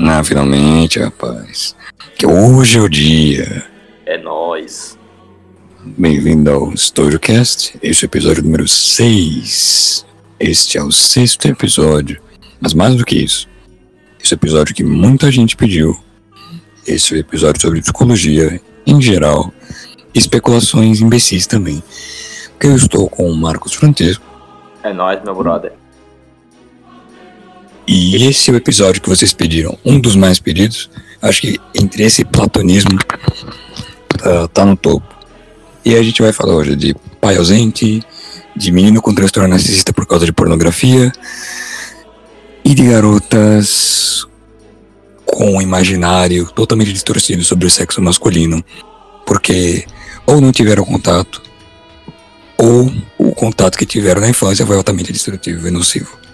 [0.00, 1.74] Ah, finalmente, rapaz.
[2.16, 3.64] Que hoje é o dia.
[4.06, 4.96] É nóis.
[5.84, 7.76] Bem-vindo ao StorioCast.
[7.82, 10.06] Este é o episódio número 6.
[10.38, 12.20] Este é o sexto episódio.
[12.60, 13.48] Mas mais do que isso,
[14.22, 15.98] esse é o episódio que muita gente pediu.
[16.86, 19.52] Esse é o episódio sobre psicologia em geral.
[20.14, 21.82] Especulações imbecis também.
[22.52, 24.24] Porque eu estou com o Marcos Francesco.
[24.84, 25.72] É nóis, meu brother.
[27.90, 30.90] E esse é o episódio que vocês pediram, um dos mais pedidos.
[31.22, 32.98] Acho que entre esse platonismo
[34.08, 35.08] tá, tá no topo.
[35.82, 38.02] E a gente vai falar hoje de pai ausente,
[38.54, 41.10] de menino com transtorno narcisista por causa de pornografia
[42.62, 44.26] e de garotas
[45.24, 48.62] com um imaginário totalmente distorcido sobre o sexo masculino,
[49.24, 49.86] porque
[50.26, 51.40] ou não tiveram contato,
[52.58, 56.27] ou o contato que tiveram na infância foi altamente destrutivo e nocivo.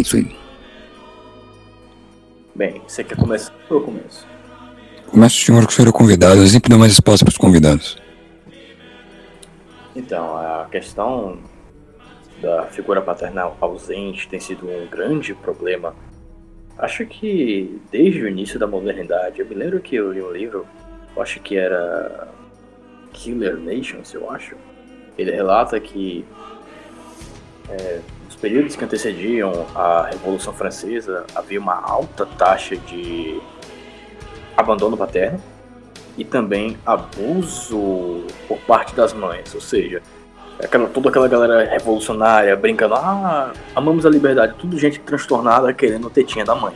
[0.00, 0.34] É isso aí.
[2.54, 4.26] Bem, você quer começar ou eu começo?
[5.10, 7.36] Começa o senhor que o senhor é convidado, eu sempre dou mais espaço para os
[7.36, 7.98] convidados.
[9.94, 11.38] Então, a questão
[12.40, 15.94] da figura paternal ausente tem sido um grande problema.
[16.78, 20.66] Acho que desde o início da modernidade, eu me lembro que eu li um livro,
[21.14, 22.26] eu acho que era
[23.12, 24.56] Killer Nations, eu acho.
[25.18, 26.24] Ele relata que
[27.68, 28.00] é,
[28.40, 33.40] períodos que antecediam a Revolução Francesa havia uma alta taxa de
[34.56, 35.40] abandono paterno
[36.16, 40.02] e também abuso por parte das mães, ou seja,
[40.62, 46.44] aquela, toda aquela galera revolucionária brincando, ah, amamos a liberdade, tudo gente transtornada querendo tetinha
[46.44, 46.74] da mãe.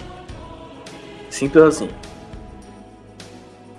[1.28, 1.88] Simples assim.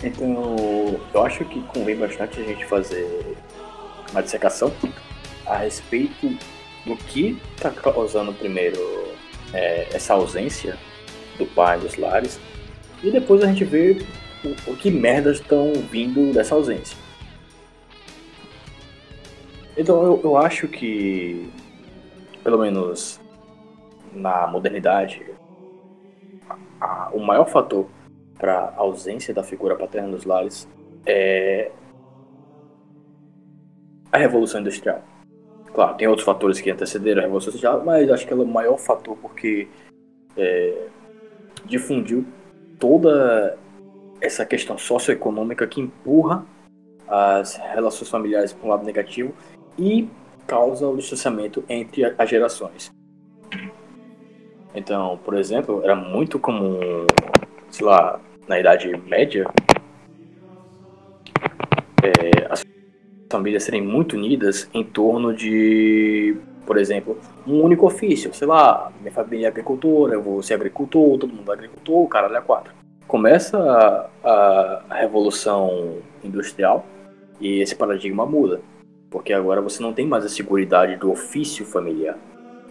[0.03, 3.37] Então, eu acho que convém bastante a gente fazer
[4.11, 4.71] uma dissecação
[5.45, 6.37] a respeito
[6.85, 8.79] do que está causando primeiro
[9.53, 10.77] é, essa ausência
[11.37, 12.39] do pai dos lares
[13.03, 14.05] e depois a gente vê
[14.43, 16.97] o, o que merdas estão vindo dessa ausência.
[19.77, 21.49] Então eu, eu acho que,
[22.43, 23.19] pelo menos
[24.13, 25.25] na modernidade,
[26.49, 27.87] a, a, o maior fator
[28.37, 30.67] para a ausência da figura paterna nos lares
[31.05, 31.71] é
[34.11, 35.03] a Revolução Industrial.
[35.75, 38.47] Claro, tem outros fatores que antecederam a Revolução Industrial, mas acho que ela é o
[38.47, 39.67] maior fator porque
[40.37, 40.87] é,
[41.65, 42.25] difundiu
[42.79, 43.57] toda
[44.21, 46.45] essa questão socioeconômica que empurra
[47.05, 49.33] as relações familiares para um lado negativo
[49.77, 50.07] e
[50.47, 52.89] causa o distanciamento entre as gerações.
[54.73, 57.05] Então, por exemplo, era muito comum,
[57.69, 59.45] sei lá, na Idade Média,
[62.01, 62.63] é, as
[63.29, 68.33] famílias serem muito unidas em torno de, por exemplo, um único ofício.
[68.33, 72.07] Sei lá, minha família é agricultora, eu vou ser agricultor, todo mundo é agricultor, o
[72.07, 72.73] caralho é quatro.
[73.07, 73.57] Começa
[74.23, 76.85] a, a revolução industrial
[77.39, 78.61] e esse paradigma muda.
[79.09, 82.17] Porque agora você não tem mais a segurança do ofício familiar.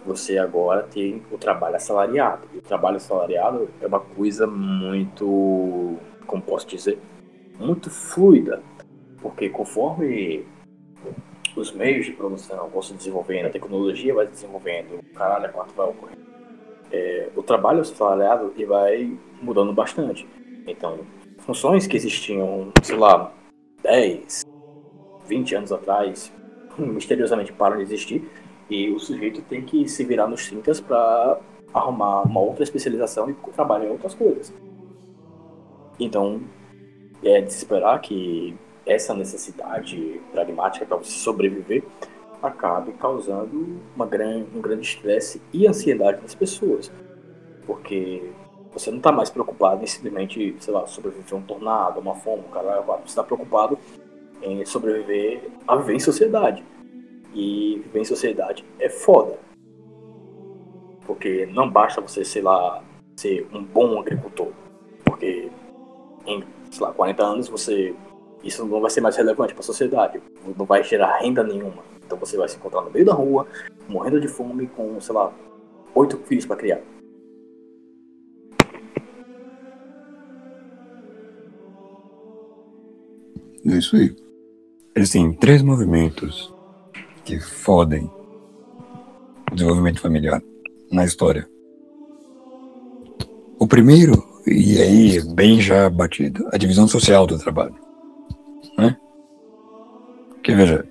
[0.05, 2.47] Você agora tem o trabalho assalariado.
[2.53, 5.95] E o trabalho assalariado é uma coisa muito,
[6.27, 6.99] como posso dizer,
[7.59, 8.61] muito fluida.
[9.21, 10.45] Porque conforme
[11.55, 15.73] os meios de produção vão se desenvolvendo, a tecnologia vai se desenvolvendo, o caralho, quanto
[15.73, 16.17] vai ocorrer.
[16.91, 20.27] É, o trabalho assalariado ele vai mudando bastante.
[20.67, 20.99] Então,
[21.39, 23.33] funções que existiam, sei lá,
[23.83, 24.43] 10,
[25.27, 26.31] 20 anos atrás,
[26.77, 28.29] misteriosamente param de existir
[28.69, 31.39] e o sujeito tem que se virar nos 30 para
[31.73, 34.53] arrumar uma outra especialização e trabalhar em outras coisas.
[35.99, 36.41] Então,
[37.23, 38.55] é de se esperar que
[38.85, 41.83] essa necessidade pragmática para você sobreviver
[42.41, 46.91] acabe causando uma grande, um grande estresse e ansiedade nas pessoas.
[47.65, 48.31] Porque
[48.71, 52.43] você não está mais preocupado em simplesmente, sei lá, sobreviver a um tornado, uma fome,
[52.47, 53.79] um caralho, você está preocupado
[54.41, 56.63] em sobreviver a viver em sociedade.
[57.33, 59.37] E viver em sociedade é foda.
[61.05, 62.83] Porque não basta você, sei lá,
[63.17, 64.51] ser um bom agricultor.
[65.03, 65.49] Porque
[66.25, 67.95] em, sei lá, 40 anos você
[68.45, 70.21] isso não vai ser mais relevante para a sociedade,
[70.55, 71.83] não vai gerar renda nenhuma.
[72.05, 73.47] Então você vai se encontrar no meio da rua,
[73.89, 75.33] morrendo de fome, com, sei lá,
[75.95, 76.79] oito filhos para criar.
[83.65, 84.15] É isso aí.
[84.95, 86.53] Existem três movimentos
[87.25, 88.09] que fodem
[89.51, 90.39] o desenvolvimento familiar
[90.91, 91.49] na história.
[93.57, 97.84] O primeiro, e aí bem já batido, a divisão social do trabalho.
[98.77, 98.97] Né?
[100.29, 100.85] Porque veja,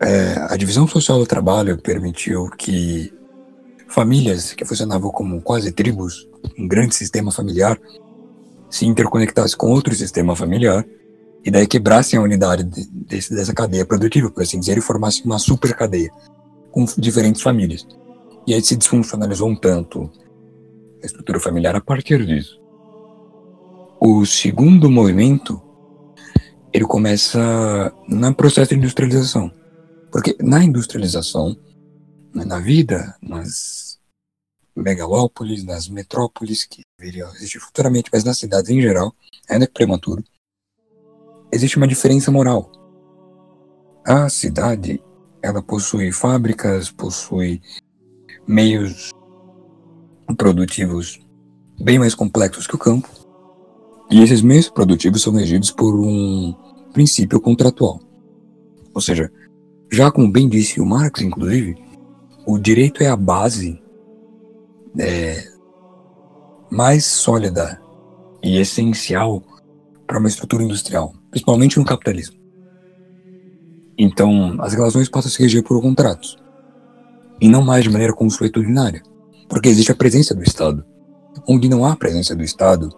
[0.00, 3.12] é, a divisão social do trabalho permitiu que
[3.88, 6.28] famílias que funcionavam como quase tribos,
[6.58, 7.78] um grande sistema familiar,
[8.68, 10.84] se interconectasse com outro sistema familiar
[11.44, 12.64] e daí quebrassem a unidade
[13.30, 16.10] dessa cadeia produtiva, por assim dizer, e formassem uma super cadeia
[16.72, 17.86] com diferentes famílias.
[18.46, 20.10] E aí se desfuncionalizou um tanto
[21.02, 22.60] a estrutura familiar a partir disso.
[24.00, 25.62] O segundo movimento,
[26.76, 29.50] ele começa no processo de industrialização.
[30.12, 31.56] Porque na industrialização,
[32.34, 33.98] né, na vida, nas
[34.76, 39.14] megalópolis, nas metrópoles, que viriam existir futuramente, mas nas cidades em geral,
[39.48, 40.22] ainda que prematuro,
[41.50, 42.70] existe uma diferença moral.
[44.04, 45.02] A cidade,
[45.42, 47.62] ela possui fábricas, possui
[48.46, 49.12] meios
[50.36, 51.18] produtivos
[51.80, 53.08] bem mais complexos que o campo,
[54.10, 56.65] e esses meios produtivos são regidos por um
[56.96, 58.00] princípio contratual.
[58.94, 59.30] Ou seja,
[59.92, 61.76] já como bem disse o Marx, inclusive,
[62.46, 63.78] o direito é a base
[64.98, 65.46] é,
[66.70, 67.78] mais sólida
[68.42, 69.42] e essencial
[70.06, 72.36] para uma estrutura industrial, principalmente no capitalismo.
[73.98, 76.38] Então, as relações passam a se reger por contratos,
[77.38, 79.02] e não mais de maneira consuetudinária,
[79.50, 80.82] porque existe a presença do Estado.
[81.46, 82.88] Onde não há presença do Estado,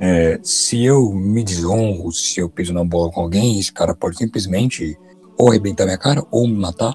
[0.00, 4.16] é, se eu me desonro, se eu piso na bola com alguém, esse cara pode
[4.16, 4.98] simplesmente
[5.38, 6.94] ou arrebentar minha cara, ou me matar,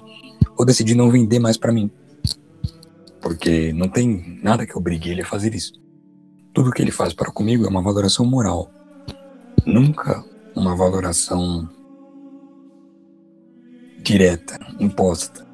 [0.56, 1.90] ou decidir não vender mais para mim.
[3.20, 5.72] Porque não tem nada que obrigue ele a fazer isso.
[6.52, 8.70] Tudo que ele faz para comigo é uma valoração moral.
[9.66, 10.24] Nunca
[10.56, 11.68] uma valoração
[14.02, 15.46] direta, imposta,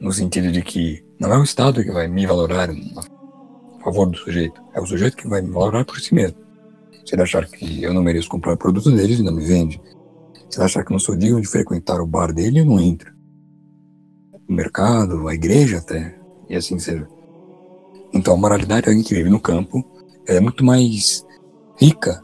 [0.00, 4.16] no sentido de que não é o Estado que vai me valorar a favor do
[4.16, 6.47] sujeito, é o sujeito que vai me valorar por si mesmo.
[7.08, 9.80] Se ele achar que eu não mereço comprar produto deles, ele não me vende.
[10.50, 13.10] Se ele achar que não sou digno de frequentar o bar dele, eu não entro.
[14.46, 16.20] O mercado, a igreja até,
[16.50, 17.08] e assim seja.
[18.12, 19.82] Então a moralidade de alguém que vive no campo
[20.26, 21.24] é muito mais
[21.78, 22.22] rica,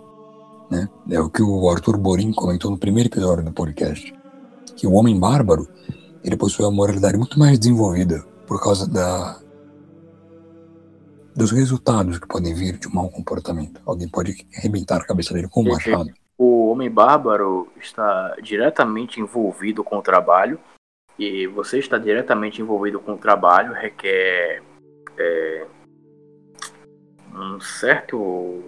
[0.70, 0.86] né?
[1.08, 4.14] É o que o Arthur Borin comentou no primeiro episódio do podcast.
[4.76, 5.66] Que o homem bárbaro,
[6.22, 9.40] ele possui uma moralidade muito mais desenvolvida por causa da
[11.34, 13.80] dos resultados que podem vir de um mau comportamento.
[13.84, 16.10] Alguém pode arrebentar a cabeça dele com um machado.
[16.36, 20.58] O homem bárbaro está diretamente envolvido com o trabalho
[21.18, 24.62] e você está diretamente envolvido com o trabalho requer
[25.16, 25.66] é,
[27.32, 28.62] um certo,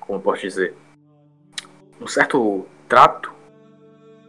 [0.00, 0.74] como posso dizer,
[2.00, 3.32] um certo trato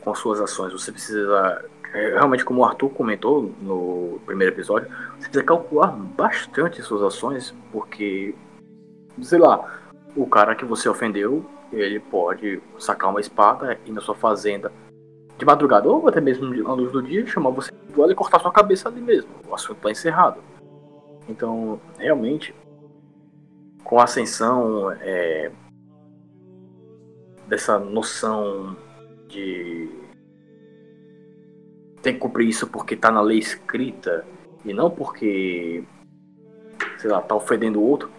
[0.02, 0.74] com suas ações.
[0.74, 7.02] Você precisa realmente, como o Arthur comentou no primeiro episódio, você precisa calcular bastante suas
[7.02, 8.34] ações, porque,
[9.22, 9.80] sei lá,
[10.16, 14.72] o cara que você ofendeu, ele pode sacar uma espada e na sua fazenda
[15.38, 18.40] de madrugada ou até mesmo à luz do dia chamar você de duelo e cortar
[18.40, 19.30] sua cabeça ali mesmo.
[19.48, 20.42] O assunto está encerrado.
[21.28, 22.54] Então, realmente,
[23.84, 25.52] com a ascensão é,
[27.48, 28.76] dessa noção
[29.28, 29.90] de
[32.02, 34.26] tem que cumprir isso porque tá na lei escrita
[34.66, 35.84] e não porque,
[36.98, 38.10] sei lá, tá ofendendo o outro.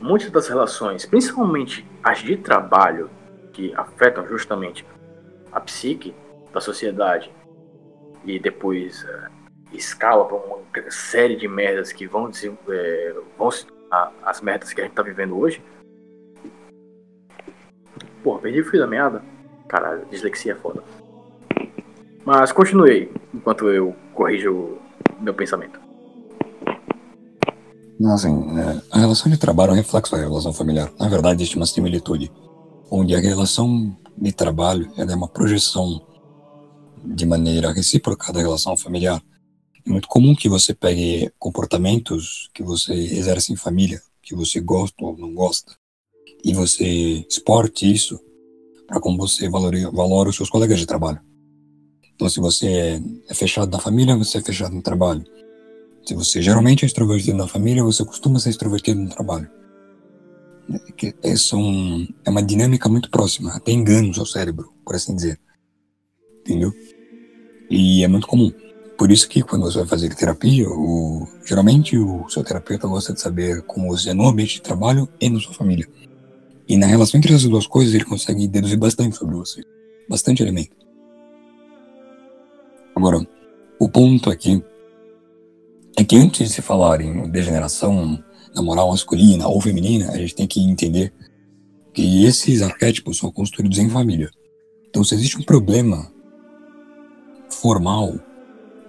[0.00, 3.08] Muitas das relações, principalmente as de trabalho,
[3.52, 4.84] que afetam justamente
[5.52, 6.14] a psique
[6.52, 7.30] da sociedade
[8.24, 9.30] e depois uh,
[9.72, 10.58] escala para uma
[10.90, 12.30] série de merdas que vão,
[12.68, 15.62] é, vão se tornar as merdas que a gente tá vivendo hoje.
[18.22, 19.22] Pô, perdi o fio da meada.
[19.68, 20.82] Caralho, dislexia é foda.
[22.24, 24.78] Mas continuei enquanto eu corrijo
[25.20, 25.80] meu pensamento.
[28.06, 30.92] Assim, é, a relação de trabalho é um reflexo da relação familiar.
[30.98, 32.32] Na verdade, existe uma similitude,
[32.90, 36.00] onde a relação de trabalho é uma projeção
[37.04, 39.22] de maneira recíproca da relação familiar.
[39.86, 45.04] É muito comum que você pegue comportamentos que você exerce em família, que você gosta
[45.04, 45.74] ou não gosta,
[46.44, 48.20] e você exporte isso
[48.86, 51.20] para como você valora, valora os seus colegas de trabalho.
[52.22, 55.24] Então, se você é fechado na família, você é fechado no trabalho.
[56.06, 59.50] Se você geralmente é extrovertido na família, você costuma ser extrovertido no trabalho.
[61.20, 65.36] É, são, é uma dinâmica muito próxima, até engana o seu cérebro, por assim dizer.
[66.42, 66.72] Entendeu?
[67.68, 68.52] E é muito comum.
[68.96, 73.20] Por isso que quando você vai fazer terapia, o, geralmente o seu terapeuta gosta de
[73.20, 75.88] saber como você é no ambiente de trabalho e na sua família.
[76.68, 79.64] E na relação entre essas duas coisas, ele consegue deduzir bastante sobre você.
[80.08, 80.81] Bastante elemento.
[82.94, 83.26] Agora,
[83.78, 84.62] o ponto aqui
[85.96, 88.22] é que antes de se falar em degeneração
[88.54, 91.12] na moral masculina ou feminina, a gente tem que entender
[91.92, 94.30] que esses arquétipos são construídos em família.
[94.88, 96.10] Então, se existe um problema
[97.48, 98.14] formal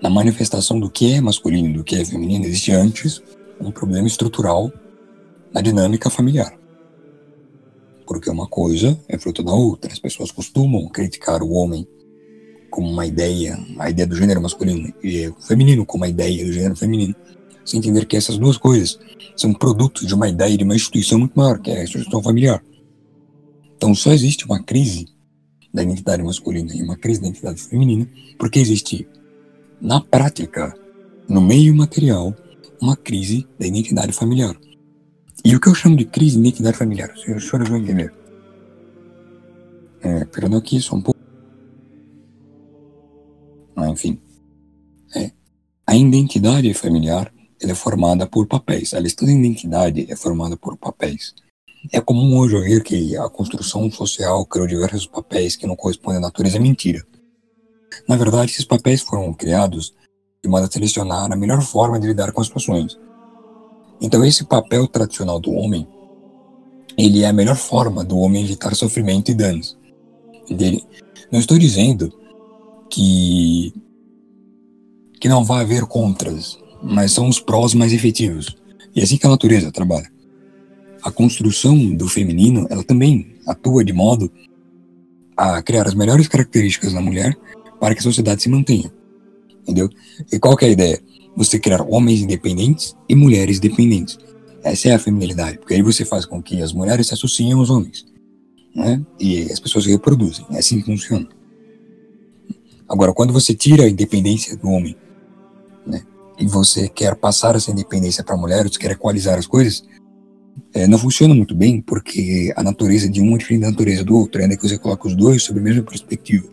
[0.01, 3.21] na manifestação do que é masculino e do que é feminino, existe antes
[3.59, 4.71] um problema estrutural
[5.53, 6.57] na dinâmica familiar.
[8.05, 9.91] Porque uma coisa é fruto da outra.
[9.91, 11.87] As pessoas costumam criticar o homem
[12.73, 16.75] como uma ideia, a ideia do gênero masculino, e feminino como a ideia do gênero
[16.75, 17.15] feminino,
[17.63, 18.97] sem entender que essas duas coisas
[19.35, 22.63] são produtos de uma ideia de uma instituição muito maior, que é a instituição familiar.
[23.77, 25.07] Então só existe uma crise
[25.71, 28.07] da identidade masculina e uma crise da identidade feminina
[28.39, 29.07] porque existe,
[29.79, 30.75] na prática,
[31.29, 32.35] no meio material,
[32.81, 34.57] uma crise da identidade familiar.
[35.45, 38.11] E o que eu chamo de crise de identidade familiar, os senhores vão entender.
[40.01, 41.22] É, perdão aqui só um pouco.
[43.77, 44.19] Enfim.
[45.15, 45.31] É,
[45.85, 48.93] a identidade familiar é formada por papéis.
[48.93, 51.33] A lista de identidade é formada por papéis.
[51.91, 56.21] É comum hoje ouvir que a construção social criou diversos papéis que não correspondem à
[56.21, 56.57] natureza.
[56.57, 57.05] É mentira.
[58.07, 59.93] Na verdade, esses papéis foram criados
[60.43, 62.97] de modo a selecionar a melhor forma de lidar com as situações.
[64.01, 65.87] Então, esse papel tradicional do homem,
[66.97, 69.77] ele é a melhor forma do homem evitar sofrimento e danos.
[70.49, 70.83] Dele.
[71.31, 72.13] Não estou dizendo
[72.93, 73.73] que
[75.19, 78.57] que não vai haver contras, mas são os prós mais efetivos.
[78.93, 80.11] E é assim que a natureza trabalha.
[81.01, 84.29] A construção do feminino, ela também atua de modo
[85.35, 87.37] a criar as melhores características da mulher
[87.79, 88.91] para que a sociedade se mantenha.
[89.61, 89.89] Entendeu?
[90.31, 91.01] E qual que é a ideia?
[91.37, 94.17] Você criar homens independentes e mulheres dependentes.
[94.61, 97.69] Essa é a feminilidade, porque aí você faz com que as mulheres se associem aos
[97.69, 98.05] homens.
[98.75, 99.01] Né?
[99.19, 100.45] E as pessoas se reproduzem.
[100.51, 101.27] É assim que funciona.
[102.87, 104.95] Agora, quando você tira a independência do homem
[105.85, 106.03] né,
[106.37, 109.83] e você quer passar essa independência para a mulher, você quer equalizar as coisas,
[110.73, 114.15] é, não funciona muito bem, porque a natureza de um é diferente da natureza do
[114.15, 116.47] outro, ainda que você coloque os dois sob a mesma perspectiva.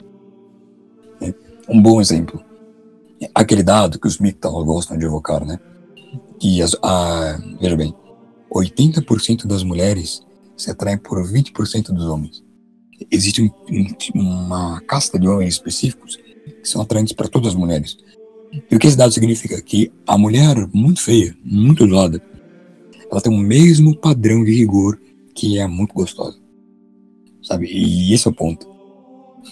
[1.20, 1.34] É,
[1.68, 2.42] um bom exemplo,
[3.34, 5.58] aquele dado que os MGTOW gostam de evocar, né?
[6.38, 7.94] Que, as, a, veja bem,
[8.52, 10.22] 80% das mulheres
[10.56, 12.42] se atraem por 20% dos homens.
[13.10, 17.96] Existe um, um, uma casta de homens específicos que são atraentes para todas as mulheres.
[18.70, 19.60] E o que esse dado significa?
[19.62, 22.20] Que a mulher muito feia, muito usada,
[23.10, 25.00] ela tem o mesmo padrão de rigor
[25.34, 26.38] que é muito gostosa.
[27.42, 27.66] Sabe?
[27.66, 28.68] E esse é o ponto.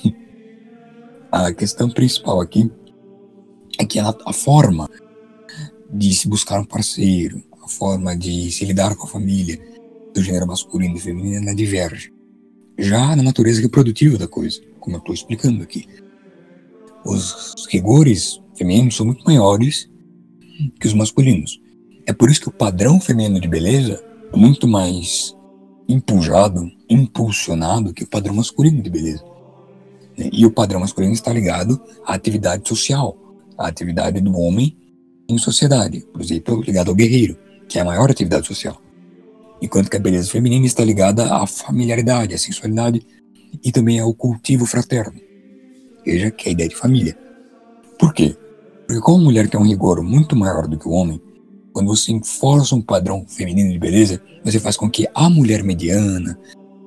[1.31, 2.71] a questão principal aqui
[3.79, 4.89] é que a, a forma
[5.91, 9.59] de se buscar um parceiro, a forma de se lidar com a família
[10.13, 12.13] do gênero masculino e feminino, ela diverge.
[12.79, 15.89] Já na natureza reprodutiva da coisa, como eu estou explicando aqui.
[17.05, 19.91] Os rigores femininos são muito maiores
[20.81, 21.61] que os masculinos.
[22.07, 25.35] É por isso que o padrão feminino de beleza é muito mais
[25.89, 29.25] empujado, impulsionado que o padrão masculino de beleza.
[30.17, 33.17] E o padrão masculino está ligado à atividade social,
[33.57, 34.77] à atividade do homem
[35.29, 37.37] em sociedade, por exemplo, ligado ao guerreiro,
[37.69, 38.81] que é a maior atividade social.
[39.61, 43.05] Enquanto que a beleza feminina está ligada à familiaridade, à sensualidade
[43.65, 45.21] e também ao cultivo fraterno,
[46.05, 47.17] veja que é a ideia de família.
[47.99, 48.37] Por quê?
[48.87, 51.21] Porque como a mulher tem um rigor muito maior do que o homem,
[51.73, 56.39] quando você enforça um padrão feminino de beleza, você faz com que a mulher mediana,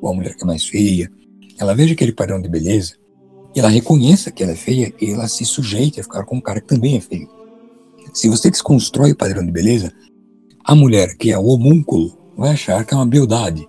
[0.01, 1.11] ou a mulher que é mais feia,
[1.57, 2.95] ela veja aquele padrão de beleza
[3.53, 6.41] e ela reconheça que ela é feia e ela se sujeite a ficar com um
[6.41, 7.29] cara que também é feio.
[8.13, 9.93] Se você desconstrói o padrão de beleza,
[10.63, 13.67] a mulher que é o homúnculo vai achar que é uma beldade.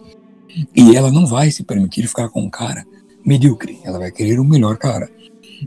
[0.75, 2.85] E ela não vai se permitir ficar com um cara
[3.25, 3.79] medíocre.
[3.85, 5.09] Ela vai querer o melhor cara.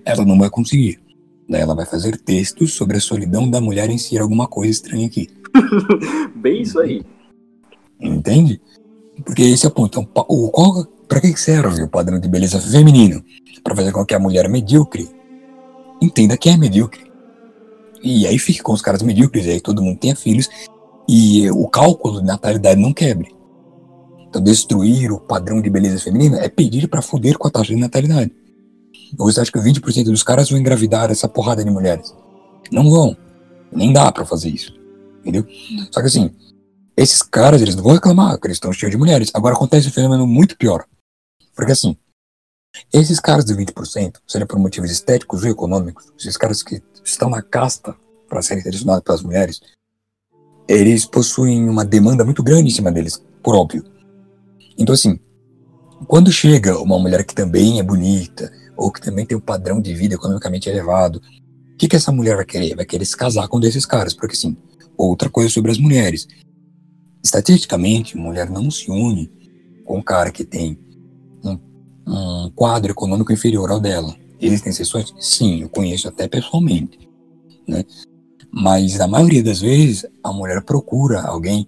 [0.03, 0.99] Ela não vai conseguir.
[1.47, 5.05] Daí ela vai fazer textos sobre a solidão da mulher em ser alguma coisa estranha
[5.05, 5.29] aqui.
[6.35, 7.03] Bem isso aí.
[8.01, 8.59] Entende?
[9.23, 9.99] Porque esse é o ponto.
[9.99, 13.23] Então, o, qual, pra que serve o padrão de beleza feminino?
[13.63, 15.09] Para fazer com que a mulher medíocre
[16.01, 17.05] entenda que é medíocre.
[18.03, 20.47] E aí fique com os caras medíocres, e aí todo mundo tenha filhos,
[21.07, 23.35] e o cálculo de natalidade não quebre.
[24.27, 27.79] Então, destruir o padrão de beleza feminina é pedir para foder com a taxa de
[27.79, 28.31] natalidade.
[29.17, 32.13] Você acha que 20% dos caras vão engravidar essa porrada de mulheres?
[32.71, 33.15] Não vão.
[33.71, 34.73] Nem dá para fazer isso.
[35.21, 35.45] Entendeu?
[35.91, 36.31] Só que assim,
[36.97, 39.31] esses caras, eles não vão reclamar que eles estão cheios de mulheres.
[39.33, 40.85] Agora acontece um fenômeno muito pior.
[41.55, 41.95] Porque assim,
[42.91, 47.41] esses caras de 20%, seja por motivos estéticos ou econômicos, esses caras que estão na
[47.41, 47.95] casta
[48.27, 49.61] para serem selecionados pelas mulheres,
[50.67, 53.83] eles possuem uma demanda muito grande em cima deles, por óbvio.
[54.77, 55.19] Então assim,
[56.07, 59.93] quando chega uma mulher que também é bonita, ou que também tem um padrão de
[59.93, 61.21] vida economicamente elevado,
[61.73, 62.75] o que, que essa mulher vai querer?
[62.75, 64.55] Vai querer se casar com um desses caras, porque sim.
[64.97, 66.27] Outra coisa sobre as mulheres.
[67.23, 69.29] Estatisticamente, mulher não se une
[69.83, 70.79] com um cara que tem
[71.43, 71.59] um,
[72.07, 74.15] um quadro econômico inferior ao dela.
[74.39, 75.13] Existem exceções?
[75.19, 77.09] Sim, eu conheço até pessoalmente.
[77.67, 77.83] né?
[78.57, 81.67] Mas na maioria das vezes a mulher procura alguém,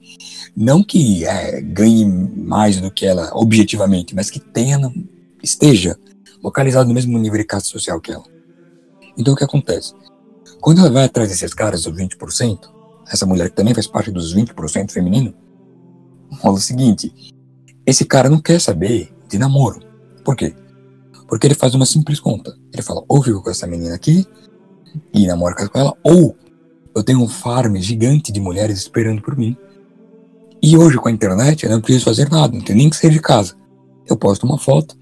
[0.55, 4.79] não que é, ganhe mais do que ela objetivamente, mas que tenha,
[5.43, 5.97] esteja
[6.41, 8.23] localizado no mesmo nível de classe social que ela.
[9.17, 9.93] Então o que acontece?
[10.61, 12.69] Quando ela vai atrás desses caras, dos 20%,
[13.11, 15.33] essa mulher que também faz parte dos 20% feminino,
[16.39, 17.13] rola o seguinte:
[17.85, 19.81] esse cara não quer saber de namoro.
[20.23, 20.55] Por quê?
[21.27, 22.57] Porque ele faz uma simples conta.
[22.71, 24.25] Ele fala, ou fico com essa menina aqui
[25.13, 26.33] e namoro com ela, ou
[26.95, 29.55] eu tenho um farm gigante de mulheres esperando por mim.
[30.61, 33.11] E hoje com a internet eu não preciso fazer nada, não tenho nem que sair
[33.11, 33.55] de casa.
[34.05, 34.97] Eu posto uma foto,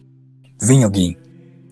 [0.61, 1.17] vem alguém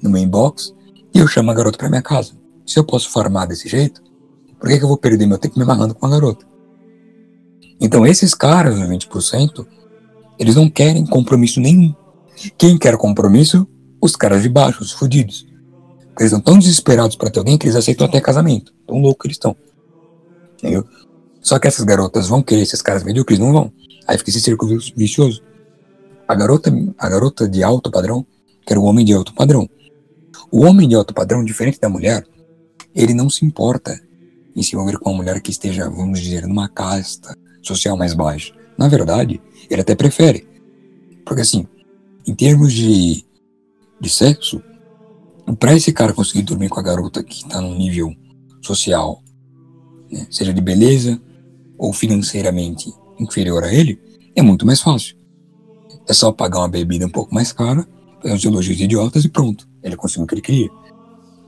[0.02, 0.74] no meu inbox
[1.14, 2.34] e eu chamo a garota para minha casa.
[2.66, 4.02] Se eu posso farmar desse jeito,
[4.60, 6.46] por que, que eu vou perder meu tempo me amarrando com a garota?
[7.80, 9.66] Então esses caras, os 20%,
[10.40, 11.94] eles não querem compromisso nenhum.
[12.58, 13.68] Quem quer compromisso?
[14.02, 14.94] Os caras de baixo, os.
[16.14, 18.74] Porque eles estão tão desesperados para ter alguém que eles aceitam até casamento.
[18.86, 19.56] Tão louco que eles estão.
[20.64, 20.88] Entendeu?
[21.42, 23.38] Só que essas garotas vão querer esses caras medíocres?
[23.38, 23.74] Não vão.
[24.08, 25.44] Aí fica esse círculo vicioso.
[26.26, 28.26] A garota, a garota de alto padrão
[28.66, 29.70] quer o homem de alto padrão.
[30.50, 32.26] O homem de alto padrão, diferente da mulher,
[32.96, 34.00] ele não se importa
[34.56, 38.54] em se envolver com uma mulher que esteja, vamos dizer, numa casta social mais baixa.
[38.78, 40.48] Na verdade, ele até prefere.
[41.26, 41.68] Porque assim,
[42.26, 43.26] em termos de,
[44.00, 44.64] de sexo,
[45.60, 48.16] para esse cara conseguir dormir com a garota que está num nível
[48.62, 49.23] social,
[50.30, 51.20] seja de beleza
[51.78, 54.00] ou financeiramente inferior a ele,
[54.36, 55.16] é muito mais fácil.
[56.08, 57.88] É só pagar uma bebida um pouco mais cara,
[58.22, 59.68] fazer uns elogios idiotas e pronto.
[59.82, 60.70] Ele conseguiu o que ele queria.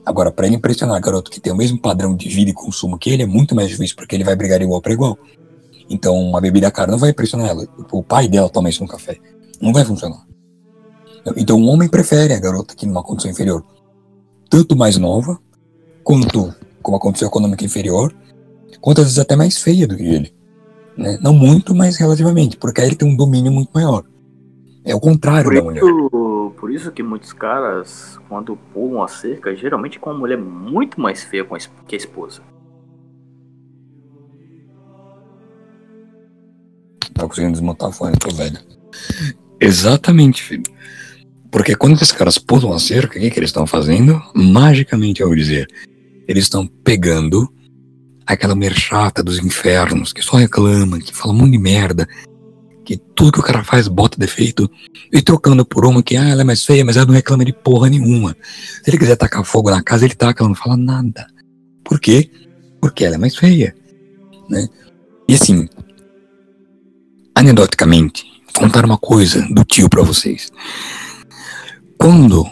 [0.04, 2.96] Agora, para ele impressionar a garoto que tem o mesmo padrão de vida e consumo
[2.96, 5.18] que ele, é muito mais difícil, porque ele vai brigar igual para igual.
[5.90, 7.66] Então, uma bebida cara não vai impressionar ela.
[7.90, 9.18] O pai dela toma isso no café.
[9.60, 10.24] Não vai funcionar.
[11.36, 13.64] Então, o homem prefere a garota aqui numa condição inferior.
[14.48, 15.38] Tanto mais nova,
[16.04, 18.14] quanto com uma condição econômica inferior,
[18.86, 20.32] quanto às vezes até mais feia do que ele.
[20.96, 21.18] Né?
[21.20, 24.04] Não muito, mas relativamente, porque aí ele tem um domínio muito maior.
[24.84, 26.54] É o contrário por da isso, mulher.
[26.56, 31.24] Por isso que muitos caras, quando pulam a cerca, geralmente com uma mulher muito mais
[31.24, 31.44] feia
[31.88, 32.42] que a esposa.
[37.12, 38.58] Tá conseguindo desmontar a fone, tô velho.
[39.60, 40.62] Exatamente, filho.
[41.50, 44.22] Porque quando esses caras pulam a cerca, o que, que eles estão fazendo?
[44.32, 45.66] Magicamente, eu vou dizer,
[46.28, 47.52] eles estão pegando
[48.26, 52.08] aquela mulher chata dos infernos, que só reclama, que fala um monte de merda,
[52.84, 54.70] que tudo que o cara faz bota defeito,
[55.12, 57.52] e trocando por uma que, ah, ela é mais feia, mas ela não reclama de
[57.52, 58.36] porra nenhuma.
[58.82, 61.26] Se ele quiser tacar fogo na casa, ele taca, ela não fala nada.
[61.84, 62.30] Por quê?
[62.80, 63.74] Porque ela é mais feia,
[64.48, 64.68] né?
[65.28, 65.68] E assim,
[67.34, 70.50] anedoticamente, contar uma coisa do tio para vocês.
[71.98, 72.46] Quando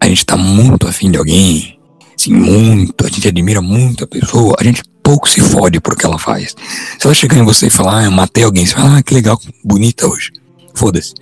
[0.00, 1.73] a gente tá muito afim de alguém,
[2.16, 6.06] assim, muito, a gente admira muito a pessoa, a gente pouco se fode por que
[6.06, 6.56] ela faz.
[6.98, 9.14] Se ela chegar em você e falar, ah, eu matei alguém, você fala, ah, que
[9.14, 10.32] legal, bonita hoje.
[10.74, 11.14] Foda-se.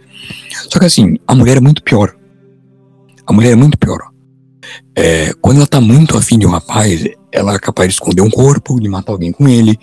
[0.71, 2.15] Só que assim, a mulher é muito pior.
[3.27, 4.13] A mulher é muito pior.
[4.95, 8.31] É, quando ela tá muito afim de um rapaz, ela é capaz de esconder um
[8.31, 9.79] corpo, de matar alguém com ele,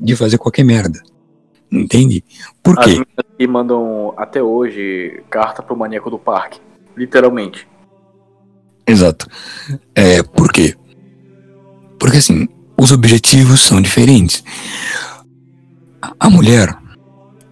[0.00, 1.00] de fazer qualquer merda.
[1.70, 2.24] Entende?
[2.62, 3.02] Por quê?
[3.16, 6.60] As que mandam até hoje carta pro maníaco do parque.
[6.96, 7.68] Literalmente.
[8.88, 9.28] Exato.
[9.94, 10.74] É, por quê?
[11.98, 14.42] Porque assim, os objetivos são diferentes.
[16.18, 16.74] A mulher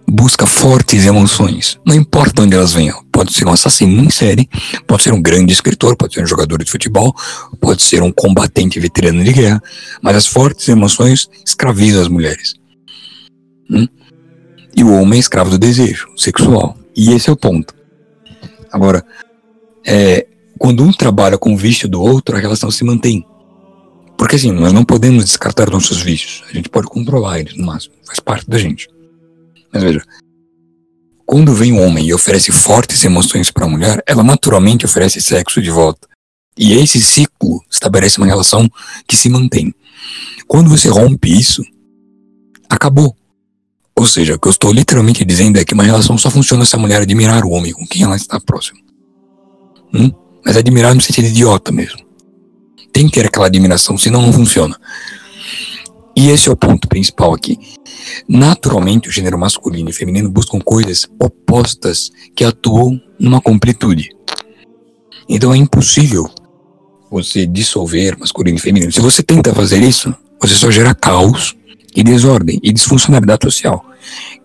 [0.09, 3.03] busca fortes emoções, não importa onde elas venham.
[3.11, 4.49] Pode ser um assassino em série,
[4.87, 7.13] pode ser um grande escritor, pode ser um jogador de futebol,
[7.59, 9.61] pode ser um combatente veterano de guerra,
[10.01, 12.55] mas as fortes emoções escravizam as mulheres.
[13.69, 13.87] Hum?
[14.75, 16.77] E o homem é escravo do desejo sexual.
[16.95, 17.75] E esse é o ponto.
[18.71, 19.03] Agora,
[19.85, 20.25] é,
[20.57, 23.25] quando um trabalha com o vício do outro, a relação se mantém.
[24.17, 26.43] Porque assim, nós não podemos descartar nossos vícios.
[26.49, 27.93] A gente pode controlar eles no máximo.
[28.05, 28.89] Faz parte da gente.
[29.71, 30.03] Mas veja,
[31.25, 35.61] quando vem um homem e oferece fortes emoções para a mulher, ela naturalmente oferece sexo
[35.61, 36.07] de volta.
[36.57, 38.67] E esse ciclo estabelece uma relação
[39.07, 39.73] que se mantém.
[40.47, 41.61] Quando você rompe isso,
[42.69, 43.15] acabou.
[43.95, 46.75] Ou seja, o que eu estou literalmente dizendo é que uma relação só funciona se
[46.75, 48.79] a mulher admirar o homem com quem ela está próxima.
[49.93, 50.11] Hum?
[50.47, 51.99] Mas admirar no sentido idiota mesmo.
[52.93, 54.79] Tem que ter aquela admiração, senão não funciona.
[56.15, 57.59] E esse é o ponto principal aqui.
[58.29, 64.09] Naturalmente, o gênero masculino e feminino buscam coisas opostas que atuam numa completude.
[65.27, 66.29] Então é impossível
[67.11, 68.91] você dissolver masculino e feminino.
[68.91, 71.57] Se você tenta fazer isso, você só gera caos
[71.93, 73.85] e desordem e disfuncionalidade social.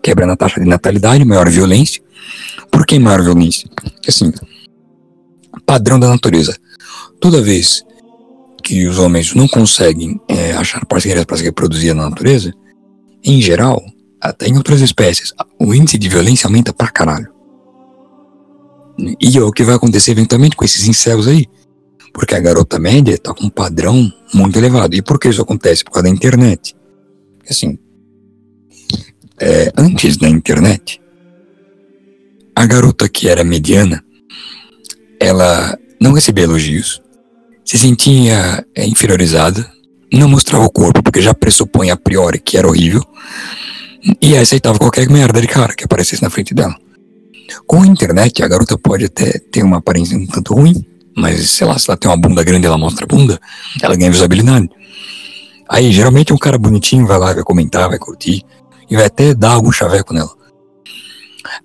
[0.01, 2.03] Quebra na taxa de natalidade, maior violência.
[2.69, 3.69] Por que maior violência?
[4.05, 4.33] Assim,
[5.65, 6.57] padrão da natureza.
[7.19, 7.83] Toda vez
[8.63, 12.53] que os homens não conseguem é, achar parceiras para se reproduzir na natureza,
[13.23, 13.83] em geral,
[14.19, 17.33] até em outras espécies, o índice de violência aumenta pra caralho.
[19.19, 21.45] E é o que vai acontecer eventualmente com esses incels aí.
[22.13, 24.95] Porque a garota média tá com um padrão muito elevado.
[24.95, 25.83] E por que isso acontece?
[25.83, 26.75] Por causa da internet.
[27.49, 27.77] Assim,
[29.39, 31.01] é, antes da internet,
[32.55, 34.03] a garota que era mediana,
[35.23, 37.01] ela não recebia elogios,
[37.63, 39.65] se sentia é, inferiorizada,
[40.11, 43.01] não mostrava o corpo porque já pressupõe a priori que era horrível,
[44.21, 46.75] e aceitava qualquer merda de cara que aparecesse na frente dela.
[47.65, 51.65] Com a internet, a garota pode até ter uma aparência um tanto ruim, mas sei
[51.65, 53.39] lá, se ela tem uma bunda grande ela mostra a bunda,
[53.81, 54.69] ela ganha visibilidade.
[55.69, 58.43] Aí, geralmente, um cara bonitinho vai lá, vai comentar, vai curtir,
[58.89, 60.31] e vai até dar algum chaveco nela.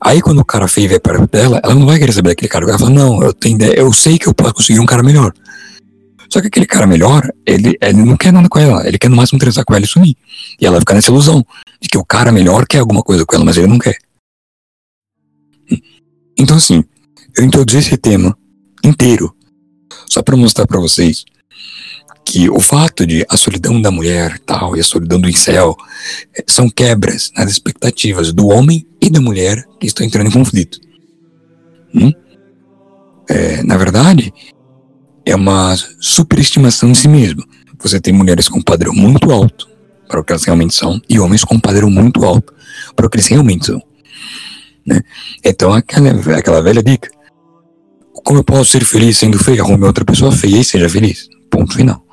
[0.00, 2.64] Aí, quando o cara feio vai perto dela, ela não vai querer saber daquele cara.
[2.64, 5.32] Ela fala, não, eu, tenho ideia, eu sei que eu posso conseguir um cara melhor.
[6.30, 8.86] Só que aquele cara melhor, ele, ele não quer nada com ela.
[8.86, 10.16] Ele quer no máximo transar com ela e sumir.
[10.60, 11.44] E ela fica nessa ilusão
[11.80, 13.96] de que o cara melhor quer alguma coisa com ela, mas ele não quer.
[16.38, 16.84] Então, assim,
[17.36, 18.36] eu introduzi esse tema
[18.84, 19.34] inteiro
[20.08, 21.24] só para mostrar para vocês
[22.28, 25.74] que o fato de a solidão da mulher tal e a solidão do incel
[26.36, 30.78] eh, são quebras nas expectativas do homem e da mulher que estão entrando em conflito.
[31.94, 32.12] Hum?
[33.30, 34.30] É, na verdade,
[35.24, 37.42] é uma superestimação de si mesmo.
[37.78, 39.66] Você tem mulheres com um padrão muito alto
[40.06, 42.52] para o que elas realmente são e homens com um padrão muito alto
[42.94, 43.82] para o que eles realmente são.
[44.84, 45.00] Né?
[45.42, 47.10] Então, aquela, aquela velha dica.
[48.12, 49.62] Como eu posso ser feliz sendo feio?
[49.62, 51.26] Arrume outra pessoa feia e seja feliz.
[51.48, 52.06] Ponto final.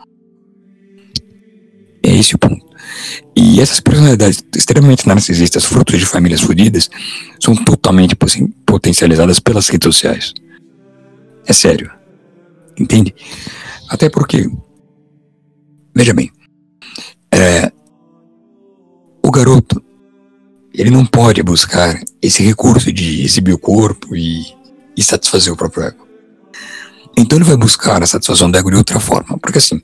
[2.06, 2.64] É esse o ponto.
[3.36, 6.88] E essas personalidades extremamente narcisistas, frutos de famílias fodidas,
[7.40, 8.16] são totalmente
[8.64, 10.34] potencializadas pelas redes sociais.
[11.48, 11.92] É sério.
[12.80, 13.16] Entende?
[13.90, 14.48] Até porque,
[15.96, 16.32] veja bem,
[17.32, 17.72] é,
[19.24, 19.84] o garoto,
[20.72, 24.46] ele não pode buscar esse recurso de exibir o corpo e,
[24.96, 26.08] e satisfazer o próprio ego.
[27.18, 29.40] Então ele vai buscar a satisfação do ego de outra forma.
[29.40, 29.82] Porque assim,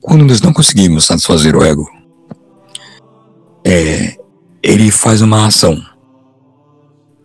[0.00, 1.88] quando nós não conseguimos satisfazer o ego,
[3.64, 4.16] é,
[4.62, 5.82] ele faz uma ação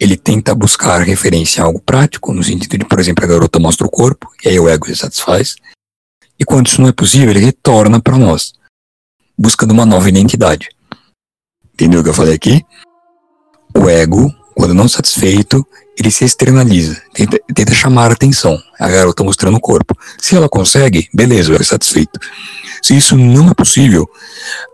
[0.04, 3.88] ele tenta buscar referência a algo prático, no sentido de, por exemplo, a garota mostra
[3.88, 5.56] o corpo, e aí o ego se satisfaz.
[6.38, 8.52] E quando isso não é possível, ele retorna para nós,
[9.38, 10.68] buscando uma nova identidade.
[11.74, 12.66] Entendeu o que eu falei aqui?
[13.78, 15.66] O ego, quando não satisfeito,
[15.98, 18.58] ele se externaliza, tenta, tenta chamar a atenção.
[18.80, 19.96] A garota mostrando o corpo.
[20.20, 22.20] Se ela consegue, beleza, ego é satisfeito.
[22.82, 24.10] Se isso não é possível,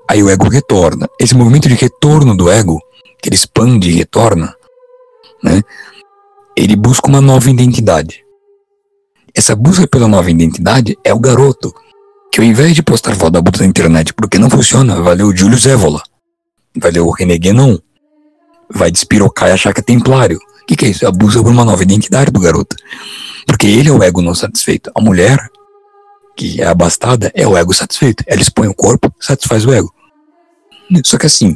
[0.09, 1.07] aí o ego retorna.
[1.19, 2.81] Esse movimento de retorno do ego,
[3.21, 4.55] que ele expande e retorna,
[5.43, 5.61] né?
[6.55, 8.23] Ele busca uma nova identidade.
[9.35, 11.73] Essa busca pela nova identidade é o garoto
[12.31, 15.57] que ao invés de postar foto da bunda na internet porque não funciona, o Júlio
[15.57, 16.01] Zévola,
[16.75, 17.77] o René Guénon,
[18.71, 20.39] vai despirocar e achar que é templário.
[20.69, 21.07] Que, que é isso?
[21.07, 22.75] A busca por uma nova identidade do garoto.
[23.47, 24.91] Porque ele é o ego não satisfeito.
[24.93, 25.39] A mulher,
[26.37, 28.23] que é abastada, é o ego satisfeito.
[28.27, 29.91] Ela expõe o corpo, satisfaz o ego.
[31.03, 31.55] Só que assim,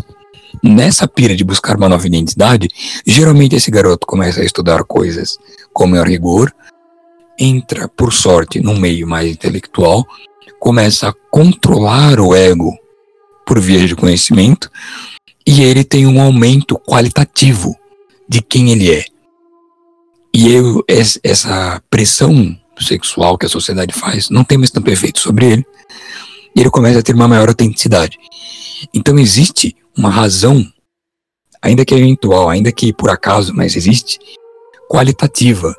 [0.63, 2.67] nessa pira de buscar uma nova identidade,
[3.05, 5.37] geralmente esse garoto começa a estudar coisas
[5.71, 6.51] com maior rigor,
[7.37, 10.03] entra, por sorte, num meio mais intelectual,
[10.59, 12.75] começa a controlar o ego
[13.45, 14.71] por via de conhecimento,
[15.45, 17.77] e ele tem um aumento qualitativo
[18.33, 19.05] de quem ele é.
[20.33, 25.45] E eu, essa pressão sexual que a sociedade faz não tem mais tanto efeito sobre
[25.45, 25.65] ele,
[26.55, 28.17] e ele começa a ter uma maior autenticidade.
[28.91, 30.65] Então existe uma razão,
[31.61, 34.17] ainda que eventual, ainda que por acaso, mas existe,
[34.89, 35.75] qualitativa,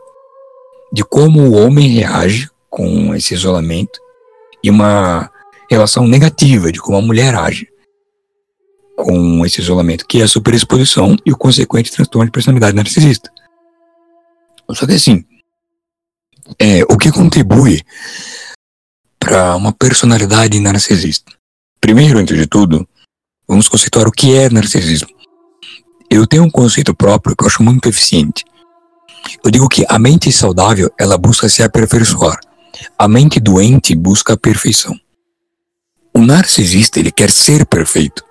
[0.92, 3.98] de como o homem reage com esse isolamento
[4.62, 5.28] e uma
[5.68, 7.66] relação negativa de como a mulher age
[8.96, 13.30] com esse isolamento, que é a superexposição e o consequente transtorno de personalidade narcisista.
[14.70, 15.24] Só que assim,
[16.59, 17.83] é, o que contribui
[19.18, 21.33] para uma personalidade narcisista?
[21.80, 22.88] Primeiro, antes de tudo,
[23.46, 25.09] Vamos conceituar o que é narcisismo.
[26.11, 28.42] Eu tenho um conceito próprio que eu acho muito eficiente.
[29.44, 32.38] Eu digo que a mente saudável, ela busca se aperfeiçoar.
[32.98, 34.98] A mente doente busca a perfeição.
[36.14, 38.24] O narcisista, ele quer ser perfeito.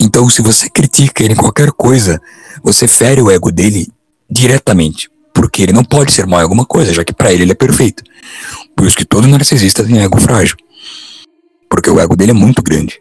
[0.00, 2.20] Então, se você critica ele em qualquer coisa,
[2.62, 3.88] você fere o ego dele
[4.30, 7.52] diretamente, porque ele não pode ser mal em alguma coisa, já que para ele ele
[7.52, 8.02] é perfeito.
[8.76, 10.56] Por isso que todo narcisista tem ego frágil,
[11.68, 12.98] porque o ego dele é muito grande.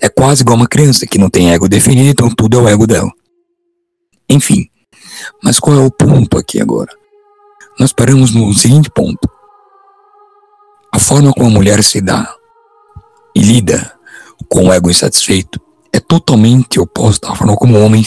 [0.00, 2.86] É quase igual uma criança que não tem ego definido, então tudo é o ego
[2.86, 3.12] dela.
[4.28, 4.68] Enfim,
[5.42, 6.92] mas qual é o ponto aqui agora?
[7.78, 9.28] Nós paramos no seguinte ponto.
[10.92, 12.34] A forma como a mulher se dá
[13.34, 13.92] e lida
[14.48, 15.60] com o ego insatisfeito
[15.98, 18.04] é totalmente oposta à forma como o homem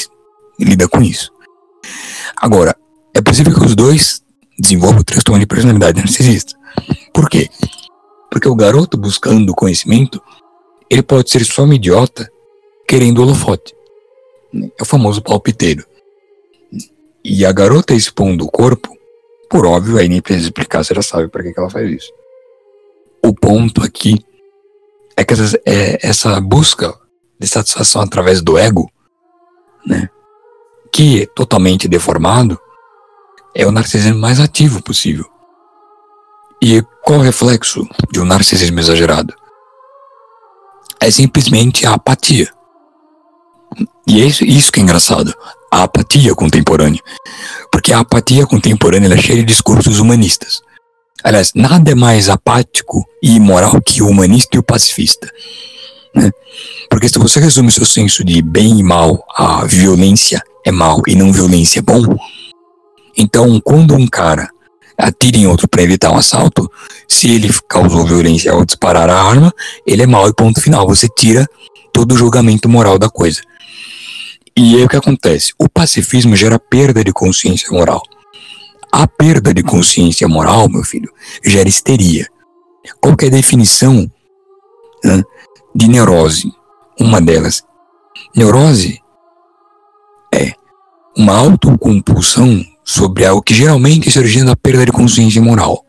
[0.60, 1.32] lida com isso.
[2.38, 2.76] Agora,
[3.14, 4.22] é possível que os dois
[4.58, 6.58] desenvolvam o transtorno de personalidade narcisista.
[7.14, 7.50] Por quê?
[8.32, 10.22] Porque o garoto buscando conhecimento,
[10.90, 12.32] ele pode ser só um idiota
[12.88, 13.76] querendo holofote.
[14.54, 15.86] É o famoso palpiteiro.
[17.24, 18.98] E a garota expondo o corpo,
[19.50, 22.12] por óbvio, aí nem precisa explicar, você já sabe para que, que ela faz isso.
[23.24, 24.18] O ponto aqui
[25.18, 27.01] é que essa, é, essa busca
[27.42, 28.88] de satisfação através do ego,
[29.84, 30.08] né,
[30.94, 32.60] que é totalmente deformado,
[33.56, 35.26] é o narcisismo mais ativo possível.
[36.62, 39.34] E qual o reflexo de um narcisismo exagerado?
[41.00, 42.48] É simplesmente a apatia.
[44.08, 45.34] E é isso, isso que é engraçado,
[45.72, 47.02] a apatia contemporânea.
[47.72, 50.62] Porque a apatia contemporânea é cheia de discursos humanistas.
[51.24, 55.32] Aliás, nada é mais apático e imoral que o humanista e o pacifista.
[56.16, 56.30] Né?
[56.90, 61.16] Porque se você resume seu senso de bem e mal a violência é mal e
[61.16, 62.04] não violência é bom,
[63.18, 64.50] então quando um cara
[64.98, 66.70] atira em outro para evitar um assalto,
[67.08, 69.54] se ele causou violência ao disparar a arma,
[69.86, 70.88] ele é mal e ponto final.
[70.88, 71.48] Você tira
[71.92, 73.42] todo o julgamento moral da coisa.
[74.56, 75.54] E aí o que acontece?
[75.58, 78.02] O pacifismo gera perda de consciência moral.
[78.92, 81.12] A perda de consciência moral, meu filho,
[81.44, 82.28] gera histeria.
[83.00, 84.12] Qual é a definição
[85.04, 85.24] né,
[85.76, 86.54] de neurose?
[87.00, 87.64] Uma delas.
[88.36, 89.02] Neurose
[90.34, 90.54] é
[91.18, 95.86] uma autocompulsão sobre algo que geralmente se origina da perda de consciência moral.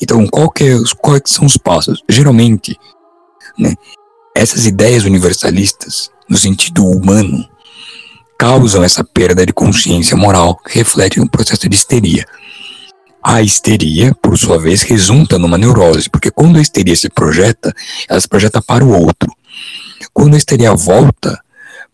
[0.00, 2.02] Então, qual que é, quais são os passos?
[2.08, 2.78] Geralmente,
[3.58, 3.74] né,
[4.34, 7.48] essas ideias universalistas, no sentido humano,
[8.38, 12.24] causam essa perda de consciência moral, que reflete no processo de histeria.
[13.22, 17.74] A histeria, por sua vez, resulta numa neurose, porque quando a histeria se projeta,
[18.08, 19.30] ela se projeta para o outro.
[20.12, 21.40] Quando a histeria volta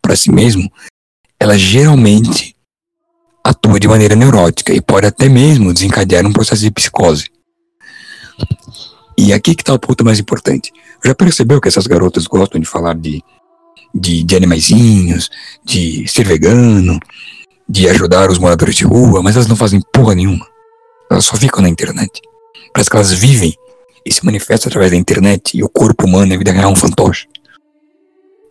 [0.00, 0.70] para si mesmo,
[1.40, 2.54] ela geralmente
[3.42, 7.30] atua de maneira neurótica e pode até mesmo desencadear um processo de psicose.
[9.16, 10.72] E aqui que está o ponto mais importante.
[11.04, 13.22] Já percebeu que essas garotas gostam de falar de
[13.94, 15.30] de, de animaizinhos,
[15.64, 16.98] de ser vegano,
[17.68, 20.46] de ajudar os moradores de rua, mas elas não fazem porra nenhuma.
[21.10, 22.22] Elas só ficam na internet.
[22.72, 23.56] Parece que elas vivem
[24.04, 26.76] e se manifestam através da internet e o corpo humano, a vida real, é um
[26.76, 27.26] fantoche.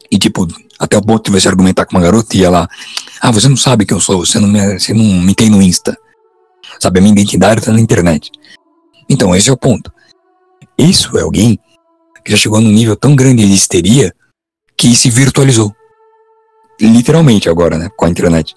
[0.09, 0.47] E tipo,
[0.79, 2.67] até o ponto de você argumentar com uma garota e ela,
[3.21, 5.61] ah, você não sabe quem eu sou, você não me, você não me tem no
[5.61, 5.97] Insta.
[6.79, 8.31] Sabe, a minha identidade está na internet.
[9.09, 9.91] Então, esse é o ponto.
[10.77, 11.59] Isso é alguém
[12.23, 14.13] que já chegou num nível tão grande de histeria
[14.77, 15.73] que se virtualizou.
[16.79, 17.89] Literalmente agora, né?
[17.95, 18.55] Com a internet.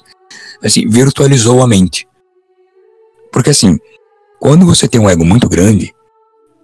[0.62, 2.08] Assim, virtualizou a mente.
[3.36, 3.78] Porque assim,
[4.40, 5.94] quando você tem um ego muito grande,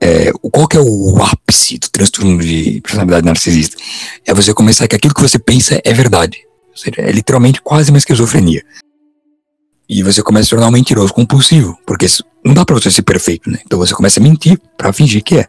[0.01, 3.77] é, qual que é o ápice do transtorno de personalidade narcisista?
[4.25, 6.39] É você começar que aquilo que você pensa é verdade.
[6.71, 8.65] Ou seja, é literalmente quase uma esquizofrenia.
[9.87, 12.07] E você começa a se tornar um mentiroso compulsivo, porque
[12.43, 13.59] não dá pra você ser perfeito, né?
[13.67, 15.47] Então você começa a mentir para fingir que é.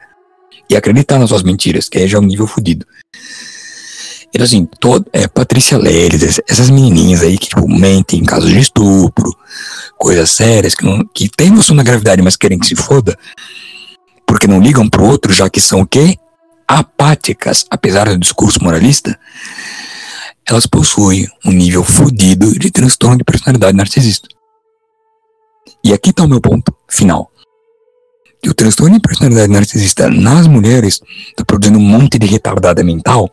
[0.70, 2.86] E acreditar nas suas mentiras, que é já um nível fodido.
[4.34, 8.60] Então, assim, todo, é, Patrícia Leles, essas menininhas aí que, tipo, mentem em casos de
[8.60, 9.32] estupro,
[9.96, 13.18] coisas sérias, que, não, que tem noção da gravidade, mas querem que se foda,
[14.26, 16.18] porque não ligam pro outro, já que são o quê?
[16.68, 19.20] Apáticas, apesar do discurso moralista,
[20.48, 24.28] elas possuem um nível fodido de transtorno de personalidade narcisista.
[25.84, 27.30] E aqui tá o meu ponto final.
[28.44, 33.32] Que o transtorno de personalidade narcisista nas mulheres está produzindo um monte de retardada mental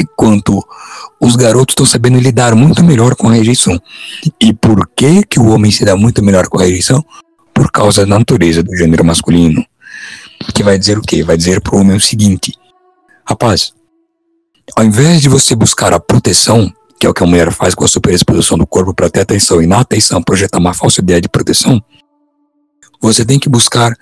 [0.00, 0.64] enquanto
[1.20, 3.76] os garotos estão sabendo lidar muito melhor com a rejeição.
[4.40, 7.04] E por que que o homem se dá muito melhor com a rejeição?
[7.52, 9.64] Por causa da natureza do gênero masculino.
[10.54, 11.24] Que vai dizer o quê?
[11.24, 12.54] Vai dizer pro homem o seguinte:
[13.26, 13.72] Rapaz,
[14.76, 17.84] ao invés de você buscar a proteção, que é o que a mulher faz com
[17.84, 21.28] a superexposição do corpo para ter atenção e na atenção projetar uma falsa ideia de
[21.28, 21.82] proteção,
[23.00, 23.96] você tem que buscar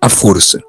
[0.00, 0.60] a força.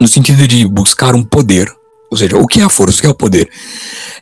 [0.00, 1.72] No sentido de buscar um poder,
[2.10, 2.98] ou seja, o que é a força?
[2.98, 3.50] O que é o poder?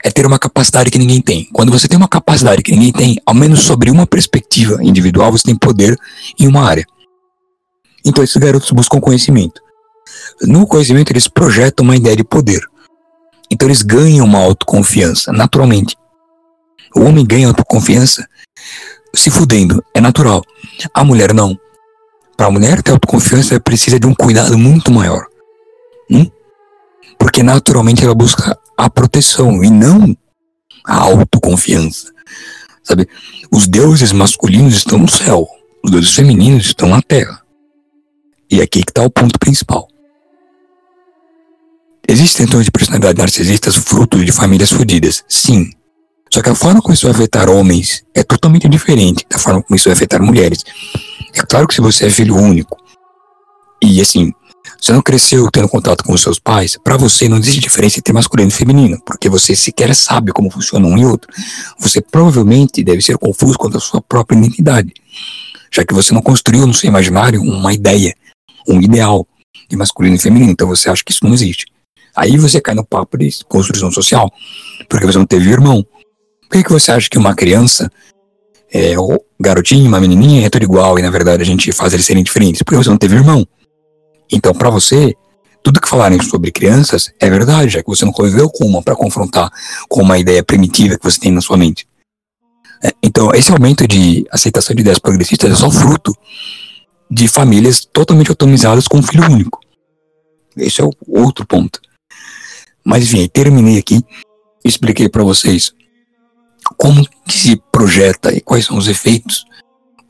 [0.02, 1.48] É ter uma capacidade que ninguém tem.
[1.52, 5.44] Quando você tem uma capacidade que ninguém tem, ao menos sobre uma perspectiva individual, você
[5.44, 5.98] tem poder
[6.38, 6.86] em uma área.
[8.04, 9.60] Então esses garotos buscam conhecimento.
[10.42, 12.60] No conhecimento, eles projetam uma ideia de poder.
[13.50, 15.96] Então eles ganham uma autoconfiança, naturalmente.
[16.94, 18.26] O homem ganha autoconfiança
[19.14, 20.42] se fudendo, é natural.
[20.92, 21.58] A mulher não.
[22.36, 25.26] Para a mulher ter autoconfiança, precisa de um cuidado muito maior.
[26.10, 26.26] Hum?
[27.18, 30.16] Porque naturalmente ela busca a proteção e não
[30.84, 32.12] a autoconfiança.
[32.82, 33.08] Sabe?
[33.50, 35.48] Os deuses masculinos estão no céu,
[35.82, 37.40] os deuses femininos estão na terra.
[38.50, 39.88] E aqui que está o ponto principal.
[42.06, 45.70] existem tons de personalidade narcisistas fruto de famílias fodidas, sim.
[46.34, 49.76] Só que a forma como isso vai afetar homens é totalmente diferente da forma como
[49.76, 50.64] isso vai afetar mulheres.
[51.32, 52.76] É claro que se você é filho único
[53.80, 54.32] e assim,
[54.80, 58.12] você não cresceu tendo contato com os seus pais, para você não existe diferença entre
[58.12, 61.30] masculino e feminino, porque você sequer sabe como funciona um e outro.
[61.78, 64.92] Você provavelmente deve ser confuso quanto à sua própria identidade,
[65.70, 68.12] já que você não construiu no seu imaginário uma ideia,
[68.66, 69.24] um ideal
[69.70, 71.66] de masculino e feminino, então você acha que isso não existe.
[72.16, 74.32] Aí você cai no papo de construção social,
[74.88, 75.86] porque você não teve irmão.
[76.48, 77.90] Por que, você acha que uma criança,
[78.72, 82.06] é, um garotinho, uma menininha, é tudo igual e na verdade a gente faz eles
[82.06, 82.62] serem diferentes?
[82.62, 83.46] Porque você não teve irmão.
[84.30, 85.14] Então, para você,
[85.62, 88.94] tudo que falarem sobre crianças é verdade, já que você não conviveu com uma para
[88.94, 89.50] confrontar
[89.88, 91.86] com uma ideia primitiva que você tem na sua mente.
[92.82, 96.14] É, então, esse aumento de aceitação de ideias progressistas é só fruto
[97.10, 99.60] de famílias totalmente autonomizadas com um filho único.
[100.56, 101.80] Esse é o outro ponto.
[102.84, 104.04] Mas enfim, terminei aqui,
[104.64, 105.72] expliquei para vocês
[106.76, 109.44] como que se projeta e quais são os efeitos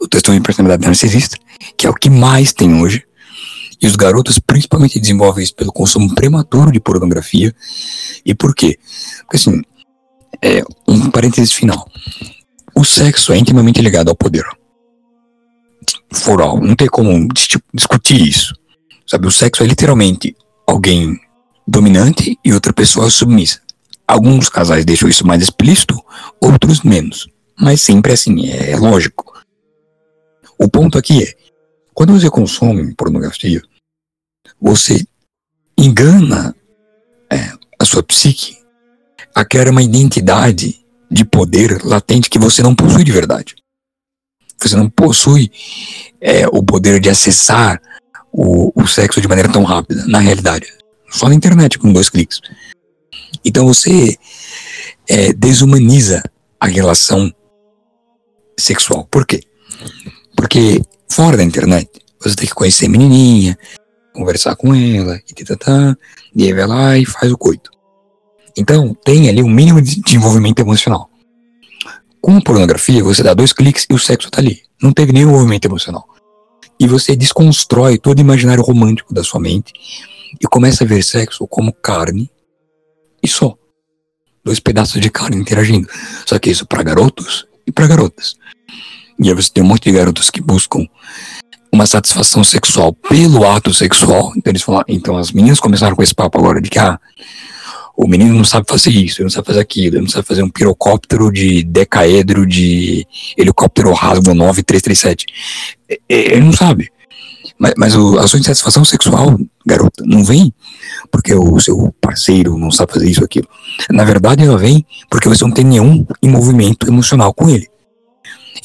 [0.00, 1.36] do transtorno de personalidade narcisista,
[1.76, 3.04] que é o que mais tem hoje,
[3.80, 7.54] e os garotos principalmente desenvolvem isso pelo consumo prematuro de pornografia.
[8.24, 8.78] E por quê?
[9.20, 9.62] Porque assim,
[10.42, 11.90] é um parênteses final.
[12.74, 14.44] O sexo é intimamente ligado ao poder.
[16.12, 17.28] Foral, não tem como
[17.72, 18.54] discutir isso.
[19.06, 20.34] Sabe, o sexo é literalmente
[20.66, 21.20] alguém
[21.66, 23.60] dominante e outra pessoa submissa.
[24.06, 25.98] Alguns casais deixam isso mais explícito,
[26.40, 27.28] outros menos.
[27.58, 29.32] Mas sempre assim, é lógico.
[30.58, 31.34] O ponto aqui é,
[31.94, 33.62] quando você consome pornografia,
[34.60, 35.06] você
[35.78, 36.54] engana
[37.30, 38.56] é, a sua psique
[39.34, 43.54] a criar uma identidade de poder latente que você não possui de verdade.
[44.60, 45.50] Você não possui
[46.20, 47.80] é, o poder de acessar
[48.32, 50.66] o, o sexo de maneira tão rápida, na realidade.
[51.10, 52.40] Só na internet, com dois cliques.
[53.44, 54.16] Então você
[55.08, 56.22] é, desumaniza
[56.60, 57.32] a relação
[58.58, 59.06] sexual.
[59.10, 59.42] Por quê?
[60.36, 63.58] Porque fora da internet, você tem que conhecer a menininha,
[64.14, 65.20] conversar com ela,
[66.34, 67.70] e aí vai lá e faz o coito.
[68.56, 71.10] Então, tem ali um mínimo de desenvolvimento emocional.
[72.20, 74.62] Com pornografia, você dá dois cliques e o sexo tá ali.
[74.80, 76.06] Não teve nenhum movimento emocional.
[76.78, 79.72] E você desconstrói todo o imaginário romântico da sua mente
[80.40, 82.30] e começa a ver sexo como carne
[83.24, 83.56] e só.
[84.44, 85.88] Dois pedaços de carne interagindo.
[86.26, 88.36] Só que isso para garotos e para garotas.
[89.18, 90.86] E aí você tem um monte de garotos que buscam
[91.72, 94.32] uma satisfação sexual pelo ato sexual.
[94.36, 97.00] Então eles falam, então as meninas começaram com esse papo agora de que ah,
[97.96, 100.42] o menino não sabe fazer isso, ele não sabe fazer aquilo, ele não sabe fazer
[100.42, 103.06] um pirocóptero de decaedro de
[103.36, 105.26] helicóptero rasgo 9337.
[106.08, 106.90] Ele não sabe.
[107.64, 110.52] Mas, mas o, a sua insatisfação sexual, garota, não vem
[111.10, 113.48] porque o seu parceiro não sabe fazer isso aquilo.
[113.90, 117.66] Na verdade, ela vem porque você não tem nenhum envolvimento emocional com ele.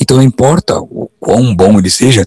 [0.01, 2.25] Então não importa o quão bom ele seja,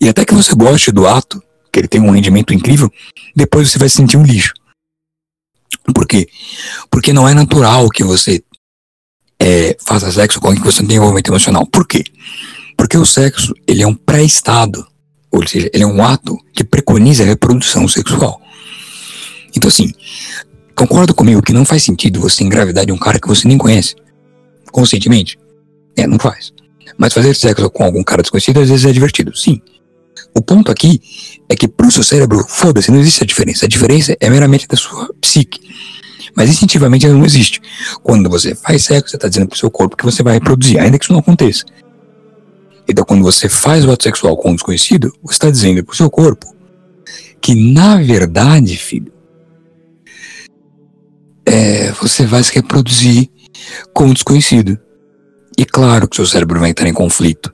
[0.00, 1.42] e até que você goste do ato,
[1.72, 2.88] que ele tem um rendimento incrível,
[3.34, 4.52] depois você vai se sentir um lixo.
[5.92, 6.28] Por quê?
[6.88, 8.44] Porque não é natural que você
[9.40, 11.66] é, faça sexo com alguém que você não tem envolvimento emocional.
[11.66, 12.04] Por quê?
[12.76, 14.86] Porque o sexo, ele é um pré-estado,
[15.30, 18.40] ou seja, ele é um ato que preconiza a reprodução sexual.
[19.56, 19.92] Então assim,
[20.74, 23.94] concorda comigo que não faz sentido você engravidar de um cara que você nem conhece,
[24.70, 25.38] conscientemente?
[25.96, 26.52] É, não faz.
[26.98, 29.60] Mas fazer sexo com algum cara desconhecido às vezes é divertido, sim.
[30.34, 31.00] O ponto aqui
[31.48, 33.64] é que pro seu cérebro, foda-se, não existe a diferença.
[33.64, 35.60] A diferença é meramente da sua psique.
[36.34, 37.60] Mas instintivamente ela não existe.
[38.02, 40.98] Quando você faz sexo, você está dizendo pro seu corpo que você vai reproduzir, ainda
[40.98, 41.64] que isso não aconteça.
[42.88, 46.10] Então, quando você faz o ato sexual com um desconhecido, você está dizendo pro seu
[46.10, 46.46] corpo
[47.40, 49.12] que, na verdade, filho,
[51.44, 53.28] é, você vai se reproduzir
[53.92, 54.78] com um desconhecido.
[55.58, 57.52] E claro que o seu cérebro vai entrar em conflito.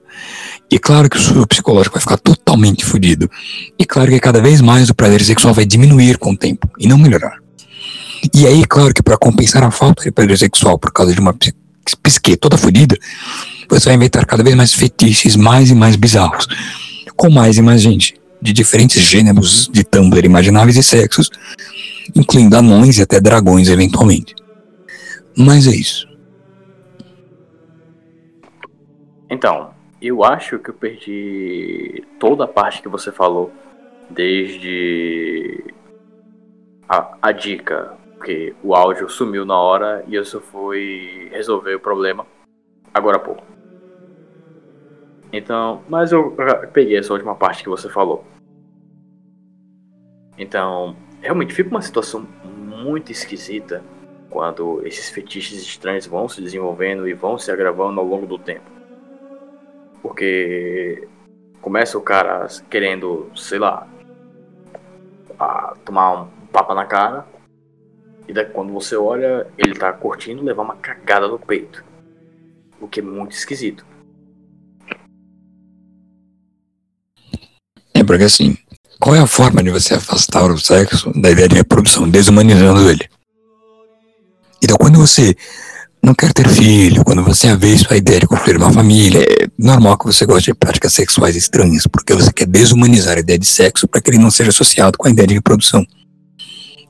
[0.70, 3.30] E claro que o seu psicológico vai ficar totalmente fodido.
[3.78, 6.88] E claro que cada vez mais o prazer sexual vai diminuir com o tempo e
[6.88, 7.38] não melhorar.
[8.32, 11.34] E aí, claro que para compensar a falta de prazer sexual por causa de uma
[12.02, 12.96] psique toda fodida,
[13.68, 16.46] você vai inventar cada vez mais fetiches mais e mais bizarros,
[17.16, 21.30] com mais e mais gente, de diferentes gêneros de Tumblr imagináveis e sexos,
[22.14, 24.34] incluindo anões e até dragões eventualmente.
[25.36, 26.06] Mas é isso.
[29.30, 29.70] Então,
[30.00, 33.50] eu acho que eu perdi toda a parte que você falou,
[34.10, 35.64] desde
[36.88, 41.80] a, a dica, porque o áudio sumiu na hora e eu só fui resolver o
[41.80, 42.24] problema
[42.94, 43.42] agora há pouco.
[45.32, 46.36] Então, mas eu
[46.72, 48.24] peguei essa última parte que você falou.
[50.38, 53.82] Então, realmente fica uma situação muito esquisita
[54.30, 58.70] quando esses fetiches estranhos vão se desenvolvendo e vão se agravando ao longo do tempo.
[60.00, 61.08] Porque
[61.60, 63.88] começa o cara querendo, sei lá,
[65.84, 67.31] tomar um papa na cara,
[68.28, 71.84] e daí quando você olha, ele tá curtindo levar uma cagada no peito.
[72.80, 73.84] O que é muito esquisito.
[77.94, 78.56] É porque assim,
[78.98, 83.08] qual é a forma de você afastar o sexo da ideia de reprodução, desumanizando ele?
[84.62, 85.34] Então, quando você
[86.02, 89.98] não quer ter filho, quando você avessa a ideia de construir uma família, é normal
[89.98, 93.88] que você goste de práticas sexuais estranhas, porque você quer desumanizar a ideia de sexo
[93.88, 95.84] para que ele não seja associado com a ideia de reprodução.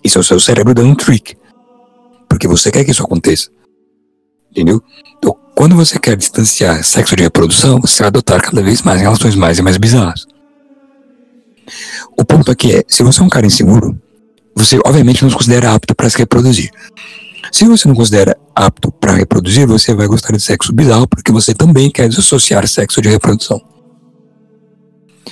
[0.04, 1.36] Isso é o seu cérebro dando um trick,
[2.28, 3.50] porque você quer que isso aconteça.
[4.50, 4.82] Entendeu?
[5.18, 9.34] Então, quando você quer distanciar sexo de reprodução, você vai adotar cada vez mais relações
[9.34, 10.26] mais e mais bizarras.
[12.16, 13.98] O ponto aqui é, se você é um cara inseguro,
[14.54, 16.70] você obviamente não se considera apto para se reproduzir.
[17.50, 21.54] Se você não considera apto para reproduzir, você vai gostar de sexo bizarro porque você
[21.54, 23.60] também quer desassociar sexo de reprodução.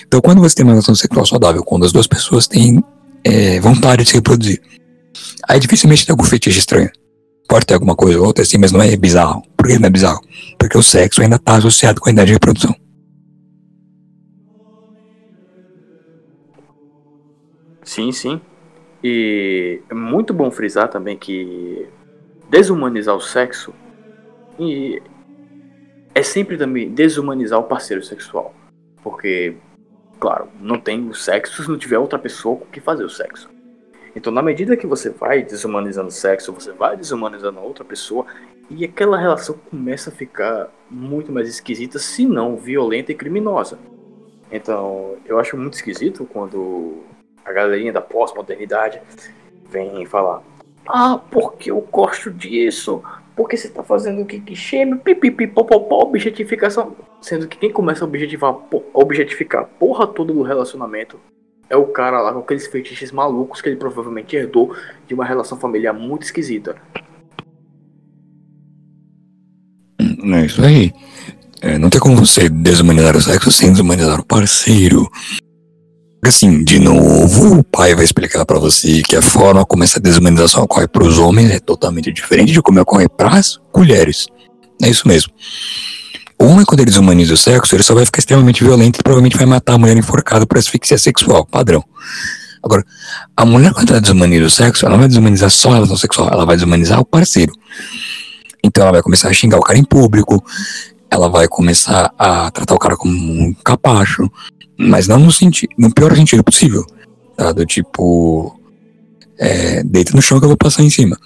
[0.06, 2.82] Então, quando você tem uma relação sexual saudável, quando as duas pessoas têm
[3.24, 4.60] é, vontade de se reproduzir,
[5.48, 6.90] aí dificilmente tem algum fetiche estranho.
[7.48, 9.42] Pode ter alguma coisa ou outra assim, mas não é bizarro.
[9.56, 10.20] Por que não é bizarro?
[10.58, 12.74] Porque o sexo ainda está associado com a ideia de reprodução.
[17.82, 18.40] Sim, sim.
[19.02, 21.88] E é muito bom frisar também que
[22.48, 23.74] desumanizar o sexo
[26.14, 28.54] é sempre também desumanizar o parceiro sexual.
[29.02, 29.56] Porque,
[30.20, 33.48] claro, não tem o sexo se não tiver outra pessoa com que fazer o sexo.
[34.14, 38.26] Então, na medida que você vai desumanizando o sexo, você vai desumanizando a outra pessoa
[38.68, 43.78] e aquela relação começa a ficar muito mais esquisita, se não violenta e criminosa.
[44.50, 46.98] Então, eu acho muito esquisito quando
[47.44, 49.00] a galerinha da pós-modernidade
[49.68, 50.42] vem falar:
[50.86, 53.02] ah, porque eu gosto disso.
[53.40, 56.94] Porque você tá fazendo o que que chama, pipipi, popopó, objetificação.
[57.22, 58.54] Sendo que quem começa a objetivar,
[58.92, 61.18] objetificar a porra toda do relacionamento
[61.70, 64.76] é o cara lá com aqueles fetiches malucos que ele provavelmente herdou
[65.08, 66.76] de uma relação familiar muito esquisita.
[69.98, 70.92] É isso aí.
[71.62, 75.10] É, não tem como você desumanizar o sexo sem desumanizar o parceiro.
[76.22, 80.62] Assim, de novo, o pai vai explicar para você que a forma como essa desumanização
[80.62, 84.26] ocorre para os homens é totalmente diferente de como ocorre para as mulheres.
[84.82, 85.32] É isso mesmo.
[86.38, 89.36] O homem, quando ele desumaniza o sexo, ele só vai ficar extremamente violento e provavelmente
[89.36, 91.84] vai matar a mulher enforcada por asfixia sexual, padrão.
[92.62, 92.84] Agora,
[93.36, 96.28] a mulher, quando ela desumaniza o sexo, ela não vai desumanizar só a relação sexual,
[96.30, 97.52] ela vai desumanizar o parceiro.
[98.62, 100.44] Então ela vai começar a xingar o cara em público,
[101.10, 104.30] ela vai começar a tratar o cara como um capacho,
[104.80, 106.84] mas não no, sentido, no pior sentido possível.
[107.36, 107.52] Tá?
[107.52, 108.58] Do tipo.
[109.38, 111.18] É, deita no chão que eu vou passar em cima.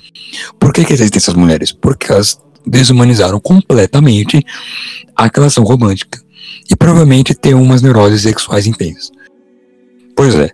[0.59, 1.73] Por que, que existem essas mulheres?
[1.73, 4.45] Porque elas desumanizaram completamente
[5.17, 6.21] a relação romântica.
[6.71, 9.11] E provavelmente têm umas neuroses sexuais intensas.
[10.17, 10.51] Pois é.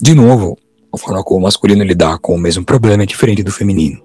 [0.00, 0.58] De novo,
[0.92, 4.02] a forma como o masculino lidar com o mesmo problema é diferente do feminino.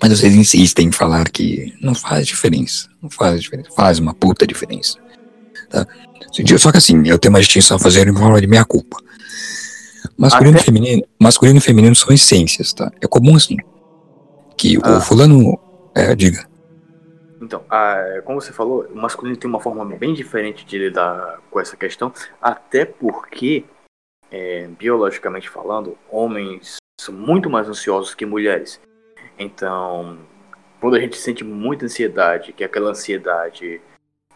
[0.00, 2.88] Mas vocês insistem em falar que não faz diferença.
[3.02, 3.70] Não faz diferença.
[3.74, 4.98] Faz uma puta diferença.
[5.68, 5.86] Tá?
[6.58, 8.96] Só que assim, eu tenho uma distinção a fazer em forma de minha culpa.
[10.16, 10.62] Masculino, Até...
[10.62, 12.90] e feminino, masculino e feminino são essências, tá?
[13.00, 13.56] É comum assim.
[14.56, 14.98] Que ah.
[14.98, 15.58] o fulano.
[15.94, 16.46] É, diga.
[17.40, 21.60] Então, ah, como você falou, o masculino tem uma forma bem diferente de lidar com
[21.60, 22.12] essa questão,
[22.42, 23.64] até porque,
[24.30, 28.80] é, biologicamente falando, homens são muito mais ansiosos que mulheres.
[29.38, 30.18] Então,
[30.80, 33.80] quando a gente sente muita ansiedade, que é aquela ansiedade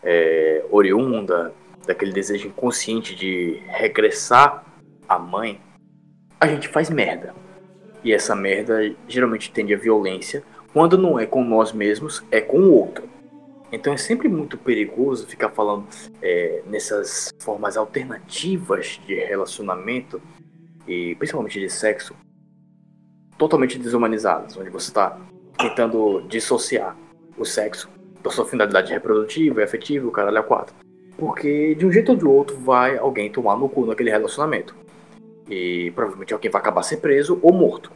[0.02, 1.52] é, oriunda
[1.86, 4.64] daquele desejo inconsciente de regressar
[5.08, 5.60] à mãe,
[6.40, 7.34] a gente faz merda.
[8.04, 10.42] E essa merda geralmente tende à violência.
[10.72, 13.08] Quando não é com nós mesmos, é com o outro.
[13.70, 15.86] Então é sempre muito perigoso ficar falando
[16.20, 20.20] é, nessas formas alternativas de relacionamento
[20.86, 22.14] e principalmente de sexo
[23.38, 25.18] totalmente desumanizadas, onde você está
[25.58, 26.96] tentando dissociar
[27.36, 27.88] o sexo
[28.22, 30.74] da sua finalidade reprodutiva e afetiva, o caralho é quatro.
[31.16, 34.74] Porque de um jeito ou de outro vai alguém tomar no cu naquele relacionamento.
[35.48, 37.90] E provavelmente alguém vai acabar ser preso ou morto.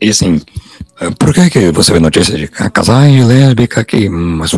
[0.00, 0.40] E assim,
[1.18, 4.08] por que, que você vê notícias de casais lésbica que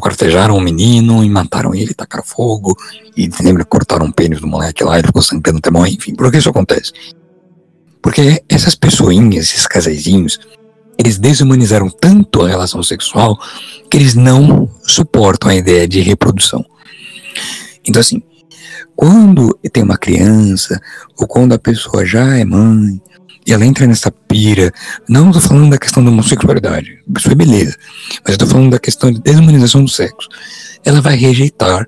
[0.00, 2.76] cortejaram um menino e mataram ele, tacaram fogo,
[3.16, 6.30] e lembra cortaram o pênis do moleque lá, ele ficou sangrando até morrer, enfim, por
[6.30, 6.92] que isso acontece?
[8.02, 10.38] Porque essas pessoinhas, esses casaizinhos,
[10.98, 13.38] eles desumanizaram tanto a relação sexual
[13.90, 16.64] que eles não suportam a ideia de reprodução.
[17.84, 18.22] Então, assim,
[18.96, 20.80] Quando tem uma criança,
[21.18, 23.00] ou quando a pessoa já é mãe,
[23.46, 24.72] e ela entra nessa pira,
[25.06, 27.76] não estou falando da questão da homossexualidade, isso é beleza,
[28.26, 30.28] mas tô falando da questão de desumanização do sexo.
[30.82, 31.86] Ela vai rejeitar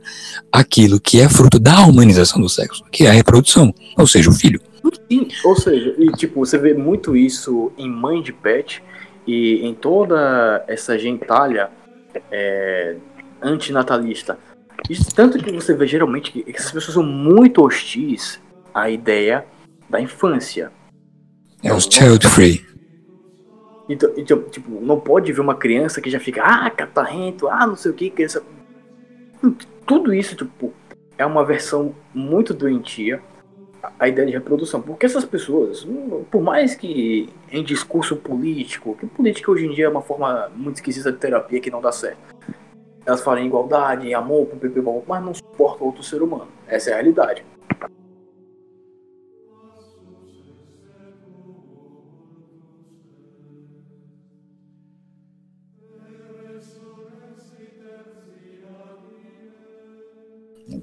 [0.53, 4.35] aquilo que é fruto da humanização do sexo, que é a reprodução, ou seja, o
[4.35, 4.61] filho.
[5.11, 8.83] Sim, ou seja, e tipo, você vê muito isso em mãe de pet
[9.29, 11.71] e em toda essa gentalha
[12.33, 12.97] é,
[13.43, 14.39] antinatalista.
[15.15, 18.41] Tanto que você vê geralmente que essas pessoas são muito hostis
[18.73, 19.45] à ideia
[19.91, 20.73] da infância.
[21.63, 22.67] É os child free.
[23.87, 27.77] Então, então, tipo, não pode ver uma criança que já fica, ah, catarrento, ah, não
[27.77, 28.43] sei o que, criança.
[29.85, 30.73] Tudo isso, tipo,
[31.19, 33.23] é uma versão muito doentia
[33.99, 34.81] a ideia de reprodução.
[34.81, 35.87] Porque essas pessoas,
[36.31, 40.77] por mais que em discurso político, que política hoje em dia é uma forma muito
[40.77, 42.19] esquisita de terapia que não dá certo.
[43.07, 44.49] Elas falam em igualdade, em amor,
[45.07, 46.49] mas não suportam outro ser humano.
[46.67, 47.45] Essa é a realidade.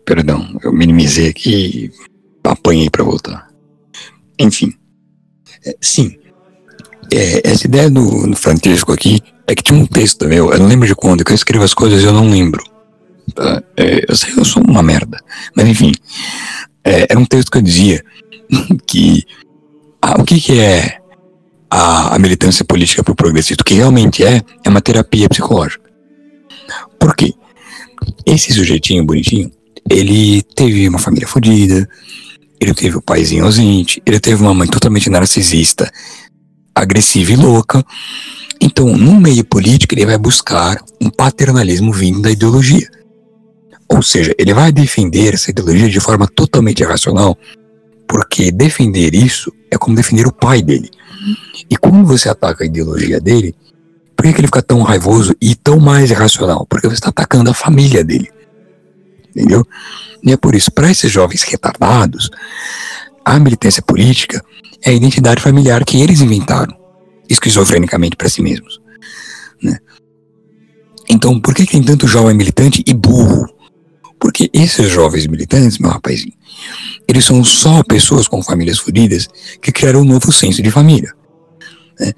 [0.04, 1.91] Perdão, eu minimizei aqui
[2.50, 3.48] apanhei para voltar.
[4.39, 4.74] Enfim,
[5.66, 6.18] é, sim,
[7.12, 10.68] é, essa ideia do, do Francisco aqui é que tinha um texto meu, eu não
[10.68, 12.64] lembro de quando, que eu escrevo as coisas eu não lembro.
[13.34, 13.64] Tá?
[13.78, 15.20] É, eu sei, eu sou uma merda.
[15.56, 15.91] Mas enfim,
[16.84, 18.04] é, era um texto que eu dizia
[18.88, 19.24] que
[20.02, 21.00] ah, o que, que é
[21.70, 23.62] a, a militância política para o progressista?
[23.62, 25.89] O que realmente é, é uma terapia psicológica.
[27.00, 27.34] Por quê?
[28.26, 29.52] Esse sujeitinho bonitinho,
[29.89, 31.88] ele teve uma família fodida,
[32.60, 35.91] ele teve o paizinho ausente, ele teve uma mãe totalmente narcisista,
[36.74, 37.84] agressiva e louca.
[38.62, 42.88] Então, no meio político, ele vai buscar um paternalismo vindo da ideologia.
[43.88, 47.38] Ou seja, ele vai defender essa ideologia de forma totalmente irracional,
[48.08, 50.89] porque defender isso é como defender o pai dele.
[51.70, 53.53] E quando você ataca a ideologia dele,
[54.16, 56.66] por que, que ele fica tão raivoso e tão mais irracional?
[56.70, 58.30] Porque você está atacando a família dele.
[59.36, 59.67] Entendeu?
[60.23, 62.29] E é por isso, para esses jovens retardados,
[63.23, 64.43] a militância política
[64.81, 66.75] é a identidade familiar que eles inventaram,
[67.27, 68.79] esquizofrenicamente para si mesmos.
[69.61, 69.77] Né?
[71.09, 73.47] Então, por que tem tanto jovem militante e burro?
[74.19, 76.33] Porque esses jovens militantes, meu rapazinho,
[77.07, 79.27] eles são só pessoas com famílias fodidas
[79.61, 81.13] que criaram um novo senso de família.
[81.99, 82.13] Né?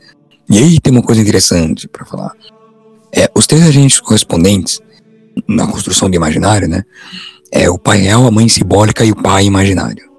[0.50, 2.32] E aí tem uma coisa interessante para falar.
[3.12, 4.80] É, os três agentes correspondentes
[5.48, 6.84] na construção do imaginário, né?
[7.52, 10.10] É o pai real, a mãe simbólica e o pai imaginário.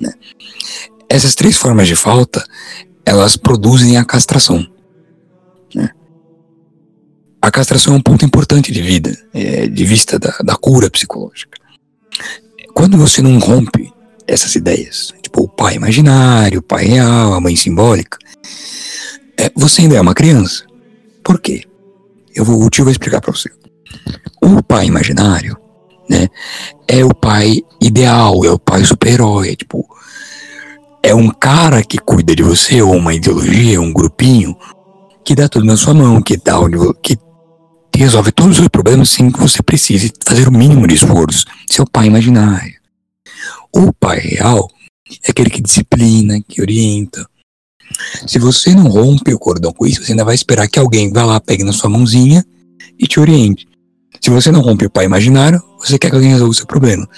[0.00, 0.12] Né?
[1.08, 2.44] Essas três formas de falta,
[3.04, 4.66] elas produzem a castração.
[5.74, 5.90] Né?
[7.40, 11.58] A castração é um ponto importante de vida, é, de vista da, da cura psicológica.
[12.74, 13.92] Quando você não rompe
[14.26, 18.18] essas ideias, tipo o pai imaginário, o pai real, a mãe simbólica,
[19.36, 20.64] é, você ainda é uma criança.
[21.22, 21.64] Por quê?
[22.34, 23.50] Eu vou, o tio vai explicar para você.
[24.42, 25.56] O pai imaginário,
[26.08, 26.28] né,
[26.86, 29.86] é o pai ideal, é o pai super-herói, é tipo,
[31.02, 34.56] é um cara que cuida de você, ou uma ideologia, um grupinho,
[35.24, 36.54] que dá tudo na sua mão, que dá
[37.02, 37.18] que
[37.98, 41.44] resolve todos os seus problemas sem que você precise fazer o mínimo de esforço.
[41.68, 42.74] Seu pai imaginário.
[43.74, 44.70] O pai real
[45.26, 47.28] é aquele que disciplina, que orienta.
[48.26, 51.24] Se você não rompe o cordão com isso, você ainda vai esperar que alguém vá
[51.24, 52.44] lá, pegue na sua mãozinha
[52.98, 53.66] e te oriente.
[54.28, 57.08] Se você não rompe o pai imaginário, você quer que alguém resolva o seu problema.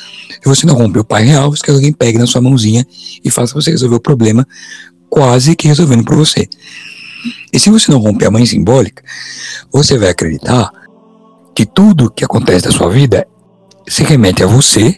[0.40, 2.86] Se você não rompe o pai real, você quer que alguém pegue na sua mãozinha
[3.24, 4.46] e faça você resolver o problema,
[5.08, 6.48] quase que resolvendo por você.
[7.52, 9.02] E se você não rompe a mãe simbólica,
[9.72, 10.70] você vai acreditar
[11.52, 13.26] que tudo que acontece na sua vida
[13.88, 14.96] se remete a você,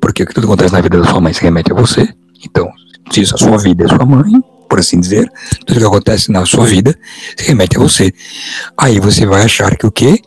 [0.00, 2.08] porque o que tudo acontece na vida da sua mãe se remete a você.
[2.44, 2.68] Então,
[3.12, 5.30] se isso a sua vida é sua mãe, por assim dizer,
[5.64, 6.98] tudo que acontece na sua vida
[7.36, 8.12] se remete a você.
[8.76, 10.20] Aí você vai achar que o quê?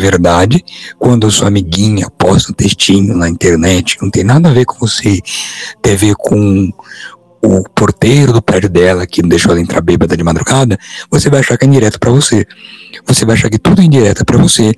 [0.00, 0.64] Verdade
[0.98, 4.78] quando a sua amiguinha posta um textinho na internet, não tem nada a ver com
[4.78, 5.20] você,
[5.80, 6.72] tem a ver com
[7.42, 10.78] o porteiro do prédio dela que não deixou ela entrar bêbada de madrugada,
[11.10, 12.46] você vai achar que é indireto para você.
[13.06, 14.72] Você vai achar que tudo é indireto para você,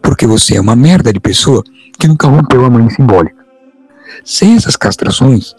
[0.00, 1.64] porque você é uma merda de pessoa
[1.98, 3.44] que nunca rompeu a mãe simbólica.
[4.24, 5.52] Sem essas castrações,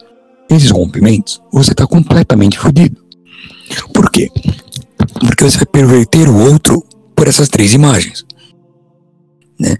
[0.48, 2.96] esses rompimentos, você está completamente fodido.
[3.92, 4.30] Por quê?
[5.20, 6.82] Porque você vai perverter o outro
[7.14, 8.24] por essas três imagens
[9.58, 9.76] né?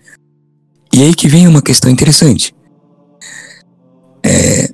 [0.92, 2.54] E aí que vem uma questão interessante.
[4.24, 4.68] É,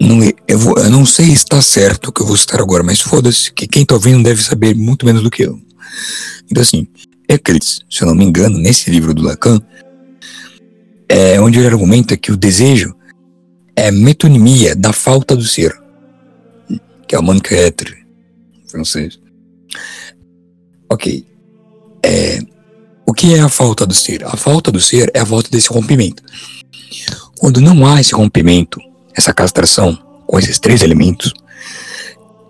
[0.00, 0.18] não,
[0.48, 3.00] eu, vou, eu, não sei se está certo o que eu vou citar agora, mas
[3.00, 5.60] foda-se, que quem está ouvindo deve saber muito menos do que eu.
[6.50, 6.86] Então, assim,
[7.28, 9.60] Euclides, se eu não me engano, nesse livro do Lacan,
[11.08, 12.94] é onde ele argumenta que o desejo
[13.76, 15.78] é metonimia da falta do ser,
[17.06, 17.96] que é o manque être
[18.68, 19.18] francês.
[20.88, 21.26] Ok.
[22.02, 22.40] É,
[23.10, 24.24] o que é a falta do ser?
[24.24, 26.22] A falta do ser é a volta desse rompimento.
[27.40, 28.80] Quando não há esse rompimento,
[29.12, 29.98] essa castração
[30.28, 31.34] com esses três elementos,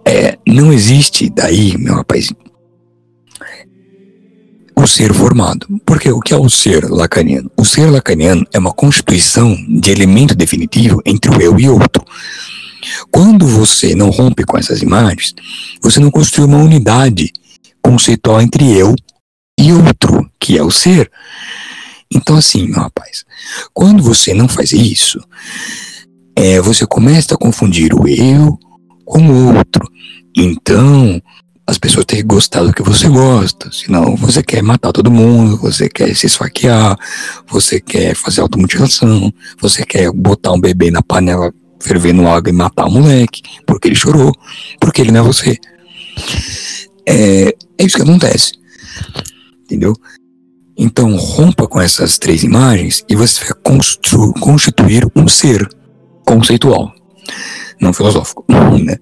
[0.05, 2.29] é, não existe daí, meu rapaz,
[4.77, 5.67] o ser formado.
[5.87, 7.51] Porque o que é o ser lacaniano?
[7.57, 12.05] O ser lacaniano é uma constituição de elemento definitivo entre o eu e outro.
[13.11, 15.35] Quando você não rompe com essas imagens,
[15.81, 17.33] você não construi uma unidade
[17.83, 18.95] conceitual entre eu
[19.61, 21.11] e outro, que é o ser.
[22.13, 23.25] Então, assim, meu rapaz,
[23.73, 25.21] quando você não faz isso,
[26.35, 28.59] é, você começa a confundir o eu
[29.05, 29.87] com o outro.
[30.35, 31.21] Então,
[31.67, 35.57] as pessoas têm que gostar do que você gosta, senão você quer matar todo mundo,
[35.57, 36.97] você quer se esfaquear,
[37.47, 42.87] você quer fazer automutilação, você quer botar um bebê na panela fervendo água e matar
[42.87, 44.35] o moleque, porque ele chorou,
[44.81, 45.59] porque ele não é você.
[47.07, 48.53] É, é isso que acontece.
[49.71, 49.95] Entendeu?
[50.77, 53.55] Então rompa com essas três imagens e você vai
[54.41, 55.69] constituir um ser
[56.27, 56.93] conceitual,
[57.81, 58.45] não filosófico.
[58.83, 58.97] Né?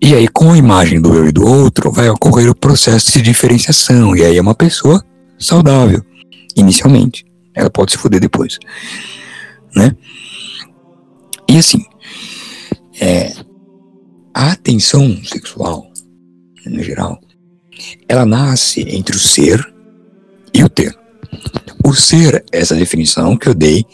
[0.00, 3.20] E aí, com a imagem do eu e do outro, vai ocorrer o processo de
[3.20, 4.16] diferenciação.
[4.16, 5.04] E aí é uma pessoa
[5.38, 6.02] saudável,
[6.56, 7.24] inicialmente.
[7.54, 8.58] Ela pode se fuder depois.
[9.74, 9.94] Né?
[11.48, 11.84] E assim,
[13.00, 13.32] é,
[14.32, 15.90] a atenção sexual,
[16.64, 17.20] no geral,
[18.08, 19.64] ela nasce entre o ser
[20.52, 20.96] e o ter.
[21.84, 23.84] O ser é essa definição que eu dei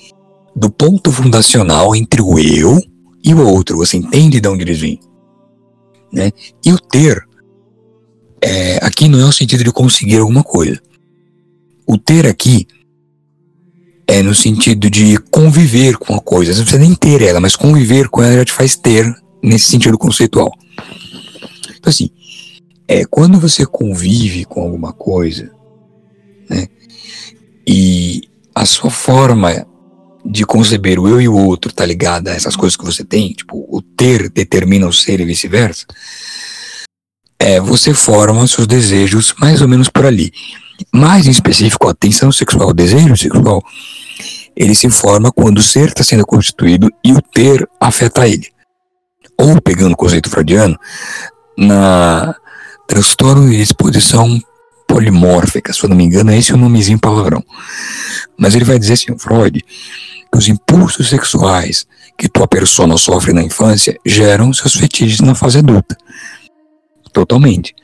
[0.54, 2.80] do ponto fundacional entre o eu
[3.22, 3.76] e o outro.
[3.76, 4.98] Você entende de onde eles vêm?
[6.12, 6.30] Né?
[6.64, 7.22] E o ter,
[8.42, 10.80] é, aqui não é o sentido de conseguir alguma coisa.
[11.86, 12.66] O ter aqui
[14.06, 16.52] é no sentido de conviver com a coisa.
[16.52, 19.68] Você não precisa nem ter ela, mas conviver com ela já te faz ter nesse
[19.68, 20.52] sentido conceitual.
[21.76, 22.10] Então, assim,
[22.88, 25.50] é quando você convive com alguma coisa,
[26.48, 26.68] né,
[27.66, 28.22] e
[28.54, 29.66] a sua forma
[30.24, 33.32] de conceber o eu e o outro tá ligada a essas coisas que você tem,
[33.32, 35.86] tipo, o ter determina o ser e vice-versa,
[37.38, 40.32] é, você forma seus desejos mais ou menos por ali.
[40.92, 43.62] Mais em específico, a tensão sexual, o desejo sexual,
[44.56, 48.48] ele se forma quando o ser está sendo constituído e o ter afeta ele.
[49.38, 50.78] Ou, pegando o conceito freudiano,
[51.56, 52.34] na
[52.86, 54.40] transtorno de disposição
[54.86, 57.44] polimórfica, se eu não me engano, é esse o nomezinho palavrão.
[58.38, 63.42] Mas ele vai dizer assim, Freud, que os impulsos sexuais que tua persona sofre na
[63.42, 65.96] infância geram seus fetiches na fase adulta.
[67.12, 67.74] Totalmente.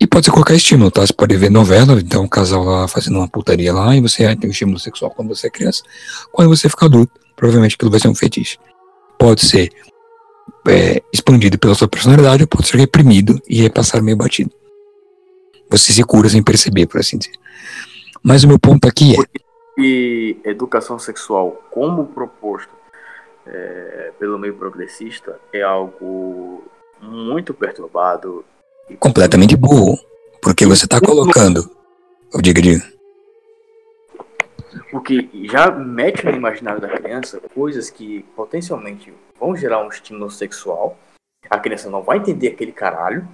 [0.00, 1.06] E pode ser qualquer estímulo, tá?
[1.06, 4.48] Você pode ver novela, então um casal lá fazendo uma putaria lá e você tem
[4.48, 5.82] um estímulo sexual quando você é criança.
[6.32, 8.58] Quando você fica adulto, provavelmente aquilo vai ser um fetiche.
[9.18, 9.70] Pode ser
[10.68, 14.50] é, expandido pela sua personalidade ou pode ser reprimido e repassar meio batido.
[15.70, 17.34] Você se cura sem perceber, por assim dizer.
[18.22, 19.40] Mas o meu ponto aqui é.
[19.78, 22.72] E educação sexual, como proposto
[23.46, 26.64] é, pelo meio progressista, é algo
[27.00, 28.44] muito perturbado
[28.98, 29.98] completamente burro.
[30.42, 31.70] Porque você está colocando.
[32.32, 32.82] Eu digo, digo.
[34.90, 40.98] Porque já mete no imaginário da criança coisas que potencialmente vão gerar um estímulo sexual.
[41.48, 43.26] A criança não vai entender aquele caralho.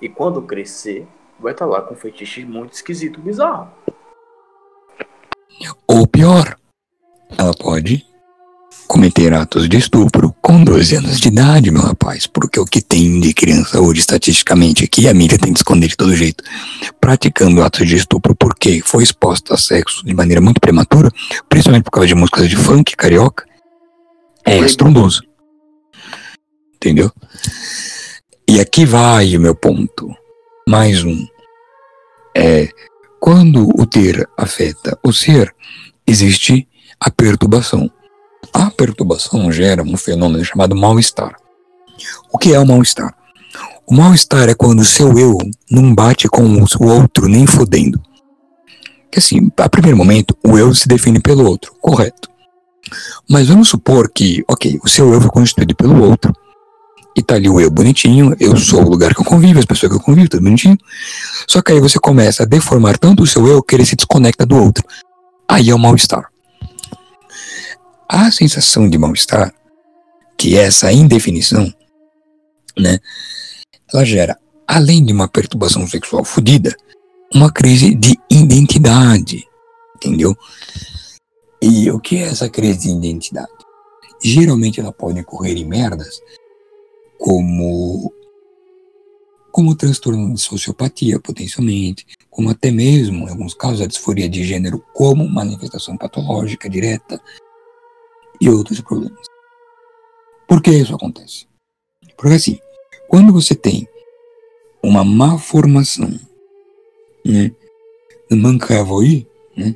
[0.00, 1.06] E quando crescer,
[1.38, 3.70] vai estar tá lá com um fetiche muito esquisito, bizarro.
[5.86, 6.56] Ou pior,
[7.38, 8.04] ela pode
[8.96, 13.20] cometer atos de estupro com 12 anos de idade, meu rapaz, porque o que tem
[13.20, 16.42] de criança hoje, estatisticamente, aqui a mídia tem que esconder de todo jeito,
[16.98, 21.10] praticando atos de estupro porque foi exposta a sexo de maneira muito prematura,
[21.46, 23.44] principalmente por causa de músicas de funk carioca,
[24.46, 25.22] é estrondoso.
[26.76, 27.12] Entendeu?
[28.48, 30.08] E aqui vai o meu ponto.
[30.66, 31.26] Mais um.
[32.34, 32.70] É,
[33.20, 35.54] quando o ter afeta o ser,
[36.06, 36.66] existe
[36.98, 37.90] a perturbação.
[38.56, 41.36] A perturbação gera um fenômeno chamado mal-estar.
[42.32, 43.14] O que é o mal-estar?
[43.86, 45.36] O mal-estar é quando o seu eu
[45.70, 48.00] não bate com o outro nem fodendo.
[49.12, 52.30] Que assim, a primeiro momento, o eu se define pelo outro, correto.
[53.28, 56.32] Mas vamos supor que, ok, o seu eu foi constituído pelo outro,
[57.14, 59.92] e tá ali o eu bonitinho, eu sou o lugar que eu convivo, as pessoas
[59.92, 60.78] que eu convivo, tudo bonitinho.
[61.46, 64.46] Só que aí você começa a deformar tanto o seu eu que ele se desconecta
[64.46, 64.82] do outro.
[65.46, 66.30] Aí é o mal-estar.
[68.08, 69.52] A sensação de mal-estar,
[70.38, 71.72] que é essa indefinição,
[72.78, 72.98] né,
[73.92, 76.76] ela gera, além de uma perturbação sexual fodida,
[77.34, 79.44] uma crise de identidade,
[79.96, 80.36] entendeu?
[81.60, 83.50] E o que é essa crise de identidade?
[84.22, 86.20] Geralmente ela pode ocorrer em merdas
[87.18, 88.12] como
[89.50, 94.84] como transtorno de sociopatia, potencialmente, como até mesmo, em alguns casos, a disforia de gênero
[94.92, 97.18] como manifestação patológica direta
[98.40, 99.26] e outros problemas.
[100.48, 101.46] Por que isso acontece?
[102.16, 102.58] Porque assim,
[103.08, 103.88] quando você tem
[104.82, 106.08] uma má formação,
[107.24, 107.50] né,
[108.30, 109.26] mancavoí,
[109.56, 109.74] né,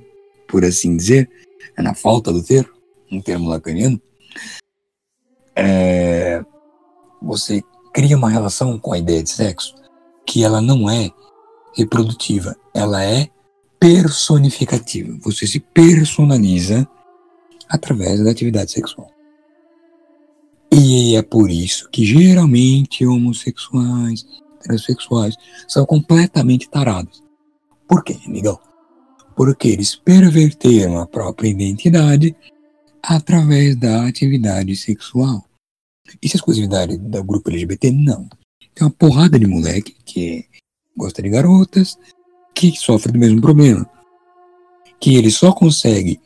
[0.48, 1.28] por assim dizer,
[1.76, 2.70] na falta do ter,
[3.10, 4.00] um termo lacaniano,
[5.56, 6.44] é,
[7.20, 9.74] você cria uma relação com a ideia de sexo
[10.26, 11.10] que ela não é
[11.76, 13.28] reprodutiva, ela é
[13.78, 15.16] personificativa.
[15.22, 16.86] Você se personaliza
[17.70, 19.10] através da atividade sexual.
[20.72, 24.26] E é por isso que geralmente homossexuais,
[24.60, 27.22] transexuais são completamente tarados.
[27.88, 28.58] Por quê, amigão?
[29.34, 32.36] Porque eles perverteram a própria identidade
[33.02, 35.44] através da atividade sexual.
[36.22, 37.90] Isso é exclusividade do grupo LGBT?
[37.90, 38.28] Não.
[38.74, 40.46] Tem uma porrada de moleque que
[40.96, 41.98] gosta de garotas
[42.54, 43.88] que sofre do mesmo problema.
[45.00, 46.20] Que ele só consegue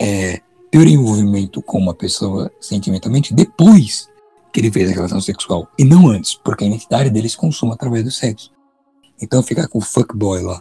[0.00, 0.40] é,
[0.70, 4.08] ter envolvimento com uma pessoa sentimentalmente depois
[4.52, 7.72] que ele fez a relação sexual e não antes, porque a identidade dele se consome
[7.72, 8.50] através do sexo.
[9.20, 10.60] Então ficar com o fuckboy lá,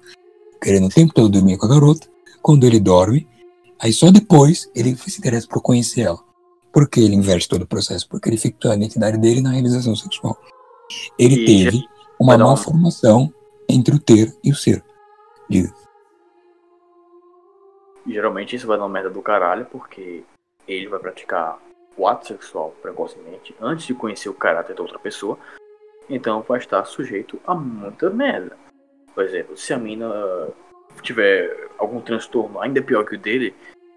[0.61, 2.07] querendo o tempo todo dormir com a garota,
[2.41, 3.27] quando ele dorme,
[3.79, 6.19] aí só depois ele se interessa por conhecer ela.
[6.71, 8.07] Por que ele inverte todo o processo?
[8.07, 10.37] Porque ele fixou a identidade dele na realização sexual.
[11.17, 11.83] Ele e teve
[12.19, 13.33] uma malformação
[13.69, 14.83] entre o ter e o ser.
[15.49, 15.73] Diga.
[18.07, 20.23] Geralmente isso vai dar uma merda do caralho, porque
[20.67, 21.59] ele vai praticar
[21.97, 25.37] o ato sexual precocemente antes de conhecer o caráter da outra pessoa,
[26.09, 28.55] então vai estar sujeito a muita merda.
[29.13, 30.07] Por exemplo, se a mina
[31.01, 33.53] tiver algum transtorno ainda pior que o dele,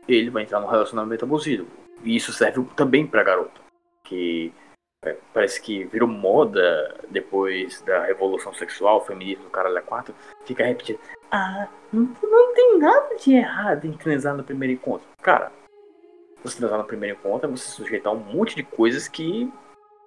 [0.09, 1.67] ele vai entrar num relacionamento abusivo.
[2.03, 3.61] E isso serve também pra garota,
[4.03, 4.53] que
[5.33, 10.99] parece que virou moda depois da revolução sexual, feminismo do caralho a quatro, fica repetindo,
[11.31, 15.07] ah, não, não tem nada de errado em transar no primeiro encontro.
[15.23, 15.51] Cara,
[16.45, 19.51] você transar no primeiro encontro é você sujeitar um monte de coisas que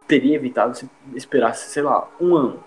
[0.08, 2.64] teria evitado se esperasse, sei lá, um ano.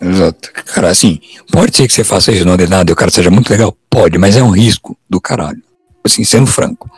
[0.00, 0.52] Exato.
[0.52, 1.20] Cara, assim,
[1.50, 3.74] pode ser que você faça isso não de nada e o cara seja muito legal?
[3.88, 5.62] Pode, mas é um risco do caralho.
[6.04, 6.90] Assim, sendo franco.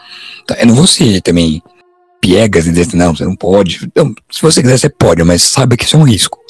[0.47, 0.57] Tá?
[0.59, 1.63] Eu não vou ser também
[2.27, 3.89] piegas e dizer, não, você não pode.
[3.95, 6.41] Não, se você quiser, você pode, mas sabe que isso é um risco.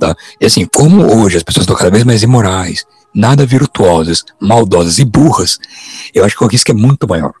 [0.00, 0.16] Tá?
[0.40, 2.84] E assim, como hoje as pessoas estão cada vez mais imorais,
[3.14, 5.60] nada virtuosas, maldosas e burras,
[6.12, 7.32] eu acho que o risco é muito maior.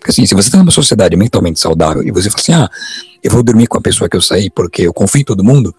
[0.00, 2.68] Porque assim, se você está numa sociedade mentalmente saudável e você fala assim, ah,
[3.22, 5.72] eu vou dormir com a pessoa que eu saí porque eu confio em todo mundo,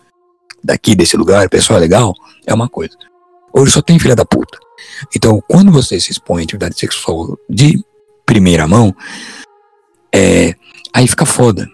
[0.63, 2.13] daqui, desse lugar, pessoa legal,
[2.47, 2.95] é uma coisa.
[3.53, 4.57] Hoje só tem filha da puta.
[5.13, 7.83] Então, quando você se expõe à atividade sexual de
[8.25, 8.95] primeira mão,
[10.13, 10.55] é,
[10.93, 11.67] aí fica foda.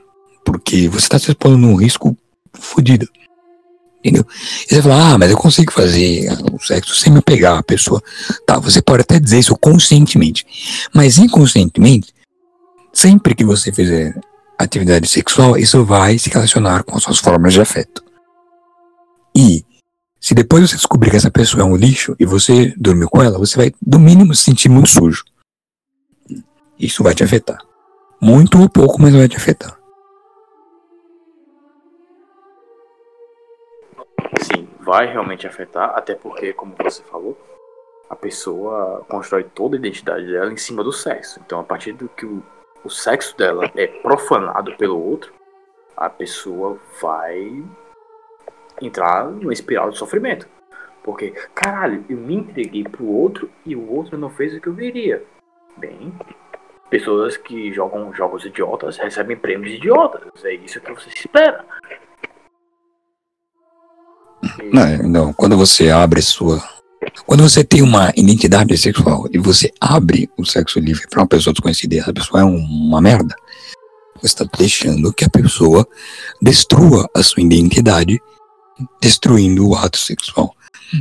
[0.45, 2.17] Porque você está se expondo num risco
[2.53, 3.07] fodido.
[3.99, 4.25] Entendeu?
[4.65, 8.01] E você fala, ah, mas eu consigo fazer o sexo sem me pegar a pessoa.
[8.47, 10.45] Tá, você pode até dizer isso conscientemente.
[10.93, 12.13] Mas inconscientemente,
[12.91, 14.19] Sempre que você fizer
[14.57, 18.03] atividade sexual, isso vai se relacionar com as suas formas de afeto.
[19.35, 19.63] E
[20.19, 23.37] se depois você descobrir que essa pessoa é um lixo e você dormiu com ela,
[23.37, 25.23] você vai, no mínimo, se sentir muito sujo.
[26.77, 27.59] Isso vai te afetar.
[28.21, 29.77] Muito ou pouco, mas vai te afetar.
[34.41, 37.37] Sim, vai realmente afetar, até porque, como você falou,
[38.09, 41.39] a pessoa constrói toda a identidade dela em cima do sexo.
[41.45, 42.43] Então, a partir do que o
[42.83, 45.33] o sexo dela é profanado pelo outro,
[45.95, 47.63] a pessoa vai
[48.81, 50.47] entrar numa espiral de sofrimento.
[51.03, 54.75] Porque, caralho, eu me entreguei pro outro e o outro não fez o que eu
[54.75, 55.25] queria.
[55.77, 56.13] Bem,
[56.89, 60.21] pessoas que jogam jogos idiotas recebem prêmios idiotas.
[60.43, 61.65] É isso que você espera.
[64.71, 66.63] Não, não, quando você abre sua
[67.25, 71.53] quando você tem uma identidade sexual e você abre o sexo livre para uma pessoa
[71.53, 73.35] desconhecida e essa pessoa é uma merda,
[74.15, 75.87] você está deixando que a pessoa
[76.41, 78.19] destrua a sua identidade,
[79.01, 80.53] destruindo o ato sexual.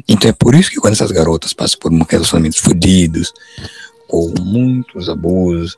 [0.09, 3.33] Então é por isso que quando essas garotas passam por relacionamentos fodidos,
[4.09, 5.77] ou muitos abusos,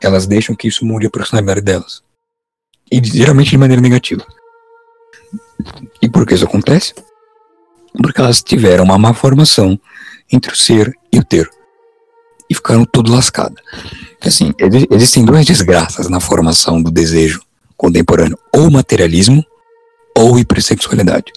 [0.00, 2.02] elas deixam que isso mude a personalidade delas.
[2.90, 4.24] E geralmente de maneira negativa.
[6.00, 6.94] E por que isso acontece?
[8.02, 9.78] porque elas tiveram uma má formação
[10.30, 11.48] entre o ser e o ter.
[12.48, 13.62] E ficaram tudo lascadas.
[14.20, 14.52] Assim,
[14.90, 17.40] existem duas desgraças na formação do desejo
[17.76, 19.44] contemporâneo: ou materialismo
[20.16, 21.32] ou hipersexualidade.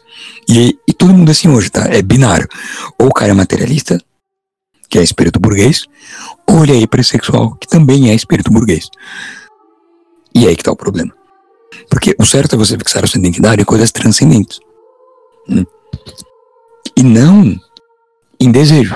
[0.50, 1.88] E, e todo mundo assim hoje, tá?
[1.88, 2.48] É binário.
[3.00, 4.00] Ou o cara é materialista,
[4.90, 5.86] que é espírito burguês,
[6.50, 8.90] ou ele é hipersexual, que também é espírito burguês.
[10.34, 11.14] E aí que tá o problema.
[11.90, 14.60] Porque o certo é você fixar a sua identidade em coisas transcendentes.
[15.50, 15.66] Hum.
[16.96, 17.60] E não
[18.40, 18.96] em desejo.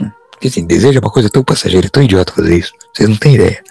[0.00, 0.10] Hum.
[0.30, 2.72] Porque assim, desejo é uma coisa tão passageira, tão idiota fazer isso.
[2.94, 3.62] Vocês não têm ideia.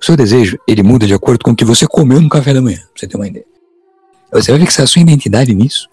[0.00, 2.62] O seu desejo, ele muda de acordo com o que você comeu no café da
[2.62, 3.44] manhã, pra você ter uma ideia.
[4.32, 5.89] Você vai fixar a sua identidade nisso.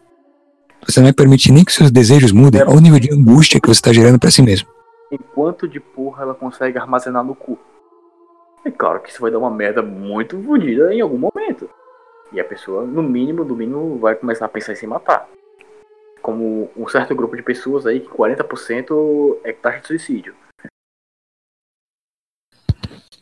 [0.87, 3.79] Você não vai permitir nem que seus desejos mudem ao nível de angústia que você
[3.79, 4.69] está gerando para si mesmo.
[5.11, 7.59] Enquanto de porra ela consegue armazenar no cu.
[8.63, 11.69] É claro que isso vai dar uma merda muito fodida em algum momento.
[12.31, 15.29] E a pessoa, no mínimo, no mínimo, vai começar a pensar em se matar.
[16.21, 20.35] Como um certo grupo de pessoas aí, que 40% é taxa de suicídio.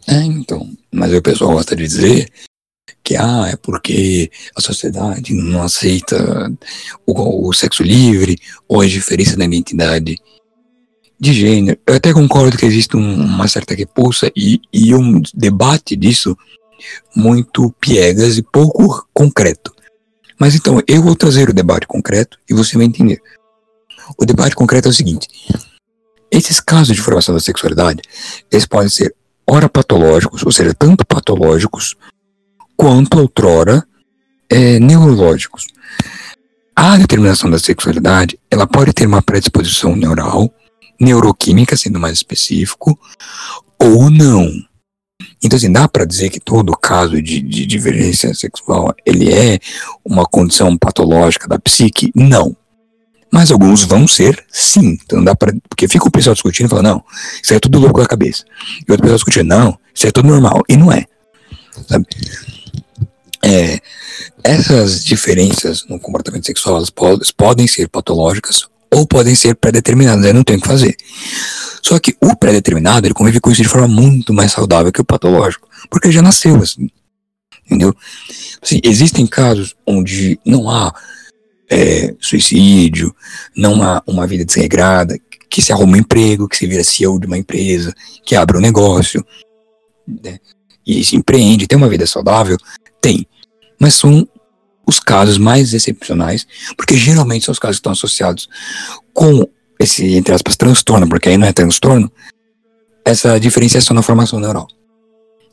[0.08, 0.62] É, então.
[0.92, 2.30] Mas o pessoal gosta de dizer
[3.06, 6.52] que ah, é porque a sociedade não aceita
[7.06, 8.36] o, o sexo livre
[8.68, 10.18] ou a diferença da identidade
[11.20, 11.80] de gênero.
[11.86, 16.36] Eu até concordo que existe um, uma certa repulsa e, e um debate disso
[17.16, 19.72] muito piegas e pouco concreto.
[20.40, 23.22] Mas então, eu vou trazer o debate concreto e você vai entender.
[24.18, 25.28] O debate concreto é o seguinte:
[26.32, 28.02] esses casos de formação da sexualidade,
[28.52, 29.16] eles podem ser
[29.48, 31.96] ora patológicos, ou seja, tanto patológicos
[32.76, 33.86] quanto outrora
[34.50, 35.68] é, neurológicos.
[36.76, 40.54] A determinação da sexualidade, ela pode ter uma predisposição neural,
[41.00, 43.00] neuroquímica, sendo mais específico,
[43.80, 44.50] ou não.
[45.42, 49.60] Então, assim, dá para dizer que todo caso de, de divergência sexual, ele é
[50.04, 52.12] uma condição patológica da psique?
[52.16, 52.56] Não.
[53.32, 54.98] Mas alguns vão ser, sim.
[55.04, 57.04] Então dá para porque fica o pessoal discutindo e fala, não,
[57.42, 58.44] isso é tudo louco da cabeça.
[58.88, 60.64] E outro pessoal discutindo, não, isso é tudo normal.
[60.70, 61.06] E não é.
[61.88, 62.06] Sabe?
[63.48, 63.80] É,
[64.44, 70.58] essas diferenças no comportamento sexual elas podem ser patológicas ou podem ser pré-determinadas, não tem
[70.58, 70.96] o que fazer.
[71.84, 75.06] Só que o pré-determinado, ele convive com isso de forma muito mais saudável que o
[75.06, 76.90] patológico, porque já nasceu assim,
[77.66, 77.96] entendeu?
[78.62, 80.92] Assim, existem casos onde não há
[81.70, 83.16] é, suicídio,
[83.56, 85.20] não há uma vida desregrada,
[85.50, 87.94] que se arruma um emprego, que se vira CEO de uma empresa,
[88.26, 89.24] que abre um negócio,
[90.08, 90.40] né?
[90.86, 92.58] e se empreende, tem uma vida saudável,
[93.00, 93.28] tem
[93.80, 94.28] mas são
[94.88, 96.46] os casos mais excepcionais,
[96.78, 98.48] porque geralmente são os casos que estão associados
[99.14, 99.48] com
[99.80, 102.12] esse, entre aspas, transtorno, porque aí não é transtorno,
[103.04, 104.68] essa diferenciação na formação neural.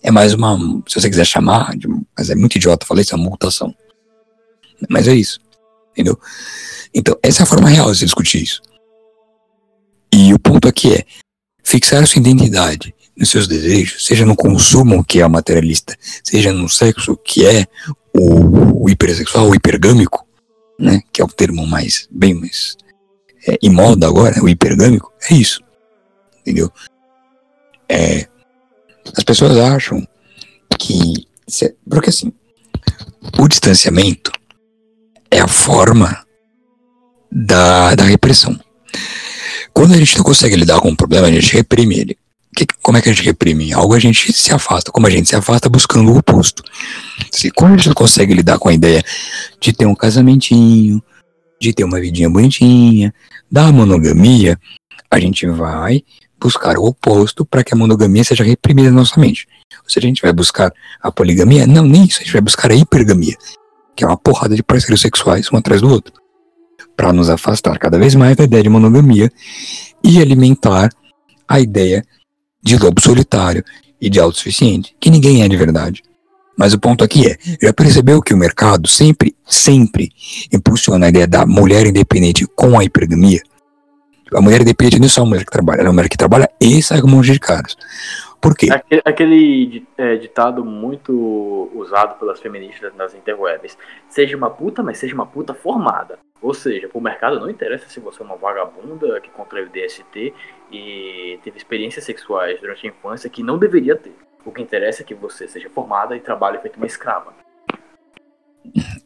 [0.02, 0.58] É mais uma,
[0.88, 1.74] se você quiser chamar,
[2.16, 3.74] mas é muito idiota falar isso, é uma mutação.
[4.88, 5.40] Mas é isso,
[5.92, 6.18] entendeu?
[6.92, 8.60] Então, essa é a forma real de se discutir isso.
[10.12, 11.04] E o ponto aqui é
[11.62, 17.16] fixar sua identidade nos seus desejos, seja no consumo, que é materialista, seja no sexo,
[17.16, 17.66] que é
[18.14, 20.26] o, o hipersexual, o hipergâmico,
[20.78, 22.76] né, que é o termo mais, bem mais
[23.46, 25.60] é, em moda agora, o hipergâmico, é isso,
[26.40, 26.70] entendeu?
[27.88, 28.26] É,
[29.16, 30.06] as pessoas acham
[30.78, 32.32] que, se, porque assim,
[33.38, 34.32] o distanciamento
[35.30, 36.24] é a forma
[37.30, 38.58] da, da repressão.
[39.72, 42.18] Quando a gente não consegue lidar com um problema, a gente reprime ele
[42.54, 43.94] que, como é que a gente reprime algo?
[43.94, 44.90] A gente se afasta.
[44.90, 46.62] Como a gente se afasta buscando o oposto.
[47.30, 49.02] Se quando a gente consegue lidar com a ideia
[49.60, 51.02] de ter um casamentinho,
[51.60, 53.14] de ter uma vidinha bonitinha,
[53.50, 54.58] da monogamia,
[55.10, 56.02] a gente vai
[56.40, 59.46] buscar o oposto para que a monogamia seja reprimida na nossa mente.
[59.82, 61.66] Ou seja, a gente vai buscar a poligamia?
[61.66, 62.20] Não, nem isso.
[62.20, 63.36] A gente vai buscar a hipergamia,
[63.96, 66.12] que é uma porrada de parceiros sexuais um atrás do outro,
[66.96, 69.30] para nos afastar cada vez mais da ideia de monogamia
[70.04, 70.90] e alimentar
[71.48, 72.04] a ideia
[72.62, 73.64] de lobo solitário
[74.00, 76.02] e de autossuficiente, que ninguém é de verdade.
[76.56, 80.12] Mas o ponto aqui é, já percebeu que o mercado sempre, sempre
[80.52, 83.40] impulsiona a ideia da mulher independente com a hipergamia?
[84.34, 86.16] A mulher independente não é só a mulher que trabalha, ela é uma mulher que
[86.16, 87.76] trabalha e sai com um de caras.
[88.42, 88.66] Por quê?
[88.72, 93.78] Aquele, aquele é, ditado muito usado pelas feministas nas interwebs.
[94.08, 96.18] Seja uma puta, mas seja uma puta formada.
[96.42, 100.34] Ou seja, pro mercado não interessa se você é uma vagabunda que contraiu DST
[100.72, 104.16] e teve experiências sexuais durante a infância que não deveria ter.
[104.44, 107.32] O que interessa é que você seja formada e trabalhe feito uma escrava.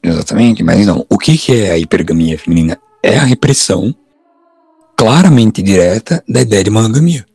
[0.03, 1.05] Exatamente, mas não.
[1.11, 2.79] O que, que é a hipergamia feminina?
[3.03, 3.95] É a repressão
[4.97, 7.27] claramente direta da ideia de monogamia.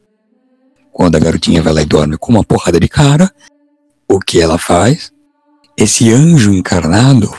[0.91, 3.31] Quando a garotinha vai lá e dorme com uma porrada de cara,
[4.07, 5.11] o que ela faz?
[5.77, 7.33] Esse anjo encarnado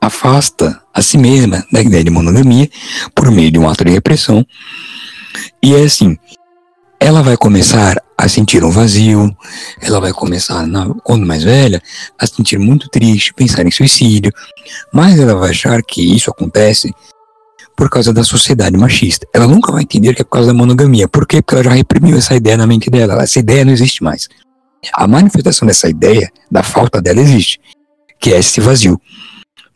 [0.00, 2.68] afasta a si mesma da ideia de monogamia
[3.14, 4.44] por meio de um ato de repressão.
[5.62, 6.18] E é assim,
[7.00, 9.34] ela vai começar a sentir um vazio,
[9.80, 10.64] ela vai começar,
[11.02, 11.82] quando mais velha,
[12.18, 14.32] a sentir muito triste, pensar em suicídio,
[14.92, 16.94] mas ela vai achar que isso acontece
[17.76, 19.26] por causa da sociedade machista.
[19.34, 21.08] Ela nunca vai entender que é por causa da monogamia.
[21.08, 21.42] Por quê?
[21.42, 23.22] Porque ela já reprimiu essa ideia na mente dela.
[23.22, 24.28] Essa ideia não existe mais.
[24.92, 27.58] A manifestação dessa ideia, da falta dela, existe,
[28.20, 29.00] que é esse vazio.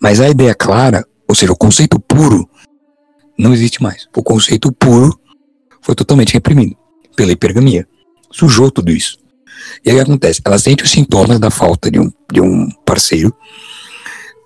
[0.01, 2.49] Mas a ideia clara, ou seja, o conceito puro,
[3.39, 4.07] não existe mais.
[4.15, 5.19] O conceito puro
[5.81, 6.77] foi totalmente reprimido
[7.17, 7.87] pela hipergamia.
[8.31, 9.19] Sujou tudo isso.
[9.85, 10.41] E aí o que acontece?
[10.45, 13.35] Ela sente os sintomas da falta de um, de um parceiro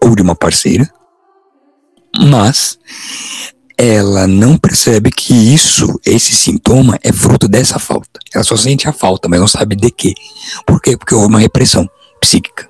[0.03, 0.89] ou de uma parceira,
[2.19, 2.79] mas
[3.77, 8.21] ela não percebe que isso, esse sintoma, é fruto dessa falta.
[8.33, 10.15] Ela só sente a falta, mas não sabe de quê.
[10.67, 10.97] Por quê?
[10.97, 11.89] Porque houve uma repressão
[12.21, 12.69] psíquica.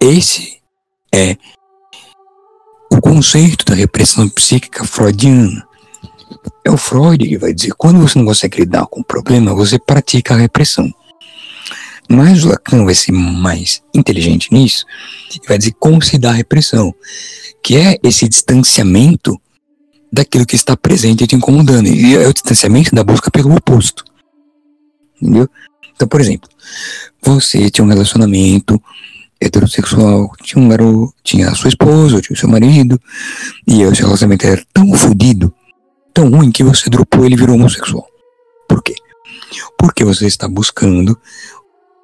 [0.00, 0.60] Esse
[1.14, 1.36] é
[2.92, 5.66] o conceito da repressão psíquica freudiana.
[6.64, 9.78] É o Freud que vai dizer: quando você não consegue lidar com o problema, você
[9.78, 10.92] pratica a repressão.
[12.10, 14.84] Mas o Lacan vai ser mais inteligente nisso
[15.32, 16.92] e vai dizer como se dá a repressão,
[17.62, 19.40] que é esse distanciamento
[20.12, 21.86] daquilo que está presente e te incomodando.
[21.86, 24.04] E é o distanciamento da busca pelo oposto.
[25.22, 25.48] Entendeu?
[25.94, 26.50] Então, por exemplo,
[27.22, 28.82] você tinha um relacionamento
[29.40, 33.00] heterossexual, tinha um garoto, tinha a sua esposa, tinha o seu marido,
[33.68, 35.54] e o seu relacionamento era tão fodido,
[36.12, 38.06] tão ruim, que você dropou ele virou homossexual.
[38.68, 38.94] Por quê?
[39.78, 41.16] Porque você está buscando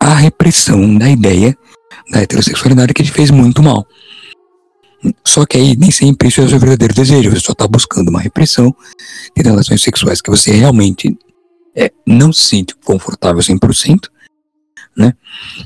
[0.07, 1.59] a repressão da ideia
[2.13, 3.85] da heterossexualidade que te fez muito mal.
[5.25, 8.09] Só que aí nem sempre isso é o seu verdadeiro desejo, você só está buscando
[8.09, 8.75] uma repressão
[9.37, 11.19] de relações sexuais que você realmente
[11.75, 14.09] é, não se sente confortável 100%,
[14.97, 15.13] né?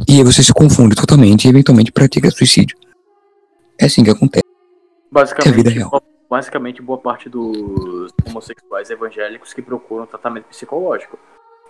[0.08, 2.78] E aí você se confunde totalmente e eventualmente pratica suicídio.
[3.78, 4.44] É assim que acontece.
[5.12, 6.02] Basicamente, é vida real.
[6.30, 11.18] basicamente boa parte dos homossexuais evangélicos que procuram tratamento psicológico.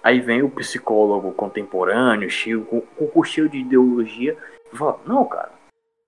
[0.03, 4.37] Aí vem o psicólogo contemporâneo, cheio, com, com cheio de ideologia,
[4.73, 5.53] e fala, não, cara,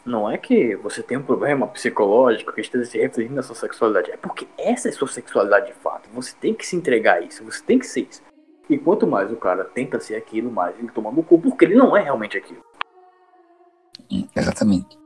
[0.04, 4.10] não é que você tem um problema psicológico que esteja se refletindo na sua sexualidade.
[4.10, 6.08] É porque essa é sua sexualidade de fato.
[6.12, 7.44] Você tem que se entregar a isso.
[7.44, 8.22] Você tem que ser isso.
[8.68, 11.74] E quanto mais o cara tenta ser aquilo, mais ele toma no cu, porque ele
[11.74, 12.62] não é realmente aquilo.
[14.34, 14.98] Exatamente.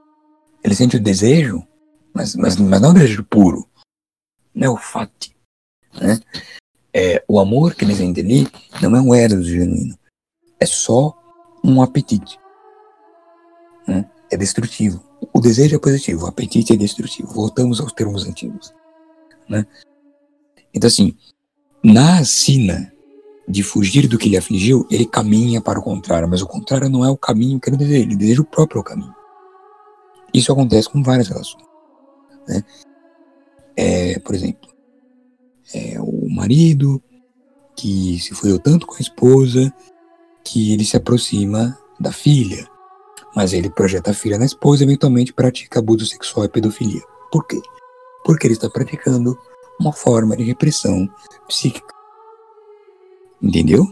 [0.64, 1.66] Ele sente o desejo,
[2.14, 3.68] mas, mas, mas não o desejo puro.
[4.54, 5.28] Não é o fato.
[6.00, 6.18] Né?
[6.98, 8.48] É, o amor que ele sente ali
[8.80, 9.94] não é um eros genuíno.
[10.58, 11.14] É só
[11.62, 12.40] um apetite.
[13.86, 14.08] Né?
[14.30, 15.04] É destrutivo.
[15.30, 17.34] O desejo é positivo, o apetite é destrutivo.
[17.34, 18.72] Voltamos aos termos antigos.
[19.46, 19.66] Né?
[20.72, 21.14] Então, assim,
[21.84, 22.90] na sina
[23.46, 27.04] de fugir do que lhe afligiu, ele caminha para o contrário, mas o contrário não
[27.04, 29.14] é o caminho que ele deseja, ele deseja o próprio caminho.
[30.32, 31.64] Isso acontece com várias relações.
[32.48, 32.64] Né?
[33.76, 34.75] É, por exemplo,
[35.74, 37.02] é, o marido
[37.76, 39.72] que se fodeu tanto com a esposa
[40.44, 42.66] que ele se aproxima da filha,
[43.34, 47.02] mas ele projeta a filha na esposa e eventualmente pratica abuso sexual e pedofilia.
[47.30, 47.60] Por quê?
[48.24, 49.36] Porque ele está praticando
[49.78, 51.08] uma forma de repressão
[51.46, 51.94] psíquica.
[53.42, 53.86] Entendeu?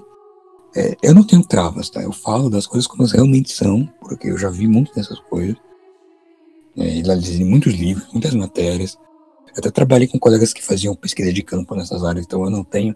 [0.75, 2.03] É, eu não tenho travas, tá?
[2.03, 5.57] Eu falo das coisas como elas realmente são, porque eu já vi muito dessas coisas.
[6.77, 8.99] É, já li muitos livros, muitas matérias.
[9.55, 12.65] Eu até trabalhei com colegas que faziam pesquisa de campo nessas áreas, então eu não
[12.65, 12.95] tenho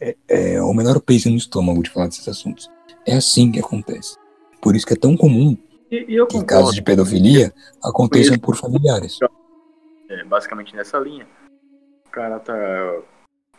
[0.00, 2.70] é, é, o menor peso no estômago de falar desses assuntos.
[3.06, 4.16] É assim que acontece.
[4.62, 5.58] Por isso que é tão comum
[5.90, 9.18] e, e que casos de pedofilia aconteçam por familiares.
[10.08, 11.26] É, basicamente nessa linha.
[12.06, 12.54] O cara tá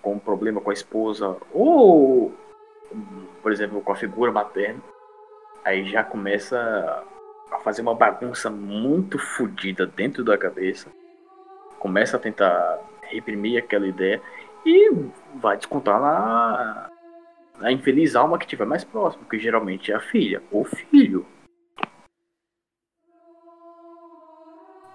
[0.02, 2.34] com um problema com a esposa, ou,
[3.44, 4.82] por exemplo, com a figura materna,
[5.64, 6.58] aí já começa
[7.52, 10.90] a fazer uma bagunça muito fodida dentro da cabeça
[11.80, 14.22] começa a tentar reprimir aquela ideia
[14.66, 14.92] e
[15.36, 16.90] vai descontar na,
[17.60, 21.26] na infeliz alma que tiver mais próximo, que geralmente é a filha ou filho.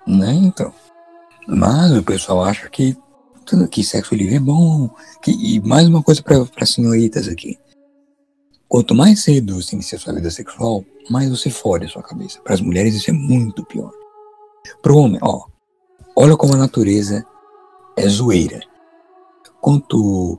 [0.06, 0.74] Né, então.
[1.46, 2.96] Mas o pessoal acha que
[3.46, 4.88] tudo que sexo livre é bom.
[5.22, 7.58] Que, e mais uma coisa para senhoritas aqui.
[8.68, 12.40] Quanto mais cedo você inicia sua vida sexual, mais você fode a sua cabeça.
[12.40, 13.90] Para as mulheres isso é muito pior.
[14.80, 15.46] Pro homem, ó,
[16.22, 17.24] Olha como a natureza
[17.96, 18.60] é zoeira.
[19.58, 20.38] Quanto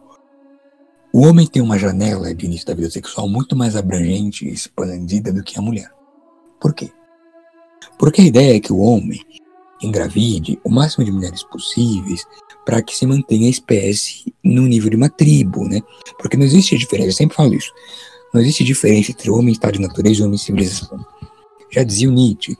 [1.11, 5.33] o homem tem uma janela de início da vida sexual muito mais abrangente e expandida
[5.33, 5.89] do que a mulher.
[6.59, 6.91] Por quê?
[7.97, 9.25] Porque a ideia é que o homem
[9.81, 12.27] engravide o máximo de mulheres possíveis
[12.63, 15.81] para que se mantenha a espécie no nível de uma tribo, né?
[16.19, 17.73] Porque não existe diferença, eu sempre falo isso.
[18.31, 21.03] Não existe diferença entre o homem estado de natureza e o homem civilização.
[21.71, 22.55] Já dizia o Nietzsche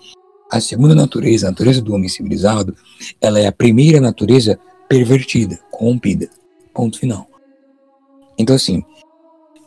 [0.51, 2.75] a segunda natureza, a natureza do homem civilizado,
[3.21, 6.29] ela é a primeira natureza pervertida, corrompida.
[6.73, 7.25] Ponto final.
[8.37, 8.83] Então, assim,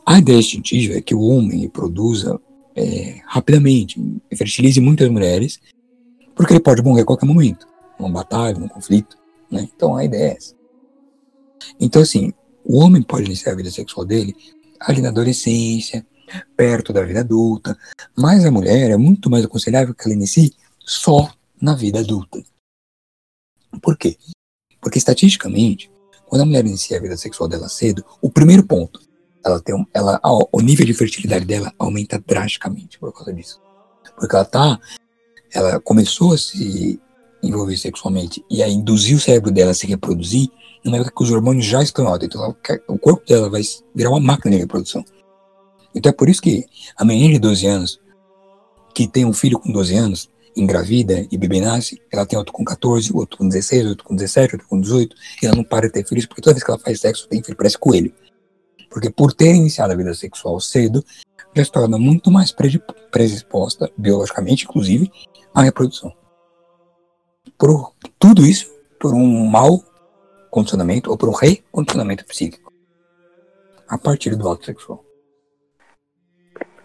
[0.04, 2.38] a ideia instintiva é que o homem produza
[2.76, 3.98] é, rapidamente,
[4.36, 5.58] fertilize muitas mulheres,
[6.34, 7.66] porque ele pode morrer a qualquer momento,
[7.98, 9.16] numa batalha, num conflito,
[9.50, 9.68] Né?
[9.74, 10.54] Então a ideia é essa.
[11.80, 12.32] Então, assim,
[12.64, 14.34] o homem pode iniciar a vida sexual dele
[14.80, 16.04] ali na adolescência,
[16.56, 17.76] perto da vida adulta,
[18.16, 20.52] mas a mulher é muito mais aconselhável que ela inicie
[20.84, 22.42] só na vida adulta.
[23.82, 24.16] Por quê?
[24.80, 25.90] Porque estatisticamente,
[26.26, 29.00] quando a mulher inicia a vida sexual dela cedo, o primeiro ponto,
[29.44, 30.20] ela tem um, ela,
[30.52, 33.60] o nível de fertilidade dela aumenta drasticamente por causa disso.
[34.16, 34.80] Porque ela tá,
[35.52, 37.00] ela começou a se
[37.42, 40.48] envolver sexualmente e a induzir o cérebro dela a se reproduzir
[40.84, 42.26] numa época que os hormônios já estão altos.
[42.26, 42.56] Então ela,
[42.88, 43.62] o corpo dela vai
[43.94, 45.04] virar uma máquina de reprodução.
[45.94, 46.64] Então é por isso que
[46.96, 48.00] a menina de 12 anos,
[48.94, 52.64] que tem um filho com 12 anos, engravida e bebê nasce, ela tem outro com
[52.64, 55.92] 14, outro com 16, outro com 17, outro com 18, e ela não para de
[55.92, 58.12] ter filhos, porque toda vez que ela faz sexo, tem filho, parece coelho.
[58.90, 61.04] Porque por ter iniciado a vida sexual cedo,
[61.54, 65.10] já se torna muito mais predisposta, biologicamente, inclusive,
[65.52, 66.12] à reprodução.
[67.58, 69.82] Por tudo isso, por um mau
[70.50, 72.72] condicionamento ou por um recondicionamento psíquico.
[73.88, 75.04] A partir do ato sexual.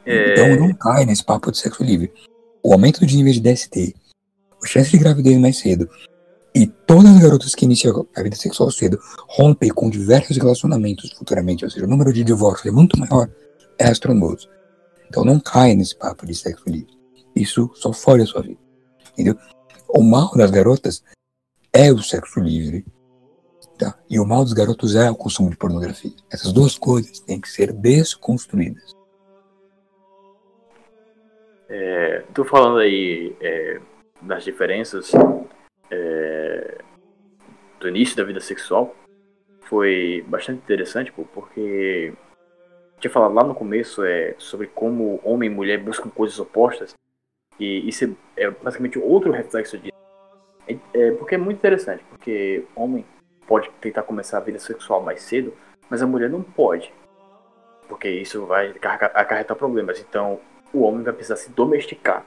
[0.06, 0.34] É...
[0.34, 2.12] Então não cai nesse papo de sexo livre
[2.64, 3.96] o aumento de nível de DST,
[4.64, 5.90] a chance de gravidez mais cedo,
[6.54, 11.64] e todas as garotas que iniciam a vida sexual cedo rompem com diversos relacionamentos futuramente,
[11.64, 13.30] ou seja, o número de divórcios é muito maior,
[13.78, 14.44] é astronômico.
[15.08, 16.98] Então não caia nesse papo de sexo livre.
[17.36, 18.60] Isso só fode a sua vida.
[19.14, 19.36] Entendeu?
[19.88, 21.04] O mal das garotas
[21.72, 22.86] é o sexo livre.
[23.78, 23.98] Tá?
[24.10, 26.14] E o mal dos garotos é o consumo de pornografia.
[26.30, 28.99] Essas duas coisas têm que ser desconstruídas.
[31.70, 33.80] É, falando aí é,
[34.22, 35.12] das diferenças
[35.92, 36.80] é,
[37.80, 38.96] do início da vida sexual.
[39.62, 42.12] Foi bastante interessante, pô, porque
[43.00, 46.94] tinha falado lá no começo é, sobre como homem e mulher buscam coisas opostas.
[47.60, 49.98] E isso é, é basicamente outro reflexo disso.
[50.68, 53.06] É, é, porque é muito interessante, porque homem
[53.48, 55.54] pode tentar começar a vida sexual mais cedo,
[55.90, 56.94] mas a mulher não pode.
[57.88, 58.74] Porque isso vai
[59.14, 60.00] acarretar problemas.
[60.00, 60.40] Então,
[60.74, 62.26] o homem vai precisar se domesticar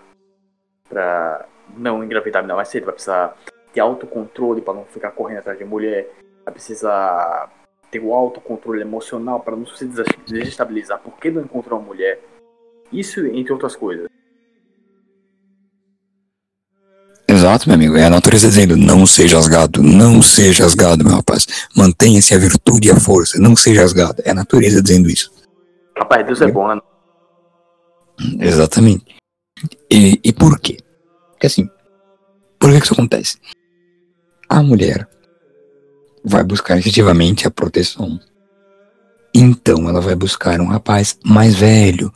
[0.88, 3.36] para não engravidar mais cedo, vai precisar
[3.72, 6.11] ter autocontrole para não ficar correndo atrás de mulher,
[6.45, 7.51] vai precisar
[7.90, 9.88] ter o autocontrole emocional para não se
[10.26, 12.20] desestabilizar porque não encontrou uma mulher.
[12.93, 14.09] Isso entre outras coisas.
[17.28, 17.97] Exato, meu amigo.
[17.97, 21.47] É a natureza dizendo: não seja rasgado, não seja rasgado, meu rapaz.
[21.74, 24.22] Mantenha-se a virtude e a força, não seja rasgado.
[24.24, 25.32] É a natureza dizendo isso.
[25.97, 26.80] Rapaz, Deus é bom, né?
[28.41, 29.05] Exatamente.
[29.91, 30.79] E, e por quê?
[31.33, 31.68] Porque assim,
[32.59, 33.39] por que isso acontece?
[34.49, 35.09] A mulher
[36.25, 38.20] vai buscar efetivamente a proteção.
[39.35, 42.12] Então ela vai buscar um rapaz mais velho.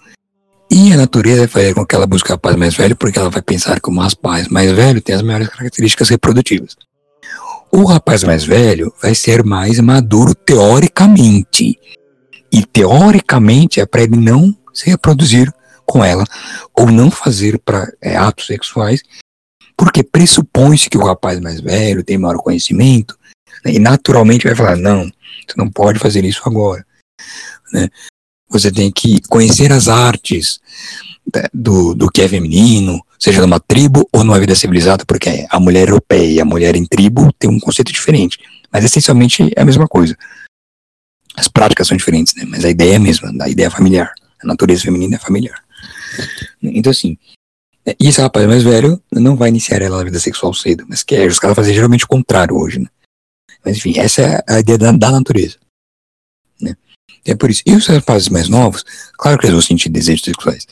[0.70, 3.30] E a natureza vai fazer com que ela busque um rapaz mais velho, porque ela
[3.30, 6.76] vai pensar que o rapaz mais velho tem as maiores características reprodutivas.
[7.70, 11.78] O rapaz mais velho vai ser mais maduro teoricamente.
[12.52, 15.52] E teoricamente é para ele não se reproduzir
[15.86, 16.24] com ela,
[16.74, 19.02] ou não fazer para é, atos sexuais,
[19.76, 23.16] porque pressupõe-se que o rapaz mais velho tem maior conhecimento,
[23.64, 26.84] né, e naturalmente vai falar, não, você não pode fazer isso agora.
[27.72, 27.88] Né?
[28.48, 30.60] Você tem que conhecer as artes
[31.34, 35.60] né, do, do que é feminino, seja numa tribo ou numa vida civilizada, porque a
[35.60, 38.38] mulher europeia e a mulher em tribo tem um conceito diferente,
[38.72, 40.16] mas essencialmente é a mesma coisa.
[41.36, 42.44] As práticas são diferentes, né?
[42.46, 44.12] mas a ideia é a mesma, a ideia é familiar.
[44.42, 45.62] A natureza feminina é familiar.
[46.62, 47.16] Então, assim,
[47.86, 51.04] é, e esse rapaz mais velho não vai iniciar ela na vida sexual cedo, mas
[51.04, 51.26] quer.
[51.28, 52.88] Os caras fazem geralmente o contrário hoje, né?
[53.64, 55.56] Mas, enfim, essa é a ideia da, da natureza.
[56.60, 56.76] Né?
[57.24, 57.62] É por isso.
[57.64, 58.84] E os rapazes mais novos,
[59.14, 60.66] claro que eles vão sentir desejos sexuais,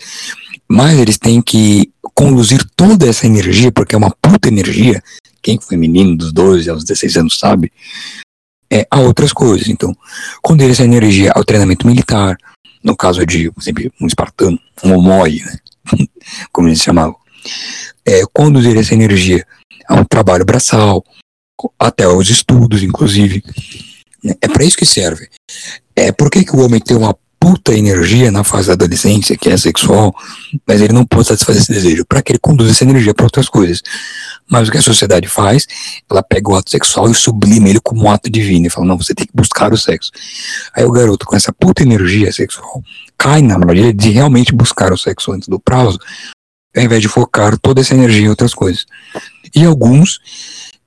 [0.69, 5.03] mas eles têm que conduzir toda essa energia, porque é uma puta energia,
[5.43, 7.73] quem foi menino dos 12 aos 16 anos sabe,
[8.71, 9.69] é, a outras coisas.
[9.69, 9.95] Então,
[10.43, 12.37] conduzir essa energia ao treinamento militar,
[12.85, 15.59] no caso de, por exemplo, um espartano, um homói, né?
[16.53, 17.17] como eles chamavam,
[18.05, 19.47] é, conduzir essa energia
[19.89, 21.03] a um trabalho braçal,
[21.79, 23.43] até aos estudos, inclusive.
[24.23, 24.35] Né?
[24.41, 25.29] É para isso que serve.
[25.97, 29.51] É por que, que o homem tem uma puta energia na fase da adolescência, que
[29.51, 30.15] é sexual,
[30.67, 33.49] mas ele não pode satisfazer esse desejo, para que ele conduza essa energia para outras
[33.51, 33.83] coisas.
[34.51, 35.67] Mas o que a sociedade faz,
[36.11, 38.99] ela pega o ato sexual e sublima ele como um ato divino, e fala, não,
[38.99, 40.11] você tem que buscar o sexo.
[40.75, 42.83] Aí o garoto, com essa puta energia sexual,
[43.17, 45.99] cai na armadilha de realmente buscar o sexo antes do prazo,
[46.77, 48.85] ao invés de focar toda essa energia em outras coisas.
[49.55, 50.21] E alguns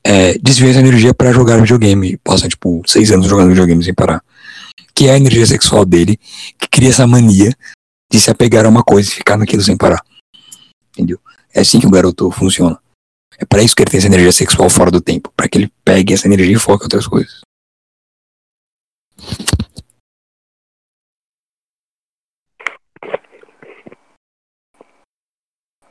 [0.04, 4.22] é, desviam essa energia para jogar videogame, passam tipo seis anos jogando videogame sem parar
[4.98, 6.20] que é a energia sexual dele,
[6.58, 7.56] que cria essa mania
[8.12, 10.04] de se apegar a uma coisa e ficar naquilo sem parar.
[10.92, 11.20] Entendeu?
[11.54, 12.80] É assim que o garoto funciona.
[13.40, 15.72] É para isso que ele tem essa energia sexual fora do tempo, para que ele
[15.86, 17.42] pegue essa energia e foque em outras coisas.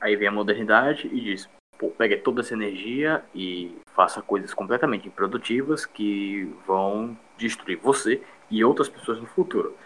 [0.01, 1.49] Aí vem a modernidade e diz:
[1.79, 8.65] pô, pegue toda essa energia e faça coisas completamente improdutivas que vão destruir você e
[8.65, 9.77] outras pessoas no futuro.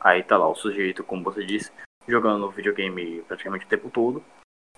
[0.00, 1.70] Aí tá lá o sujeito, como você disse,
[2.08, 4.22] jogando videogame praticamente o tempo todo.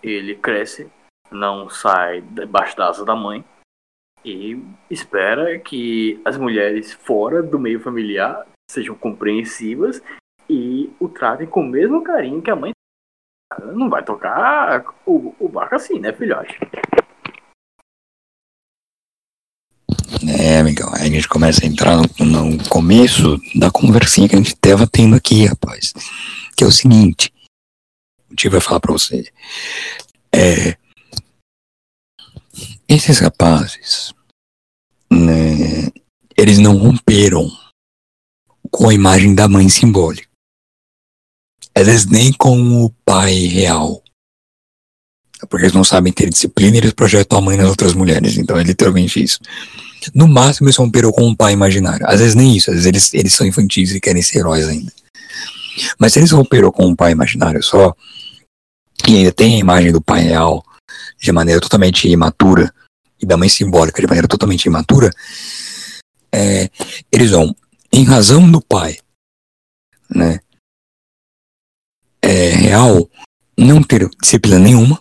[0.03, 0.91] Ele cresce,
[1.31, 3.45] não sai debaixo da asa da mãe
[4.25, 10.03] e espera que as mulheres fora do meio familiar sejam compreensivas
[10.49, 12.73] e o tratem com o mesmo carinho que a mãe
[13.73, 16.59] não vai tocar o, o barco assim, né, filhote?
[20.29, 24.55] É, amigão, aí a gente começa a entrar no, começo da conversinha que a gente
[24.55, 25.93] estava tendo aqui, rapaz.
[26.57, 27.33] Que é o seguinte,
[28.31, 29.31] o tio vai falar pra você.
[30.35, 30.77] É,
[32.89, 34.13] esses rapazes,
[35.11, 35.91] né,
[36.37, 37.51] eles não romperam
[38.71, 40.29] com a imagem da mãe simbólica.
[41.75, 44.03] Eles nem com o pai real.
[45.49, 48.39] Porque eles não sabem ter disciplina e eles projetam a mãe nas outras mulheres.
[48.39, 49.39] Então é literalmente isso.
[50.15, 52.07] No máximo eles romperam com um pai imaginário.
[52.09, 54.93] Às vezes nem isso, às vezes eles, eles são infantis e querem ser heróis ainda.
[55.99, 57.95] Mas se eles romperam com um pai imaginário só,
[59.07, 60.65] e ainda tem a imagem do pai real
[61.19, 62.73] de maneira totalmente imatura,
[63.21, 65.11] e da mãe simbólica de maneira totalmente imatura,
[66.33, 66.71] é,
[67.11, 67.55] eles vão,
[67.93, 68.99] em razão do pai,
[70.09, 70.41] né,
[72.21, 73.09] é, real,
[73.57, 75.01] não ter disciplina nenhuma,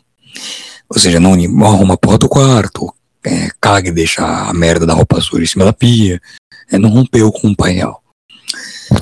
[0.89, 1.33] ou seja, não
[1.65, 2.93] arruma a porra do quarto,
[3.23, 6.21] é, caga e deixa a merda da roupa suja em cima da pia,
[6.71, 8.03] é, não rompeu com o pai real.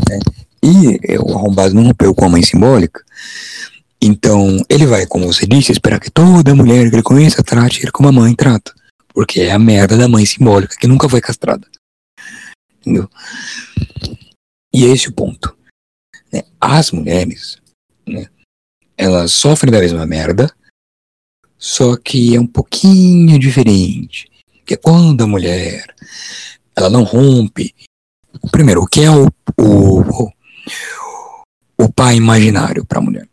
[0.09, 0.19] É,
[0.63, 3.03] e o arrombado não rompeu com a mãe simbólica,
[4.05, 7.91] então ele vai, como você disse, esperar que toda mulher que ele conheça trate ele
[7.91, 8.73] como a mãe trata,
[9.13, 11.65] porque é a merda da mãe simbólica que nunca foi castrada.
[12.81, 13.09] Entendeu?
[14.73, 15.55] E é esse o ponto.
[16.33, 16.43] Né?
[16.59, 17.61] As mulheres,
[18.05, 18.27] né,
[18.97, 20.53] elas sofrem da mesma merda,
[21.57, 24.29] só que é um pouquinho diferente.
[24.65, 25.85] Que é quando a mulher
[26.75, 27.73] ela não rompe.
[28.51, 29.27] Primeiro, o que é o,
[29.57, 30.31] o,
[31.77, 33.29] o pai imaginário para a mulher?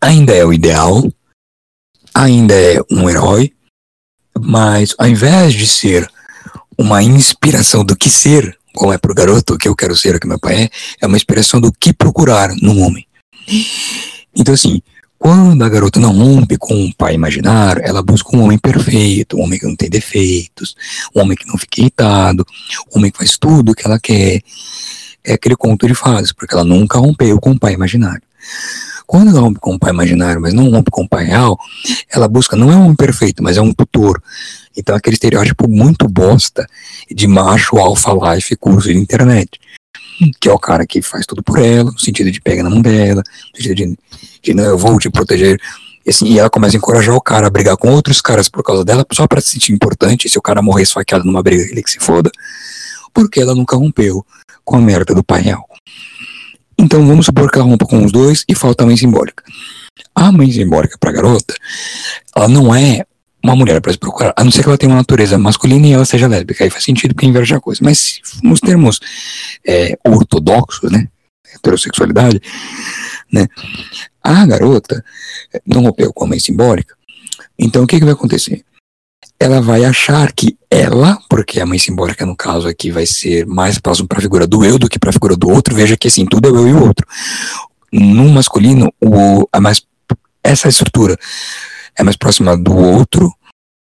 [0.00, 1.10] Ainda é o ideal,
[2.14, 3.52] ainda é um herói,
[4.38, 6.08] mas ao invés de ser
[6.76, 10.14] uma inspiração do que ser, como é para o garoto, o que eu quero ser,
[10.14, 10.70] o que meu pai é,
[11.00, 13.06] é uma inspiração do que procurar num homem.
[14.34, 14.80] Então, assim,
[15.18, 19.42] quando a garota não rompe com um pai imaginário, ela busca um homem perfeito, um
[19.42, 20.76] homem que não tem defeitos,
[21.14, 22.46] um homem que não fica irritado,
[22.92, 24.40] um homem que faz tudo o que ela quer.
[25.24, 28.22] É aquele conto de fases, porque ela nunca rompeu com o pai imaginário.
[29.08, 31.58] Quando ela rompe com o pai imaginário, mas não rompe com o pai real,
[32.12, 34.22] ela busca não é um perfeito, mas é um tutor.
[34.76, 36.66] Então aquele estereótipo muito bosta
[37.10, 39.58] de macho alfa life curso de internet
[40.40, 42.80] que é o cara que faz tudo por ela, no sentido de pega na mão
[42.80, 43.98] dela, no sentido de,
[44.42, 45.60] de não, eu vou te proteger.
[46.04, 48.62] E, assim, e ela começa a encorajar o cara a brigar com outros caras por
[48.62, 50.28] causa dela, só para se sentir importante.
[50.28, 52.30] Se o cara morrer esfaqueado numa briga, ele que se foda.
[53.14, 54.24] Porque ela nunca rompeu
[54.64, 55.64] com a merda do pai real.
[56.78, 59.42] Então vamos supor que ela rompa com os dois e falta a mãe simbólica.
[60.14, 61.54] A mãe simbólica pra garota,
[62.34, 63.04] ela não é
[63.42, 65.92] uma mulher para se procurar, a não ser que ela tenha uma natureza masculina e
[65.92, 67.80] ela seja lésbica, aí faz sentido porque inverte a coisa.
[67.82, 69.00] Mas nos termos
[69.66, 71.08] é, ortodoxos, né,
[71.54, 72.40] heterossexualidade,
[73.32, 73.46] né,
[74.22, 75.04] a garota
[75.66, 76.94] não rompeu com a mãe simbólica,
[77.58, 78.64] então o que, que vai acontecer?
[79.40, 83.78] Ela vai achar que ela, porque a mãe simbólica no caso aqui vai ser mais
[83.78, 86.08] próximo para a figura do eu do que para a figura do outro, veja que
[86.08, 87.06] assim, tudo é eu e o outro.
[87.92, 89.82] No masculino, o, a mais,
[90.42, 91.16] essa estrutura
[91.96, 93.32] é mais próxima do outro,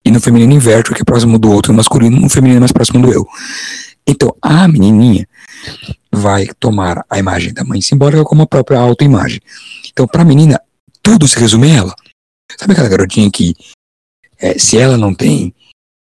[0.05, 2.59] e no feminino inverte o que é próximo do outro, no masculino, no feminino é
[2.61, 3.27] mais próximo do eu.
[4.07, 5.27] Então, a menininha
[6.11, 9.39] vai tomar a imagem da mãe simbólica como a própria autoimagem.
[9.91, 10.59] Então, para a menina,
[11.03, 11.95] tudo se resume a ela.
[12.57, 13.53] Sabe aquela garotinha que,
[14.39, 15.53] é, se ela não tem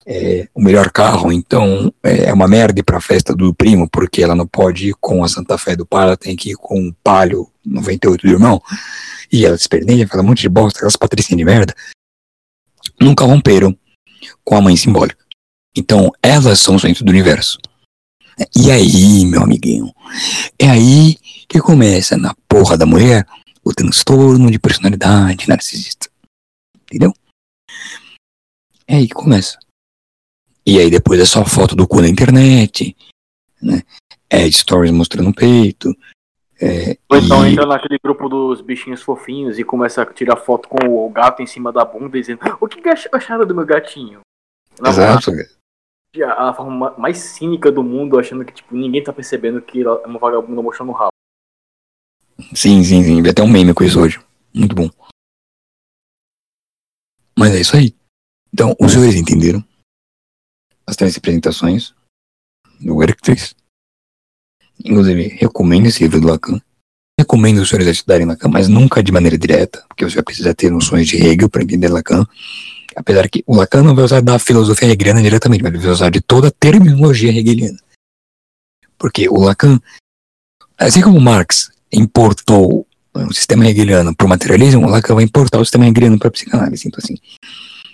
[0.07, 4.23] é, o melhor carro, então é, é uma merda ir pra festa do primo, porque
[4.23, 6.89] ela não pode ir com a Santa Fé do pai, ela tem que ir com
[6.89, 8.63] o Palio 98 do irmão
[9.31, 11.75] e ela se perdia, aquela monte de bosta, aquelas patricinhas de merda,
[13.01, 13.77] nunca romperam
[14.45, 15.25] com a mãe simbólica.
[15.77, 17.59] Então, elas são o centro do universo.
[18.57, 19.93] E aí, meu amiguinho,
[20.59, 21.17] é aí
[21.49, 23.27] que começa na porra da mulher
[23.65, 26.09] o transtorno de personalidade narcisista.
[26.85, 27.13] Entendeu?
[28.89, 29.59] É aí que começa.
[30.67, 32.97] E aí depois é só foto do cu na internet,
[33.63, 33.83] né?
[34.31, 35.95] É stories mostrando o peito,
[36.61, 40.69] É, Ou então e- entra naquele grupo dos bichinhos fofinhos e começa a tirar foto
[40.69, 43.65] com o gato em cima da bunda dizendo o que que ach- acharam do meu
[43.65, 44.21] gatinho?
[44.81, 45.31] Na Exato.
[45.31, 45.57] verdade,
[46.37, 50.07] A forma mais cínica do mundo, achando que tipo, ninguém tá percebendo que ela é
[50.07, 51.13] uma vagabunda mostrando o rabo.
[52.55, 53.23] Sim, sim, sim.
[53.23, 54.19] Vi até um meme com isso hoje.
[54.53, 54.91] Muito bom.
[57.39, 57.95] Mas é isso aí.
[58.53, 59.65] Então, os senhores entenderam
[60.87, 61.95] as três representações
[62.81, 63.55] do Erictrix.
[64.85, 66.61] Inclusive, recomendo esse livro do Lacan.
[67.19, 70.71] Recomendo os senhores estudarem Lacan, mas nunca de maneira direta, porque você vai precisar ter
[70.71, 72.25] noções de Hegel para entender Lacan.
[72.95, 76.11] Apesar que o Lacan não vai usar da filosofia hegeliana diretamente, mas ele vai usar
[76.11, 77.79] de toda a terminologia hegeliana.
[78.97, 79.81] Porque o Lacan,
[80.77, 85.65] assim como Marx importou o sistema hegeliano para o materialismo, o Lacan vai importar o
[85.65, 86.87] sistema hegeliano para a psicanálise.
[86.87, 87.17] Então, assim,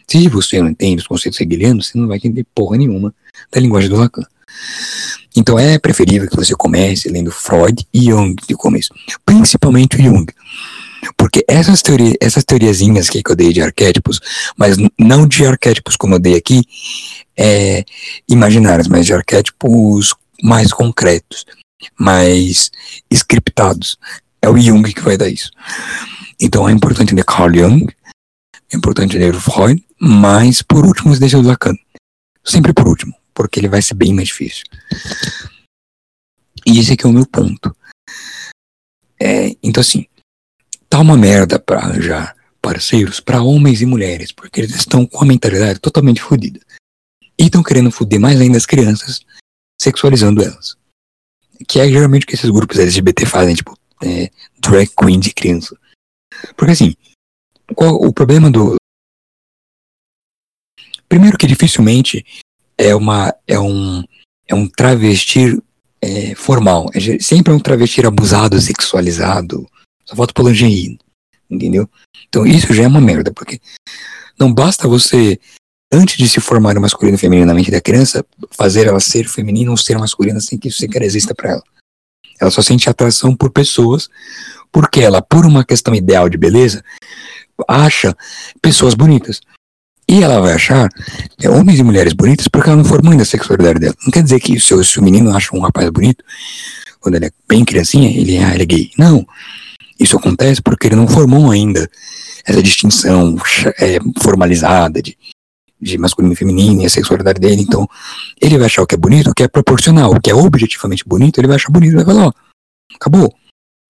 [0.08, 3.14] se você não entende os conceitos hegelianos, você não vai entender porra nenhuma
[3.50, 4.24] da linguagem do Lacan.
[5.36, 8.94] Então, é preferível que você comece lendo Freud e Jung de começo,
[9.26, 10.26] principalmente Jung.
[11.16, 14.20] Porque essas, teorias, essas teoriazinhas que eu dei de arquétipos,
[14.56, 16.62] mas não de arquétipos como eu dei aqui,
[17.36, 17.84] é,
[18.28, 21.44] imaginários, mas de arquétipos mais concretos,
[21.98, 22.70] mais
[23.12, 23.98] scriptados.
[24.40, 25.50] É o Jung que vai dar isso.
[26.40, 27.86] Então é importante ler Carl Jung,
[28.72, 31.74] é importante ler o Freud, mas por último deixa o Lacan.
[32.42, 34.64] Sempre por último, porque ele vai ser bem mais difícil.
[36.66, 37.74] E esse aqui é o meu ponto.
[39.20, 40.06] É, então assim,
[40.88, 45.26] tá uma merda pra arranjar parceiros para homens e mulheres, porque eles estão com a
[45.26, 46.60] mentalidade totalmente fodida.
[47.38, 49.20] E estão querendo foder mais ainda as crianças,
[49.80, 50.76] sexualizando elas.
[51.68, 55.76] Que é geralmente o que esses grupos LGBT fazem, tipo, é, drag queen de criança.
[56.56, 56.94] Porque assim,
[57.74, 58.76] qual o problema do.
[61.08, 62.24] Primeiro que dificilmente
[62.76, 63.34] é uma.
[63.46, 64.02] é um.
[64.46, 65.62] é um travestir
[66.00, 66.90] é, formal.
[66.94, 69.68] É sempre é um travestir abusado, sexualizado.
[70.04, 70.98] Só falta lingerie.
[71.48, 71.88] Entendeu?
[72.28, 73.60] Então isso já é uma merda, porque
[74.38, 75.38] não basta você,
[75.92, 79.28] antes de se formar o masculino e feminino na mente da criança, fazer ela ser
[79.28, 81.62] feminina ou ser masculina sem que isso sequer exista para ela.
[82.40, 84.08] Ela só sente atração por pessoas,
[84.72, 86.84] porque ela, por uma questão ideal de beleza,
[87.68, 88.16] acha
[88.60, 89.40] pessoas bonitas.
[90.08, 90.88] E ela vai achar
[91.42, 93.94] é, homens e mulheres bonitas porque ela não formou ainda a sexualidade dela.
[94.04, 96.22] Não quer dizer que se, o- se o menino acha um rapaz bonito,
[97.00, 98.90] quando ele é bem criancinha, ele, ah, ele é gay.
[98.98, 99.26] Não.
[99.98, 101.88] Isso acontece porque ele não formou ainda
[102.44, 103.36] essa distinção
[103.78, 105.16] é, formalizada de,
[105.80, 107.62] de masculino e feminino e a sexualidade dele.
[107.62, 107.88] Então,
[108.40, 111.04] ele vai achar o que é bonito, o que é proporcional, o que é objetivamente
[111.06, 112.32] bonito, ele vai achar bonito, vai falar, ó,
[112.94, 113.32] acabou.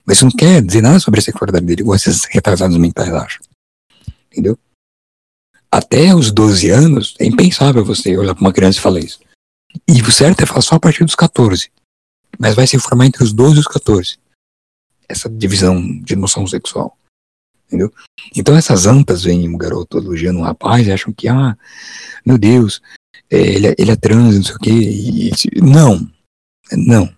[0.06, 3.42] Mas isso não quer dizer nada sobre a sexualidade dele, igual esses retardados mentais acham.
[4.34, 4.58] Entendeu?
[5.70, 9.20] Até os 12 anos, é impensável você olhar para uma criança e falar isso.
[9.88, 11.70] E o certo é falar só a partir dos 14.
[12.36, 14.18] Mas vai se formar entre os 12 e os 14.
[15.08, 16.96] Essa divisão de noção sexual.
[17.66, 17.92] Entendeu?
[18.36, 21.56] Então essas antas veem um garoto elogiando um rapaz e acham que, ah,
[22.24, 22.82] meu Deus,
[23.30, 24.70] é, ele, é- ele é trans, não sei o quê.
[24.70, 26.08] E- não.
[26.72, 27.14] Não.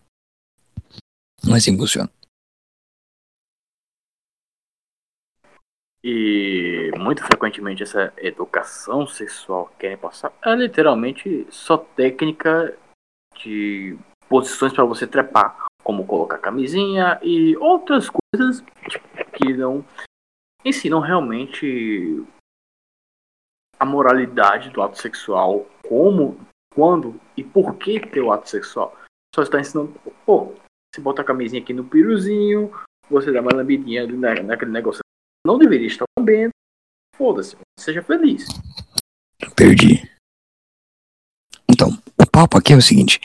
[1.43, 2.11] Não é assim que funciona.
[6.09, 12.78] E muito frequentemente essa educação sexual que querem passar é literalmente só técnica
[13.43, 18.62] de posições para você trepar, como colocar camisinha e outras coisas
[19.33, 19.85] que não
[20.65, 22.24] ensinam realmente
[23.81, 26.39] a moralidade do ato sexual, como,
[26.73, 28.97] quando e por que ter o ato sexual.
[29.35, 29.93] Só está ensinando,
[30.24, 30.55] pô,
[30.95, 32.70] você bota a camisinha aqui no piruzinho,
[33.11, 35.01] você dá uma lambidinha na- naquele negócio
[35.47, 36.51] não deveria estar lambendo.
[37.16, 38.47] Foda-se, seja feliz.
[39.55, 40.06] Perdi.
[41.70, 43.20] Então, o papo aqui é o seguinte: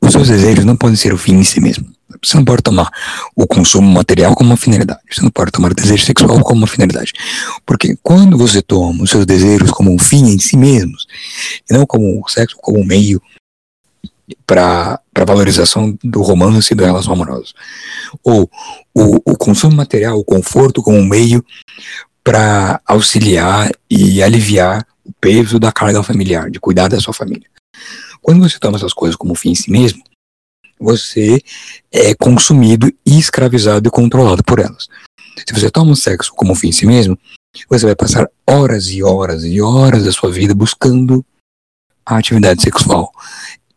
[0.00, 1.90] os seus desejos não podem ser o fim em si mesmo.
[2.22, 2.90] Você não pode tomar
[3.34, 5.00] o consumo material como uma finalidade.
[5.10, 7.12] Você não pode tomar o desejo sexual como uma finalidade.
[7.64, 11.06] Porque quando você toma os seus desejos como um fim em si mesmos,
[11.68, 13.20] e não como o sexo como um meio
[14.46, 17.52] para valorização do romance e da relação amorosa,
[18.22, 18.50] ou
[18.94, 21.44] o, o consumo material, o conforto como um meio
[22.24, 27.48] para auxiliar e aliviar o peso da carga familiar, de cuidar da sua família.
[28.20, 30.02] Quando você toma essas coisas como fim em si mesmo,
[30.78, 31.40] você
[31.92, 34.88] é consumido escravizado e controlado por elas.
[35.46, 37.18] Se você toma o sexo como fim em si mesmo,
[37.68, 41.24] você vai passar horas e horas e horas da sua vida buscando
[42.04, 43.12] a atividade sexual.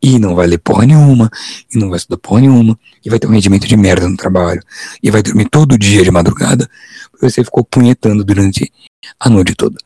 [0.02, 1.30] E não vai ler porra nenhuma,
[1.74, 4.62] e não vai estudar porra nenhuma, e vai ter um rendimento de merda no trabalho,
[5.04, 6.70] e vai dormir todo dia de madrugada,
[7.12, 8.72] porque você ficou punhetando durante
[9.20, 9.78] a noite toda.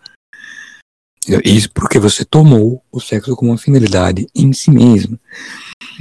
[1.44, 5.18] Isso porque você tomou o sexo como uma finalidade em si mesmo.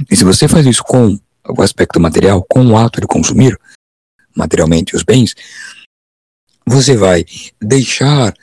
[0.09, 1.17] E se você faz isso com
[1.47, 3.57] o aspecto material, com o ato de consumir,
[4.35, 5.33] materialmente os bens,
[6.65, 7.25] você vai
[7.61, 8.33] deixar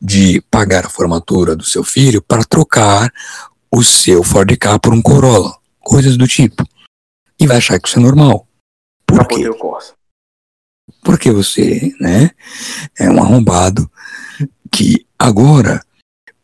[0.00, 3.12] de pagar a formatura do seu filho para trocar
[3.72, 6.66] o seu Ford Ka por um Corolla, coisas do tipo.
[7.40, 8.46] E vai achar que isso é normal.
[9.06, 9.48] Por quê?
[11.02, 12.30] Porque você, né,
[12.98, 13.90] é um arrombado
[14.70, 15.84] que agora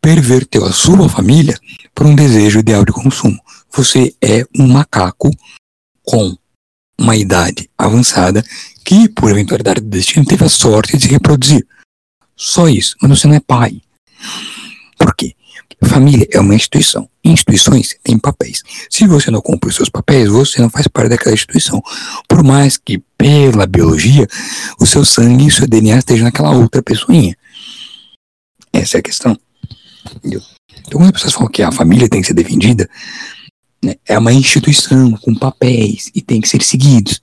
[0.01, 1.59] perverteu a sua família
[1.95, 3.39] por um desejo ideal de consumo.
[3.73, 5.31] Você é um macaco
[6.03, 6.37] com
[6.99, 8.43] uma idade avançada
[8.85, 11.67] que, por eventualidade do destino, teve a sorte de se reproduzir.
[12.35, 13.81] Só isso, mas você não é pai.
[14.97, 15.35] Por quê?
[15.85, 17.09] Família é uma instituição.
[17.24, 18.62] Instituições têm papéis.
[18.90, 21.82] Se você não cumpre os seus papéis, você não faz parte daquela instituição.
[22.27, 24.27] Por mais que, pela biologia,
[24.81, 27.36] o seu sangue e o seu DNA estejam naquela outra pessoinha.
[28.73, 29.39] Essa é a questão.
[30.16, 30.43] Entendeu?
[30.86, 32.89] Então, quando as pessoas falam que a família tem que ser defendida,
[33.82, 37.23] né, é uma instituição com papéis e tem que ser seguidos.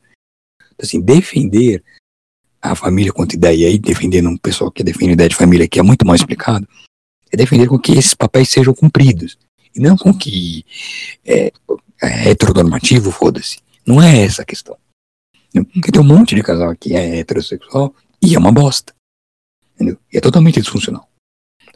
[0.74, 1.84] Então, assim, defender
[2.62, 5.80] a família quanto ideia aí, defendendo um pessoal que defende a ideia de família que
[5.80, 6.68] é muito mal explicado,
[7.36, 9.38] é defender com que esses papéis sejam cumpridos.
[9.76, 10.66] E não com que
[11.26, 11.52] é,
[12.02, 13.60] é heteronormativo, foda-se.
[13.86, 14.78] Não é essa a questão.
[15.74, 18.94] Porque tem um monte de casal que é heterossexual e é uma bosta.
[19.76, 19.98] Entendeu?
[20.12, 21.08] E é totalmente disfuncional.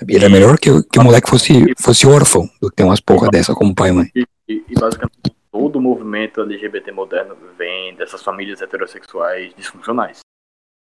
[0.09, 3.53] Era melhor que, que o moleque fosse, fosse órfão do que ter umas porra dessa
[3.53, 4.11] como pai e mãe.
[4.15, 10.19] E, e, e basicamente todo o movimento LGBT moderno vem dessas famílias heterossexuais disfuncionais.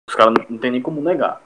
[0.08, 1.42] Os caras não, não tem nem como negar.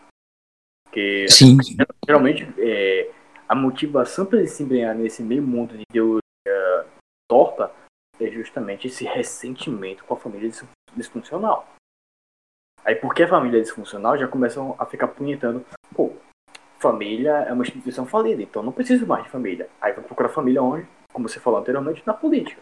[0.83, 1.57] Porque sim.
[2.05, 3.09] geralmente é,
[3.51, 6.21] a motivação para eles se embrenhar nesse meio mundo de ideologia
[7.29, 7.69] torta
[8.17, 10.49] é justamente esse ressentimento com a família
[10.95, 11.67] disfuncional.
[12.85, 16.13] Aí porque a família é disfuncional, já começam a ficar punhetando, pô,
[16.79, 19.69] família é uma instituição falida, então não preciso mais de família.
[19.81, 20.87] Aí vai procurar família onde?
[21.11, 22.61] Como você falou anteriormente, na política.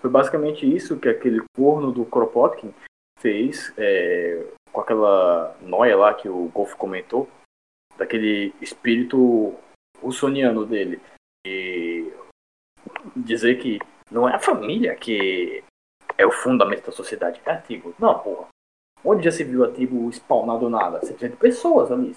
[0.00, 2.72] Foi basicamente isso que aquele corno do Kropotkin
[3.18, 7.28] fez é, com aquela noia lá que o Golf comentou,
[7.98, 9.54] daquele espírito
[10.02, 11.00] russoniano dele.
[11.46, 12.12] E
[13.16, 13.78] dizer que
[14.10, 15.62] não é a família que
[16.18, 17.40] é o fundamento da sociedade.
[17.44, 17.94] É artigo.
[17.98, 18.48] Não, porra.
[19.04, 21.00] Onde já se viu a tribo spawnado nada?
[21.00, 22.16] Você precisa de pessoas ali.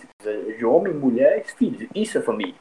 [0.58, 1.90] De homem, mulher e filhos.
[1.94, 2.56] Isso é família.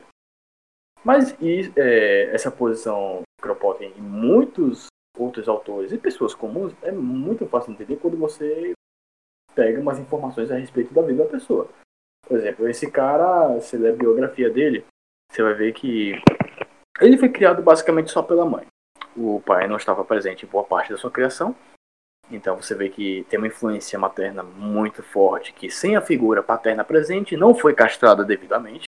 [1.05, 4.86] Mas e, é, essa posição Kropotkin e muitos
[5.16, 8.73] outros autores e pessoas comuns é muito fácil de entender quando você
[9.55, 11.69] pega umas informações a respeito da vida da pessoa.
[12.27, 14.85] Por exemplo, esse cara, você lê a biografia dele,
[15.30, 16.12] você vai ver que
[17.00, 18.66] ele foi criado basicamente só pela mãe.
[19.16, 21.55] O pai não estava presente em boa parte da sua criação.
[22.30, 26.84] Então você vê que tem uma influência materna muito forte, que sem a figura paterna
[26.84, 28.84] presente não foi castrada devidamente.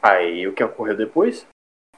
[0.00, 1.46] Aí o que ocorreu depois?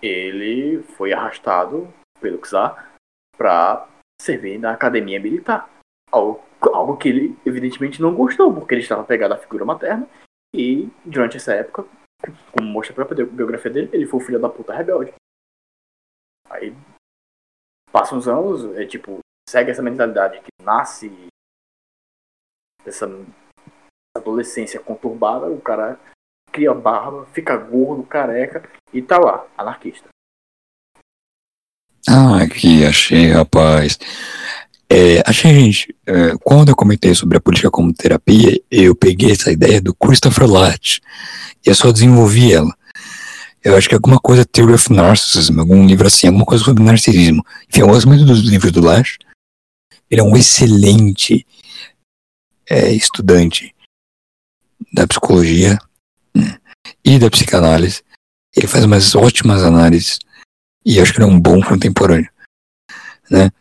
[0.01, 2.93] Ele foi arrastado pelo czar
[3.37, 3.87] para
[4.21, 5.69] servir na academia militar.
[6.11, 10.09] Algo, algo que ele evidentemente não gostou, porque ele estava pegado à figura materna
[10.55, 11.85] e durante essa época,
[12.53, 15.13] como mostra a própria biografia dele, ele foi o filho da puta rebelde.
[16.49, 16.75] Aí
[17.93, 19.19] passa uns anos, é tipo,
[19.49, 21.11] segue essa mentalidade que nasce
[22.85, 23.07] dessa
[24.17, 25.99] adolescência conturbada, o cara
[26.53, 30.09] cria barba, fica gordo, careca e tá lá, anarquista.
[32.09, 33.99] Ah, aqui, achei, rapaz.
[34.93, 39.81] É, gente, é, quando eu comentei sobre a política como terapia, eu peguei essa ideia
[39.81, 41.01] do Christopher Latt
[41.65, 42.75] e eu só desenvolvi ela.
[43.63, 47.45] Eu acho que alguma coisa Theory of Narcissism, algum livro assim, alguma coisa sobre narcisismo.
[47.69, 49.17] Enfim, eu gosto muito dos livros do Latt.
[50.11, 51.47] Ele é um excelente
[52.69, 53.73] é, estudante
[54.93, 55.79] da psicologia
[56.35, 56.59] né,
[57.05, 58.03] e da psicanálise.
[58.57, 60.19] Ele faz umas ótimas análises
[60.85, 62.29] e acho que ele é um bom contemporâneo,
[63.31, 63.53] né?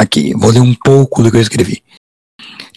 [0.00, 1.82] Aqui, vou ler um pouco do que eu escrevi.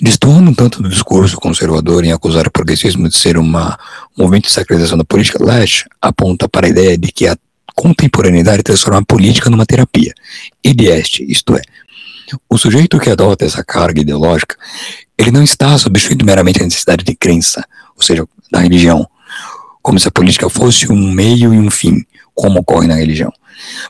[0.01, 3.77] Destoando um tanto do discurso conservador em acusar o progressismo de ser uma,
[4.17, 7.37] um movimento de sacralização da política, Lash aponta para a ideia de que a
[7.75, 10.15] contemporaneidade transforma a política numa terapia.
[10.63, 11.61] E de este, isto é,
[12.49, 14.55] o sujeito que adota essa carga ideológica,
[15.15, 17.63] ele não está substituindo meramente a necessidade de crença,
[17.95, 19.07] ou seja, da religião,
[19.83, 22.03] como se a política fosse um meio e um fim,
[22.33, 23.31] como ocorre na religião.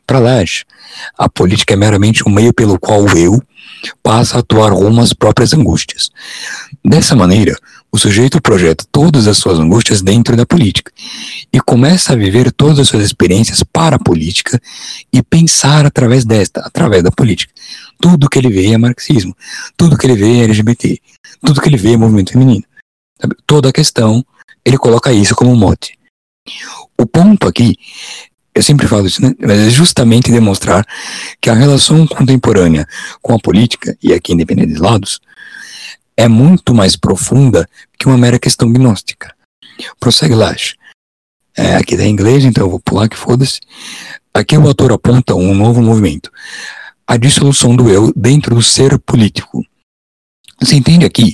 [0.05, 0.65] Para Lash,
[1.17, 3.41] a política é meramente um meio pelo qual o eu
[4.03, 6.09] passa a atuar rumo às próprias angústias.
[6.83, 7.57] Dessa maneira,
[7.91, 10.91] o sujeito projeta todas as suas angústias dentro da política
[11.51, 14.59] e começa a viver todas as suas experiências para a política
[15.11, 17.53] e pensar através desta, através da política.
[17.99, 19.35] Tudo que ele vê é marxismo,
[19.75, 20.99] tudo que ele vê é LGBT,
[21.45, 22.63] tudo que ele vê é movimento feminino.
[23.45, 24.25] Toda a questão,
[24.63, 25.97] ele coloca isso como mote.
[26.97, 27.75] O ponto aqui
[28.53, 29.33] eu sempre falo isso, né?
[29.39, 30.85] Mas é justamente demonstrar
[31.39, 32.87] que a relação contemporânea
[33.21, 35.19] com a política, e aqui independente dos lados,
[36.17, 37.67] é muito mais profunda
[37.97, 39.33] que uma mera questão gnóstica.
[39.99, 40.75] Prossegue Lash.
[41.55, 43.59] É, aqui tá em inglês, então eu vou pular que foda-se.
[44.33, 46.29] Aqui o autor aponta um novo movimento.
[47.07, 49.65] A dissolução do eu dentro do ser político.
[50.61, 51.33] Você entende aqui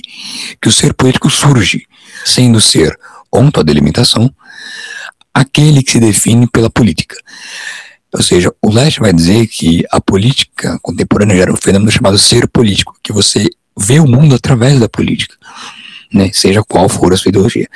[0.60, 1.86] que o ser político surge
[2.24, 2.98] sendo ser
[3.32, 4.32] onto a delimitação,
[5.40, 7.16] aquele que se define pela política.
[8.12, 12.48] Ou seja, o Lash vai dizer que a política contemporânea gera um fenômeno chamado ser
[12.48, 13.48] político, que você
[13.78, 15.36] vê o mundo através da política
[16.12, 17.68] né, seja qual for a sua ideologia.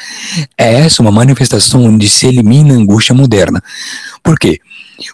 [0.57, 3.63] É essa uma manifestação onde se elimina a angústia moderna.
[4.23, 4.59] Por quê?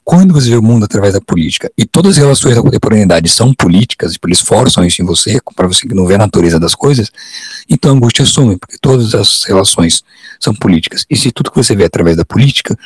[0.05, 3.53] Quando você vê o mundo através da política e todas as relações da contemporaneidade são
[3.53, 6.75] políticas, e eles forçam isso em você, para você que não vê a natureza das
[6.75, 7.11] coisas,
[7.69, 10.03] então a angústia some, porque todas as relações
[10.41, 11.05] são políticas.
[11.11, 12.77] E se tudo que você vê é através da política,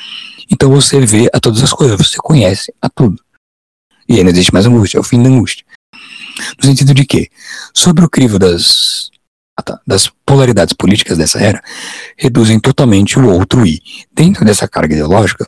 [0.51, 3.23] então você vê a todas as coisas, você conhece a tudo.
[4.09, 5.65] E aí não existe mais angústia, é o fim da angústia.
[6.59, 7.29] No sentido de que,
[7.73, 9.12] sobre o crivo das
[9.87, 11.63] das polaridades políticas dessa era
[12.17, 13.83] reduzem totalmente o outro e,
[14.15, 15.47] dentro dessa carga ideológica,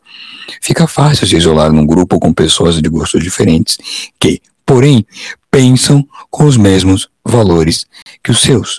[0.60, 3.78] fica fácil se isolar num grupo com pessoas de gostos diferentes
[4.20, 5.06] que, porém,
[5.50, 7.86] pensam com os mesmos valores
[8.22, 8.78] que os seus.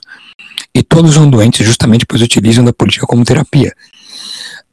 [0.73, 3.73] E todos são doentes justamente pois utilizam da política como terapia.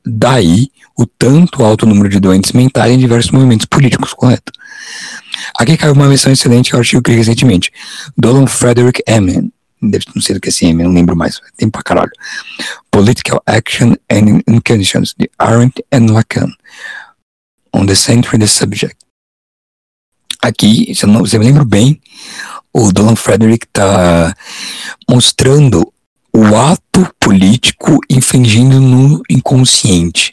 [0.05, 0.69] Daí
[0.99, 4.53] o tanto alto número de doentes mentais em diversos movimentos políticos, correto?
[5.59, 7.73] Aqui caiu uma menção excelente ao artigo que li recentemente.
[8.16, 9.51] Dolan Frederick Emin,
[9.83, 12.13] não sei do que é CM, não lembro mais, tem pra caralho.
[12.91, 16.51] Political Action and Conditions, de Arendt and Lacan,
[17.73, 18.97] on the Center the Subject.
[20.41, 22.01] Aqui, se eu, não, se eu me lembro bem,
[22.73, 24.35] o Dolan Frederick está
[25.09, 25.93] mostrando
[26.35, 30.33] o ato político infringindo no inconsciente.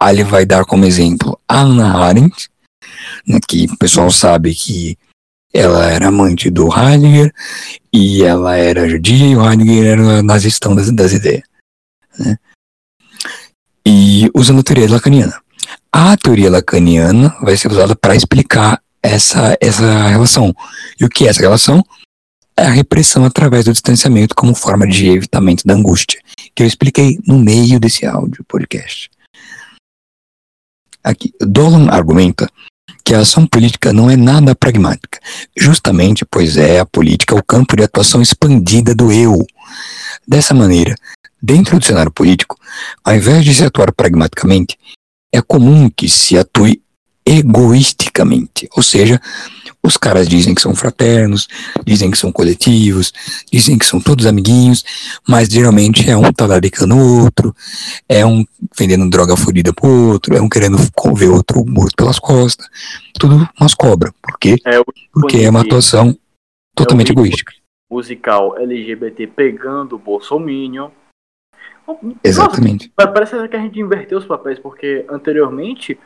[0.00, 2.50] Aí ele vai dar como exemplo a Hannah Arendt,
[3.26, 4.98] né, que o pessoal sabe que
[5.52, 7.32] ela era amante do Heidegger
[7.92, 11.42] e ela era judia e o Heidegger era nazistão das, das ideias.
[12.18, 12.36] Né?
[13.84, 15.40] E usando a teoria lacaniana.
[15.92, 20.54] A teoria lacaniana vai ser usada para explicar essa, essa relação.
[21.00, 21.82] E o que é essa relação?
[22.56, 26.20] É a repressão através do distanciamento como forma de evitamento da angústia,
[26.54, 29.10] que eu expliquei no meio desse áudio podcast.
[31.02, 32.46] Aqui, Dolan argumenta
[33.04, 35.18] que a ação política não é nada pragmática,
[35.56, 39.44] justamente pois é a política o campo de atuação expandida do eu.
[40.26, 40.94] Dessa maneira,
[41.42, 42.56] dentro do cenário político,
[43.04, 44.78] ao invés de se atuar pragmaticamente,
[45.32, 46.82] é comum que se atue
[47.30, 49.20] egoisticamente, ou seja,
[49.82, 51.46] os caras dizem que são fraternos,
[51.86, 53.12] dizem que são coletivos,
[53.50, 54.84] dizem que são todos amiguinhos,
[55.28, 57.54] mas geralmente é um talaricando o outro,
[58.08, 58.44] é um
[58.76, 60.76] vendendo droga fodida pro outro, é um querendo
[61.14, 62.68] ver outro morto pelas costas.
[63.18, 64.12] Tudo umas cobras.
[64.20, 64.56] Por quê?
[64.66, 64.82] É
[65.12, 66.18] Porque é uma atuação
[66.74, 67.52] totalmente é egoística.
[67.88, 70.90] Musical LGBT pegando o Bolsominion.
[72.22, 72.92] Exatamente.
[72.98, 75.98] Nossa, parece que a gente inverteu os papéis, porque anteriormente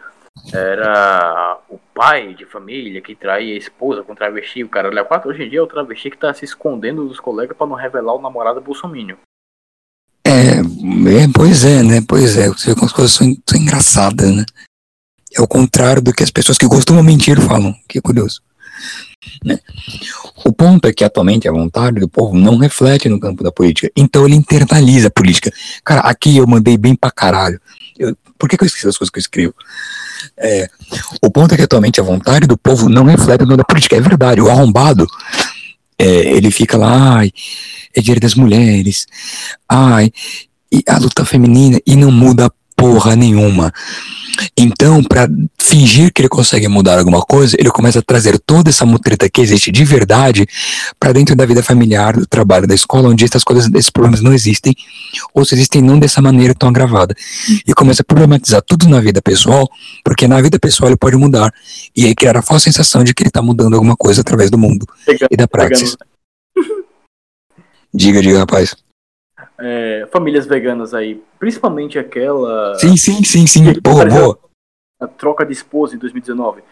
[0.52, 5.30] era o pai de família que traía a esposa com travesti, o cara olha quatro.
[5.30, 8.14] Hoje em dia é o travesti que tá se escondendo dos colegas para não revelar
[8.14, 9.16] o namorado bolsominion.
[10.26, 12.02] É, é, pois é, né?
[12.06, 14.44] Pois é, você vê como as coisas são, são engraçadas, né?
[15.36, 18.40] É o contrário do que as pessoas que costumam mentir falam, que é curioso.
[19.44, 19.58] Né?
[20.44, 23.90] O ponto é que atualmente a vontade do povo não reflete no campo da política,
[23.96, 25.50] então ele internaliza a política.
[25.84, 27.60] Cara, aqui eu mandei bem pra caralho.
[27.98, 29.54] Eu, por que, que eu esqueci das coisas que eu escrevo?
[30.36, 30.68] É,
[31.22, 33.96] o ponto é que atualmente a vontade do povo não reflete no da política.
[33.96, 35.06] É verdade, o arrombado,
[35.98, 37.32] é, ele fica lá, ai,
[37.94, 39.06] é direito das mulheres,
[39.68, 40.12] ai,
[40.72, 43.72] e a luta feminina, e não muda porra nenhuma.
[44.56, 45.28] Então, para
[45.58, 49.40] fingir que ele consegue mudar alguma coisa, ele começa a trazer toda essa mutreta que
[49.40, 50.46] existe de verdade
[50.98, 54.32] para dentro da vida familiar, do trabalho, da escola, onde essas coisas, esses problemas não
[54.32, 54.74] existem,
[55.32, 57.14] ou se existem não dessa maneira tão agravada.
[57.66, 59.68] E começa a problematizar tudo na vida pessoal,
[60.04, 61.52] porque na vida pessoal ele pode mudar.
[61.96, 64.58] E aí criar a falsa sensação de que ele está mudando alguma coisa através do
[64.58, 64.86] mundo
[65.30, 65.96] e da praxis.
[67.92, 68.74] Diga, diga, rapaz
[69.58, 72.74] é, famílias veganas aí, principalmente aquela.
[72.76, 73.80] Sim, sim, sim, sim.
[73.80, 74.38] Boa, boa.
[75.00, 76.62] A troca de esposa em 2019.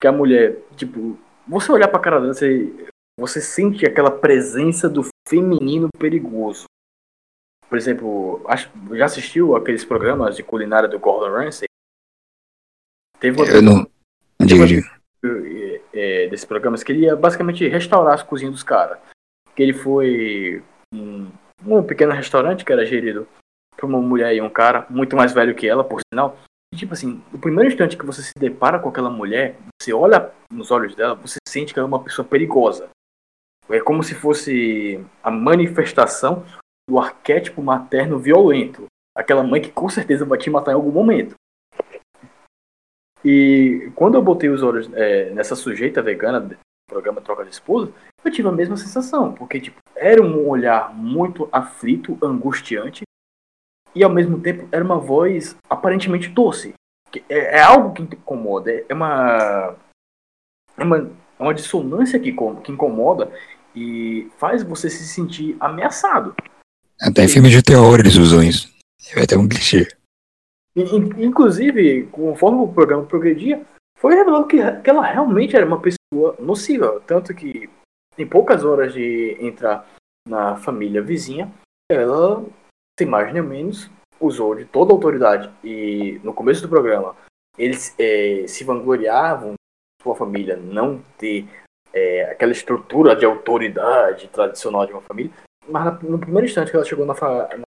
[0.00, 5.06] Que a mulher, tipo, você olhar pra cara dela, você, você sente aquela presença do
[5.28, 6.64] feminino perigoso.
[7.68, 11.66] Por exemplo, acho, já assistiu aqueles programas de culinária do Gordon Ramsay?
[13.18, 13.86] Teve uma, Eu não.
[14.42, 14.94] Diga, diga.
[15.92, 18.98] É, desses programas que ele ia basicamente restaurar as cozinhas dos caras.
[19.56, 21.30] Que ele foi um
[21.66, 23.26] um pequeno restaurante que era gerido
[23.76, 26.36] por uma mulher e um cara, muito mais velho que ela, por sinal.
[26.74, 30.70] tipo assim, no primeiro instante que você se depara com aquela mulher, você olha nos
[30.70, 32.88] olhos dela, você sente que ela é uma pessoa perigosa.
[33.68, 36.44] É como se fosse a manifestação
[36.88, 38.86] do arquétipo materno violento.
[39.16, 41.34] Aquela mãe que com certeza vai te matar em algum momento.
[43.24, 47.90] E quando eu botei os olhos é, nessa sujeita vegana do programa Troca de Esposa,
[48.22, 49.32] eu tive a mesma sensação.
[49.32, 53.04] Porque tipo, era um olhar muito aflito, angustiante.
[53.94, 56.74] E ao mesmo tempo era uma voz aparentemente doce.
[57.28, 58.70] É, é algo que incomoda.
[58.86, 59.76] É uma,
[60.76, 60.98] é uma,
[61.38, 62.32] é uma dissonância que,
[62.62, 63.32] que incomoda
[63.74, 66.34] e faz você se sentir ameaçado.
[67.00, 68.72] Até em filmes de terror eles usam isso.
[69.14, 69.88] Vai ter um clichê.
[70.76, 73.64] Inclusive, conforme o programa progredia,
[73.96, 77.00] foi revelado que, que ela realmente era uma pessoa nociva.
[77.06, 77.70] Tanto que,
[78.18, 79.86] em poucas horas de entrar
[80.26, 81.52] na família vizinha,
[81.90, 82.44] ela,
[82.98, 85.50] sem mais nem menos, usou de toda a autoridade.
[85.62, 87.14] E no começo do programa,
[87.58, 89.54] eles é, se vangloriavam
[90.02, 91.48] sua família não ter
[91.92, 95.32] é, aquela estrutura de autoridade tradicional de uma família.
[95.66, 97.64] Mas no primeiro instante que ela chegou na, fa na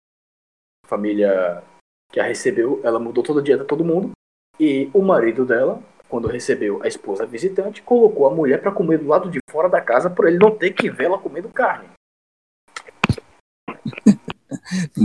[0.87, 1.63] família
[2.11, 4.13] que a recebeu, ela mudou toda a dieta de todo mundo.
[4.59, 9.09] E o marido dela, quando recebeu a esposa visitante, colocou a mulher para comer do
[9.09, 11.89] lado de fora da casa para ele não ter que ver ela comendo carne.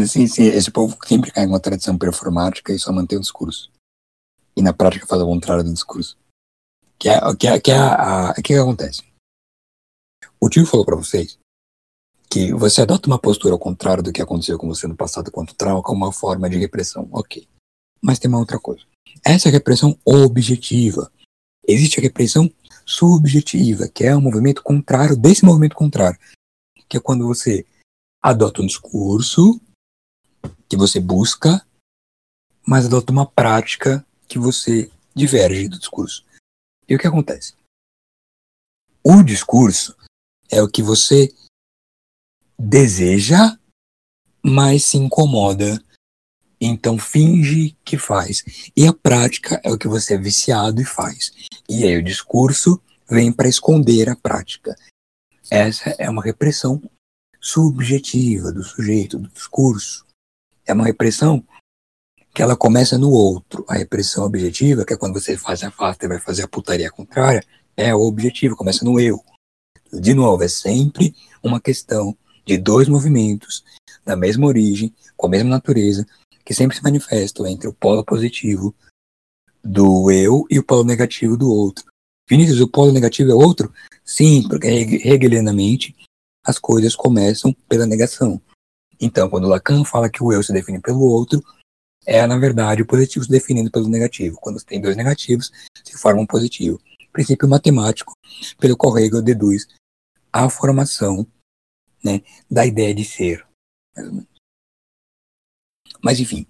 [0.07, 3.71] sim, sim, esse povo sempre cai em uma tradição performática e só mantém o discurso.
[4.55, 6.17] E na prática faz o contrário do discurso.
[6.97, 9.03] Que é, que é, que é a, que, que acontece?
[10.39, 11.37] O tio falou para vocês
[12.29, 15.55] que você adota uma postura ao contrário do que aconteceu com você no passado quanto
[15.55, 17.09] trauma como uma forma de repressão.
[17.11, 17.47] Ok.
[18.01, 18.83] Mas tem uma outra coisa.
[19.25, 21.11] Essa é repressão objetiva.
[21.67, 22.51] Existe a repressão
[22.85, 26.19] subjetiva, que é o um movimento contrário desse movimento contrário.
[26.87, 27.65] Que é quando você
[28.21, 29.61] adota um discurso
[30.67, 31.65] que você busca,
[32.65, 36.25] mas adota uma prática que você diverge do discurso.
[36.87, 37.53] E o que acontece?
[39.03, 39.95] O discurso
[40.49, 41.33] é o que você
[42.57, 43.57] deseja,
[44.43, 45.83] mas se incomoda.
[46.59, 48.43] Então finge que faz.
[48.75, 51.31] E a prática é o que você é viciado e faz.
[51.67, 54.75] E aí o discurso vem para esconder a prática.
[55.49, 56.81] Essa é uma repressão
[57.39, 60.05] subjetiva do sujeito, do discurso.
[60.65, 61.43] É uma repressão
[62.33, 63.65] que ela começa no outro.
[63.67, 66.91] A repressão objetiva, que é quando você faz a fasta e vai fazer a putaria
[66.91, 67.43] contrária,
[67.75, 69.23] é o objetivo, começa no eu.
[69.91, 72.15] De novo, é sempre uma questão
[72.45, 73.63] de dois movimentos
[74.05, 76.05] da mesma origem, com a mesma natureza,
[76.49, 78.73] que sempre se manifestam entre o polo positivo
[79.63, 81.85] do eu e o polo negativo do outro.
[82.27, 83.71] Vinícius, o polo negativo é outro?
[84.03, 85.95] Sim, porque hegelianamente
[86.43, 88.41] as coisas começam pela negação.
[88.99, 91.39] Então, quando Lacan fala que o eu se define pelo outro,
[92.03, 94.39] é, na verdade, o positivo se definindo pelo negativo.
[94.41, 95.51] Quando tem dois negativos,
[95.83, 96.81] se forma um positivo.
[97.13, 98.13] Princípio matemático,
[98.57, 99.67] pelo qual Hegel deduz
[100.33, 101.27] a formação
[102.03, 103.45] né, da ideia de ser.
[106.01, 106.45] Mas, enfim,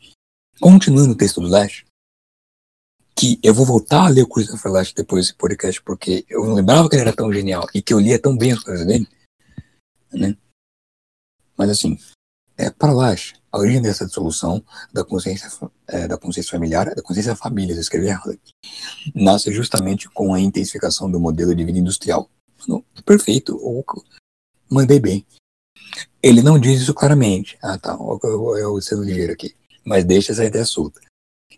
[0.60, 1.86] continuando o texto do Lash,
[3.16, 6.54] que eu vou voltar a ler o Christopher Lash depois desse podcast, porque eu não
[6.54, 9.08] lembrava que ele era tão genial e que eu lia tão bem as coisas dele.
[10.14, 10.38] Né?
[11.58, 11.98] Mas, assim,
[12.58, 14.64] é, para Lash, a origem dessa dissolução
[14.94, 15.50] da consciência,
[15.88, 18.54] é, da consciência familiar, da consciência família, se escrever errado aqui,
[19.16, 22.30] nasce justamente com a intensificação do modelo de vida industrial.
[23.06, 23.84] Perfeito, ou,
[24.70, 25.26] mandei bem.
[26.22, 27.58] Ele não diz isso claramente.
[27.62, 29.56] Ah, tá, eu, eu sendo ligeiro aqui.
[29.86, 31.02] Mas deixa essa ideia solta.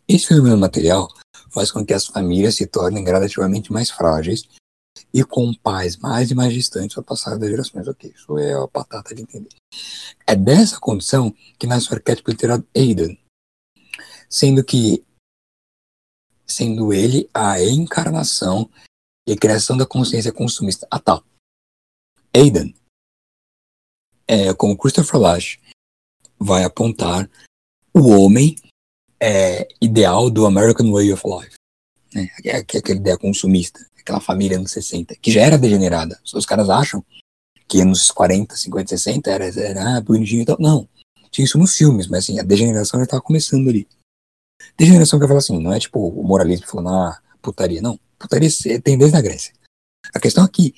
[0.08, 1.08] Esse fenômeno material
[1.52, 4.48] faz com que as famílias se tornem gradativamente mais frágeis
[5.14, 7.88] e com pais mais e mais distantes ao passar das gerações.
[7.88, 9.50] Ok, isso é a batata de entender.
[10.26, 13.16] É dessa condição que nasce o arquétipo literário Aidan,
[14.30, 15.04] sendo que
[16.48, 18.70] sendo ele a encarnação
[19.28, 20.88] e criação da consciência consumista.
[20.90, 21.22] Ah, tá.
[22.36, 22.74] Aidan,
[24.32, 25.60] é, como Christopher Lash
[26.40, 27.30] vai apontar,
[27.94, 28.56] o homem
[29.20, 31.56] é, ideal do American Way of Life.
[32.14, 32.30] Né?
[32.46, 36.20] É, é aquela ideia consumista aquela família anos 60, que já era degenerada.
[36.34, 37.04] Os caras acham
[37.68, 40.58] que anos 40, 50, 60 era, era ah, bonitinho e tal.
[40.60, 40.88] Não.
[41.30, 43.88] Tinha isso nos filmes, mas assim, a degeneração já estava começando ali.
[44.78, 47.82] Degeneração que eu falo assim, não é tipo o moralismo falando, ah, putaria.
[47.82, 48.00] Não.
[48.20, 48.50] Putaria
[48.84, 49.54] tem desde a Grécia.
[50.14, 50.74] A questão aqui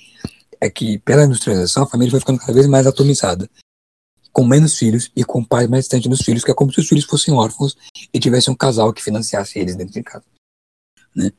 [0.60, 3.48] é que, pela industrialização, a família vai ficando cada vez mais atomizada.
[4.32, 6.88] Com menos filhos e com pais mais distantes dos filhos, que é como se os
[6.88, 7.76] filhos fossem órfãos
[8.12, 10.24] e tivesse um casal que financiasse eles dentro de casa.
[11.14, 11.30] Né?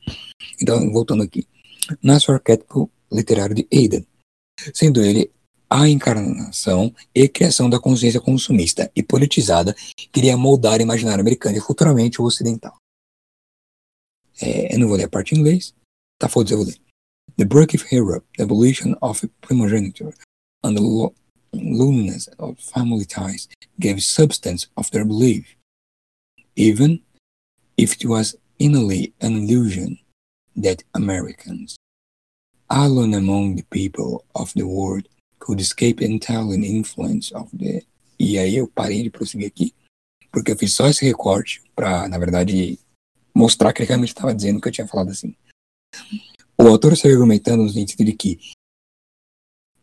[0.61, 1.45] Então, voltando aqui
[2.01, 4.03] nasce o arquétipo literário de Aidan,
[4.73, 5.31] sendo ele
[5.69, 11.57] a encarnação e criação da consciência consumista e politizada que iria moldar o imaginário americano
[11.57, 12.75] e futuramente o ocidental.
[14.41, 15.73] É, eu não vou ler a parte em inglês.
[16.19, 16.79] Tá, foda-se, eu vou ler.
[17.37, 20.13] The of Europe, the abolition of primogeniture,
[20.63, 21.13] and the lo
[21.53, 23.47] loneliness of family ties
[23.79, 25.55] gave substance of their belief.
[26.55, 27.01] Even
[27.77, 29.99] if it was inly an illusion
[30.55, 31.75] that Americans,
[32.69, 35.07] alone among the people of the world,
[35.39, 37.83] could escape entirely the influence of the.
[38.17, 39.73] E aí eu parei de prosseguir aqui,
[40.31, 42.79] porque eu fiz só esse recorte para, na verdade,
[43.33, 45.35] mostrar que ele realmente estava dizendo que eu tinha falado assim.
[46.57, 48.39] O autor está argumentando no sentido de que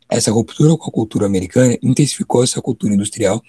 [0.09, 3.41] essa ruptura com a cultura americana intensificou essa cultura industrial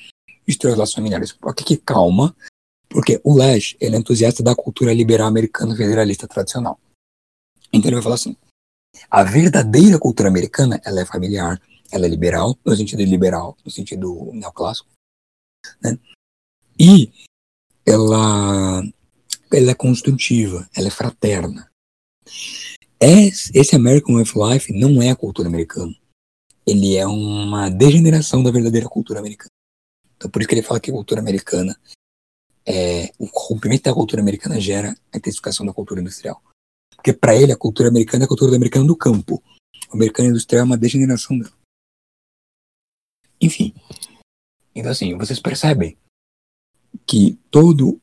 [0.47, 1.33] e os relações familiares.
[1.33, 2.35] Por que calma?
[2.89, 6.79] Porque o Lash ele é entusiasta da cultura liberal americana federalista tradicional.
[7.73, 8.37] Então ele vai falar assim:
[9.11, 11.61] a verdadeira cultura americana ela é familiar,
[11.91, 14.89] ela é liberal, no sentido liberal, no sentido neoclássico,
[15.83, 15.99] né?
[16.79, 17.13] E
[17.87, 18.83] ela,
[19.53, 21.71] ela é construtiva, ela é fraterna.
[23.01, 25.95] Esse American Way of Life não é a cultura americana.
[26.67, 29.51] Ele é uma degeneração da verdadeira cultura americana.
[30.17, 31.79] Então, por isso que ele fala que a cultura americana,
[32.65, 36.43] é, o rompimento da cultura americana gera a intensificação da cultura industrial.
[36.97, 39.43] Porque para ele, a cultura americana é a cultura do americano do campo.
[39.91, 41.53] O americano industrial é uma degeneração dela.
[43.39, 43.75] Enfim.
[44.75, 45.99] Então, assim, vocês percebem
[47.07, 47.95] que toda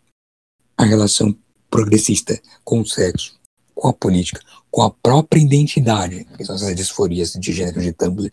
[0.78, 1.36] a relação
[1.70, 3.41] progressista com o sexo,
[3.82, 4.40] com a política,
[4.70, 8.32] com a própria identidade, que são essas disforias de gênero de Tumblr,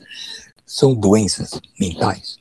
[0.67, 2.39] são doenças mentais.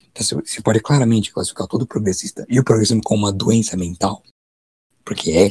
[0.00, 4.22] Então, você pode claramente classificar todo progressista e o progressismo como uma doença mental,
[5.04, 5.50] porque é,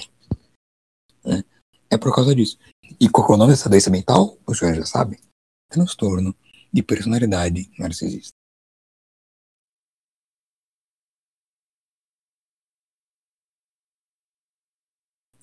[1.25, 1.43] né?
[1.89, 2.57] é por causa disso.
[2.97, 4.37] E qual é o nome dessa doença mental?
[4.47, 5.19] O senhor já sabe?
[5.69, 6.33] Transtorno
[6.71, 8.31] de personalidade narcisista.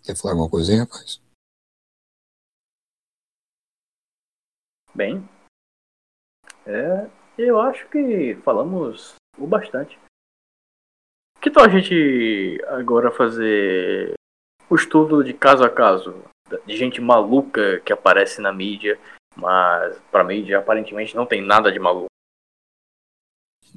[0.09, 1.21] Quer falar alguma coisa aí, rapaz?
[4.95, 5.29] Bem,
[6.65, 9.99] é, eu acho que falamos o bastante.
[11.43, 14.15] Que tal a gente agora fazer
[14.71, 16.25] o estudo de caso a caso
[16.65, 18.99] de gente maluca que aparece na mídia,
[19.37, 22.07] mas pra mídia aparentemente não tem nada de maluco.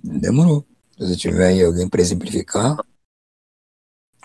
[0.01, 0.65] Demorou.
[0.93, 2.77] Se você tiver aí alguém para exemplificar,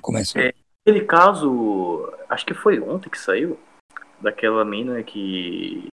[0.00, 0.38] começa.
[0.38, 0.54] É,
[0.86, 3.58] aquele caso, acho que foi ontem que saiu,
[4.20, 5.88] daquela mina que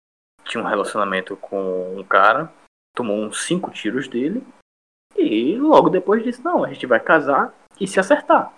[0.46, 2.54] tinha um relacionamento com um cara,
[2.96, 4.46] tomou uns cinco tiros dele,
[5.16, 7.52] e logo depois disse, não, a gente vai casar
[7.82, 8.54] e se acertar.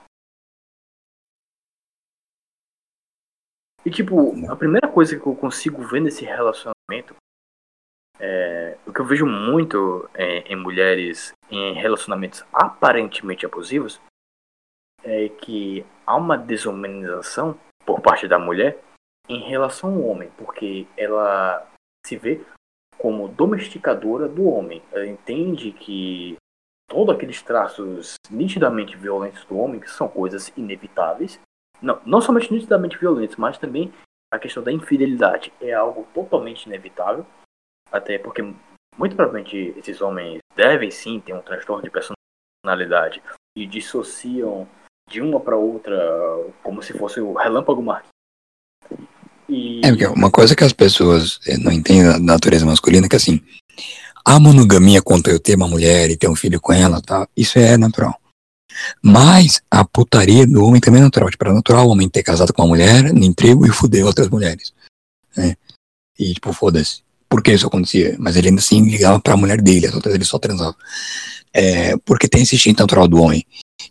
[3.86, 7.16] E tipo, a primeira coisa que eu consigo ver nesse relacionamento,
[8.20, 14.02] é, o que eu vejo muito é, em mulheres em relacionamentos aparentemente abusivos,
[15.06, 18.80] é que há uma desumanização por parte da mulher
[19.30, 21.66] em relação ao homem, porque ela
[22.06, 22.42] se vê
[22.98, 24.82] como domesticadora do homem.
[24.92, 26.36] Ela entende que
[26.90, 31.40] todos aqueles traços nitidamente violentos do homem, que são coisas inevitáveis,
[31.82, 33.94] não, não somente nitidamente violentos, mas também
[34.34, 37.26] a questão da infidelidade é algo totalmente inevitável,
[37.92, 38.42] até porque
[38.98, 43.22] muito provavelmente esses homens devem sim ter um transtorno de personalidade
[43.58, 44.68] e dissociam
[45.10, 45.96] de uma para outra
[46.64, 48.14] como se fosse o relâmpago Marquinhos.
[49.48, 49.82] E...
[49.84, 53.40] É, uma coisa que as pessoas eh, não entendem da natureza masculina é que assim,
[54.24, 57.28] a monogamia contra eu ter uma mulher e ter um filho com ela, tá?
[57.38, 58.20] Isso é natural.
[59.02, 61.30] Mas a putaria do homem também é natural.
[61.30, 64.28] Tipo, é natural o homem ter casado com uma mulher, no emprego e fuder outras
[64.30, 64.74] mulheres.
[65.38, 65.56] Né?
[66.18, 67.04] E tipo, foda-se.
[67.30, 68.16] Por que isso acontecia?
[68.20, 70.76] Mas ele ainda assim ligava pra mulher dele, as outras ele só transava.
[71.54, 73.46] É, porque tem esse instinto natural do homem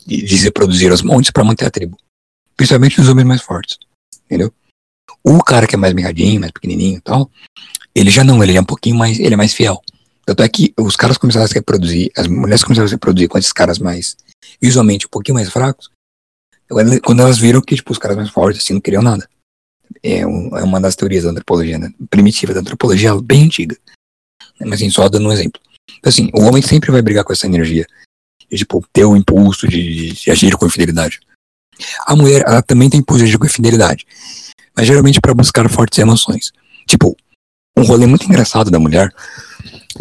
[0.06, 1.96] de, de reproduzir os montes para manter a tribo.
[2.56, 3.78] Principalmente os homens mais fortes.
[4.26, 4.52] Entendeu?
[5.22, 7.30] O cara que é mais mirradinho, mais pequenininho e tal,
[7.94, 9.80] ele já não, ele é um pouquinho mais, ele é mais fiel.
[10.26, 13.28] Tanto é que os caras começaram a se reproduzir, as mulheres começaram a se reproduzir
[13.28, 14.16] com esses caras mais,
[14.60, 15.90] visualmente, um pouquinho mais fracos,
[17.02, 19.28] quando elas viram que, tipo, os caras mais fortes, assim, não queriam nada.
[20.02, 21.92] É, um, é uma das teorias da antropologia, né?
[22.08, 23.76] primitiva, da antropologia bem antiga.
[24.60, 25.60] Mas, assim, só dando um exemplo.
[25.98, 27.86] Então, assim, o homem sempre vai brigar com essa energia.
[28.50, 31.20] De, tipo, ter o impulso de, de agir com infidelidade.
[32.06, 34.06] A mulher, ela também tem impulso de agir com infidelidade
[34.76, 36.52] mas geralmente para buscar fortes emoções.
[36.86, 37.16] Tipo,
[37.76, 39.14] um rolê muito engraçado da mulher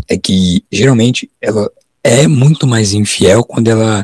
[0.08, 1.72] é que geralmente ela
[2.04, 4.04] é muito mais infiel quando ela.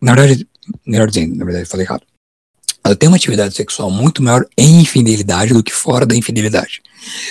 [0.00, 0.48] Na verdade,
[0.86, 2.02] melhor dizendo, na verdade, falei errado.
[2.82, 6.82] Ela tem uma atividade sexual muito maior em infidelidade do que fora da infidelidade.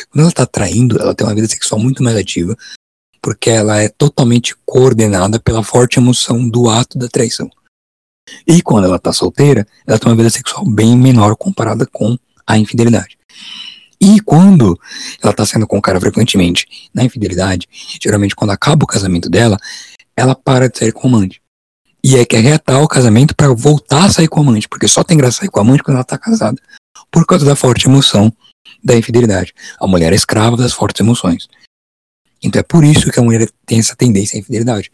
[0.09, 2.55] Quando ela está traindo, ela tem uma vida sexual muito mais ativa,
[3.21, 7.49] porque ela é totalmente coordenada pela forte emoção do ato da traição.
[8.47, 12.57] E quando ela tá solteira, ela tem uma vida sexual bem menor comparada com a
[12.57, 13.17] infidelidade.
[14.01, 14.79] E quando
[15.21, 17.67] ela tá saindo com o cara frequentemente na infidelidade,
[18.01, 19.57] geralmente quando acaba o casamento dela,
[20.15, 21.41] ela para de sair com o amante.
[22.01, 25.03] E aí quer reatar o casamento para voltar a sair com o amante, porque só
[25.03, 26.61] tem graça sair com o amante quando ela tá casada.
[27.11, 28.31] Por causa da forte emoção
[28.81, 29.53] da infidelidade.
[29.79, 31.47] A mulher é escrava das fortes emoções.
[32.43, 34.91] Então é por isso que a mulher tem essa tendência à infidelidade,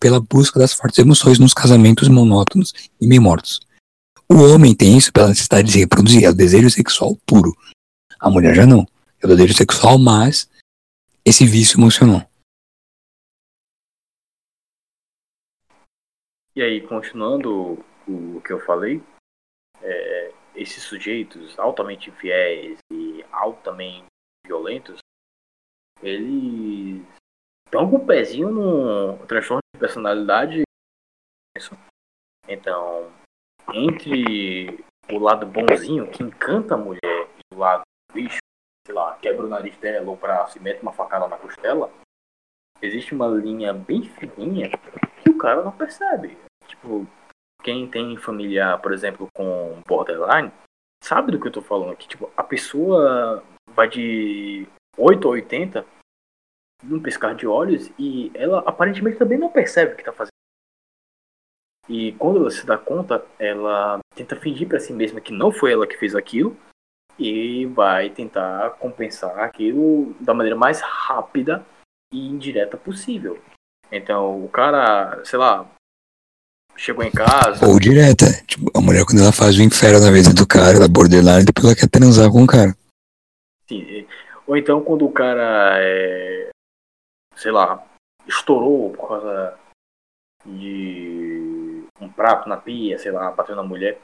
[0.00, 3.60] pela busca das fortes emoções nos casamentos monótonos e meio mortos.
[4.28, 7.56] O homem tem isso pela necessidade de se reproduzir, é o desejo sexual puro.
[8.18, 8.86] A mulher já não.
[9.22, 10.48] É o desejo sexual, mas
[11.24, 12.28] esse vício emocional.
[16.56, 19.02] E aí, continuando o que eu falei,
[19.82, 24.06] é, esses sujeitos altamente infiéis e altamente
[24.46, 24.98] violentos,
[27.66, 30.62] estão com o pezinho no transtorno de personalidade.
[32.48, 33.10] Então,
[33.72, 38.38] entre o lado bonzinho, que encanta a mulher, e o lado bicho,
[38.86, 41.90] sei lá, quebra o nariz dela ou pra se mete uma facada na costela,
[42.80, 44.70] existe uma linha bem fininha
[45.22, 46.38] que o cara não percebe.
[46.66, 47.06] Tipo,
[47.62, 50.52] quem tem familiar, por exemplo, com borderline,
[51.02, 52.06] sabe do que eu tô falando aqui.
[52.06, 55.95] Tipo, a pessoa vai de 8 a 80
[56.82, 60.30] num piscar de olhos e ela aparentemente também não percebe o que tá fazendo.
[61.88, 65.72] E quando ela se dá conta, ela tenta fingir para si mesma que não foi
[65.72, 66.56] ela que fez aquilo
[67.18, 71.64] e vai tentar compensar aquilo da maneira mais rápida
[72.12, 73.40] e indireta possível.
[73.90, 75.70] Então, o cara, sei lá,
[76.76, 77.66] chegou em casa.
[77.66, 78.26] Ou direta.
[78.46, 81.66] Tipo, a mulher, quando ela faz o inferno na vida do cara, da borderline, depois
[81.66, 82.76] ela quer transar com o cara.
[83.68, 84.06] Sim.
[84.46, 86.50] Ou então, quando o cara, é,
[87.36, 87.86] sei lá,
[88.26, 89.58] estourou por causa
[90.44, 94.00] de um prato na pia, sei lá, bateu na mulher.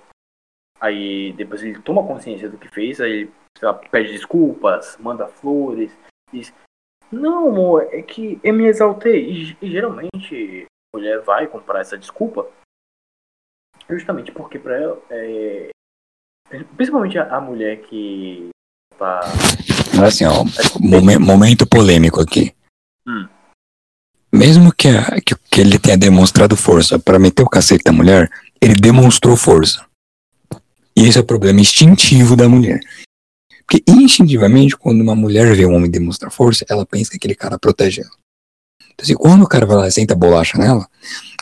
[0.80, 3.30] Aí depois ele toma consciência do que fez, aí
[3.60, 5.96] lá, pede desculpas, manda flores,
[6.32, 6.52] diz:
[7.10, 9.30] Não, amor, é que eu me exaltei.
[9.30, 12.48] E, e geralmente a mulher vai comprar essa desculpa
[13.88, 15.70] justamente porque para ela, é,
[16.76, 18.48] principalmente a, a, mulher que
[18.98, 19.20] tá.
[20.04, 20.44] Assim, ó,
[20.80, 22.54] momen, momento polêmico aqui.
[23.06, 23.28] Hum.
[24.32, 28.30] Mesmo que, a, que, que ele tenha demonstrado força para meter o cacete da mulher,
[28.60, 29.84] ele demonstrou força.
[30.96, 32.80] E esse é o problema instintivo da mulher.
[33.66, 37.58] Porque instintivamente, quando uma mulher vê um homem demonstrar força, ela pensa que aquele cara
[37.58, 38.10] protege ela.
[38.94, 40.86] Então, assim, quando o cara vai lá e senta bolacha nela,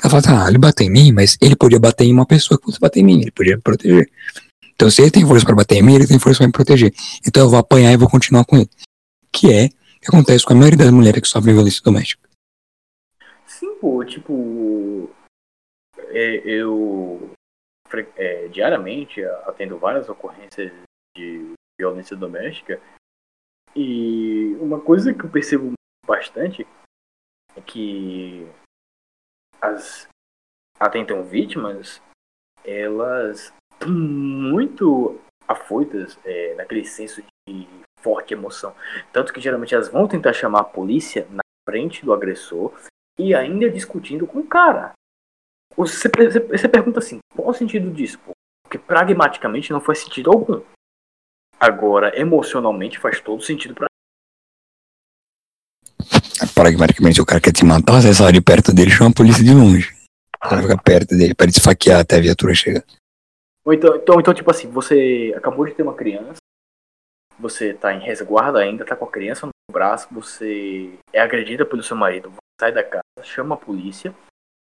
[0.02, 2.64] ela fala, tá, ele bateu em mim, mas ele podia bater em uma pessoa que
[2.64, 4.08] fosse bater em mim, ele podia me proteger.
[4.74, 6.94] Então, se ele tem força para bater em mim, ele tem força para me proteger.
[7.26, 8.70] Então, eu vou apanhar e vou continuar com ele.
[9.32, 9.70] Que é
[10.00, 12.28] que acontece com a maioria das mulheres que sofrem violência doméstica.
[13.46, 15.10] Sim, pô, tipo,
[16.08, 17.32] é, eu
[18.16, 20.72] é, diariamente atendo várias ocorrências
[21.16, 22.80] de violência doméstica
[23.74, 25.72] e uma coisa que eu percebo
[26.06, 26.66] bastante
[27.56, 28.46] é que
[29.60, 30.08] as
[30.78, 32.00] atentam vítimas
[32.64, 33.52] elas
[33.86, 38.74] muito afoitas é, naquele senso de forte emoção
[39.12, 42.72] tanto que geralmente elas vão tentar chamar a polícia na frente do agressor
[43.18, 44.92] e ainda discutindo com o cara
[45.76, 48.18] você, você, você pergunta assim, qual o sentido disso?
[48.62, 50.62] Porque pragmaticamente não faz sentido algum.
[51.58, 53.86] Agora, emocionalmente faz todo sentido para
[56.54, 59.52] Pragmaticamente o cara quer te matar, você sai de perto dele chama a polícia de
[59.52, 59.94] longe.
[60.38, 62.84] Pra ficar perto dele, para desfaquear até a viatura chegar.
[63.64, 66.38] Ou então, então, então, tipo assim, você acabou de ter uma criança,
[67.40, 71.82] você tá em resguardo ainda, tá com a criança no braço, você é agredida pelo
[71.82, 74.14] seu marido, sai da casa, chama a polícia,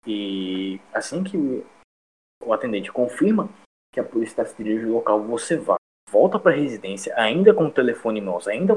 [0.06, 1.36] e assim que
[2.42, 3.48] o atendente confirma
[3.92, 5.76] que a polícia está se dirigindo ao local, você vai,
[6.08, 8.76] volta para a residência, ainda com o telefone em mãos, ainda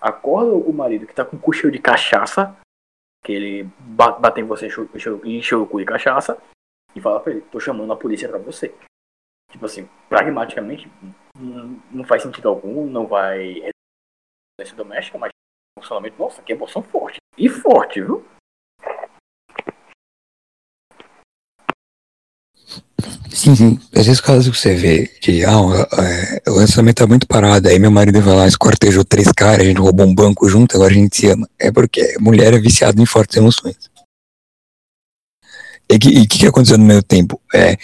[0.00, 2.56] acorda o marido que está com o cu de cachaça,
[3.24, 6.40] que ele bate em você e cu de cachaça,
[6.94, 8.74] e fala para ele, tô chamando a polícia para você.
[9.50, 10.90] Tipo assim, pragmaticamente,
[11.90, 13.70] não faz sentido algum, não vai
[14.58, 15.30] violência doméstica, mas
[15.78, 17.18] funcionamento, nossa, que emoção forte.
[17.36, 18.24] E forte, viu?
[23.30, 23.80] Sim, sim.
[23.92, 25.50] Esses casos que você vê de, ah,
[25.98, 29.64] é, o lançamento tá muito parado, aí meu marido vai lá, escortejou três caras, a
[29.64, 31.48] gente roubou um banco junto, agora a gente se ama.
[31.58, 33.76] É porque mulher é viciada em fortes emoções.
[35.90, 37.40] E o que, que, aconteceu no meio tempo?
[37.54, 37.76] É,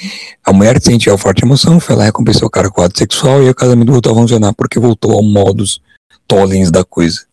[0.44, 3.42] a mulher sentiu a forte emoção, foi lá, recompensou o cara com o ato sexual
[3.42, 5.82] e o casamento voltou a funcionar, porque voltou ao modus
[6.26, 7.28] tollens da coisa.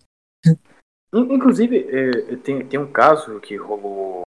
[1.13, 4.23] Inclusive, é, tem, tem um caso que rolou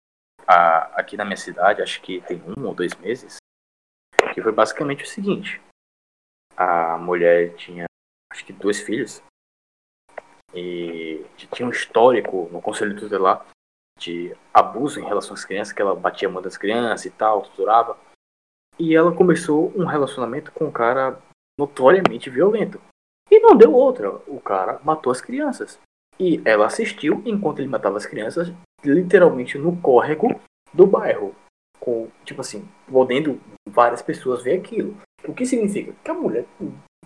[0.46, 3.38] a, aqui na minha cidade, acho que tem um ou dois meses,
[4.34, 5.60] que foi basicamente o seguinte.
[6.54, 7.86] A mulher tinha,
[8.30, 9.22] acho que dois filhos,
[10.54, 13.46] e tinha um histórico no conselho tutelar
[13.98, 17.42] de abuso em relação às crianças, que ela batia a mão das crianças e tal,
[17.42, 17.96] torturava.
[18.78, 21.18] E ela começou um relacionamento com um cara
[21.58, 22.80] notoriamente violento.
[23.30, 24.10] E não deu outra.
[24.26, 25.78] O cara matou as crianças.
[26.20, 28.52] E ela assistiu enquanto ele matava as crianças,
[28.84, 30.40] literalmente no córrego
[30.72, 31.34] do bairro.
[31.80, 34.96] Com, tipo assim, podendo várias pessoas ver aquilo.
[35.26, 35.94] O que significa?
[36.04, 36.46] Que a mulher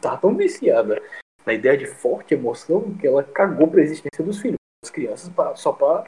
[0.01, 1.01] tá tão viciada
[1.47, 5.55] na ideia de forte emoção que ela cagou pra existência dos filhos, das crianças, pra,
[5.57, 6.05] só pra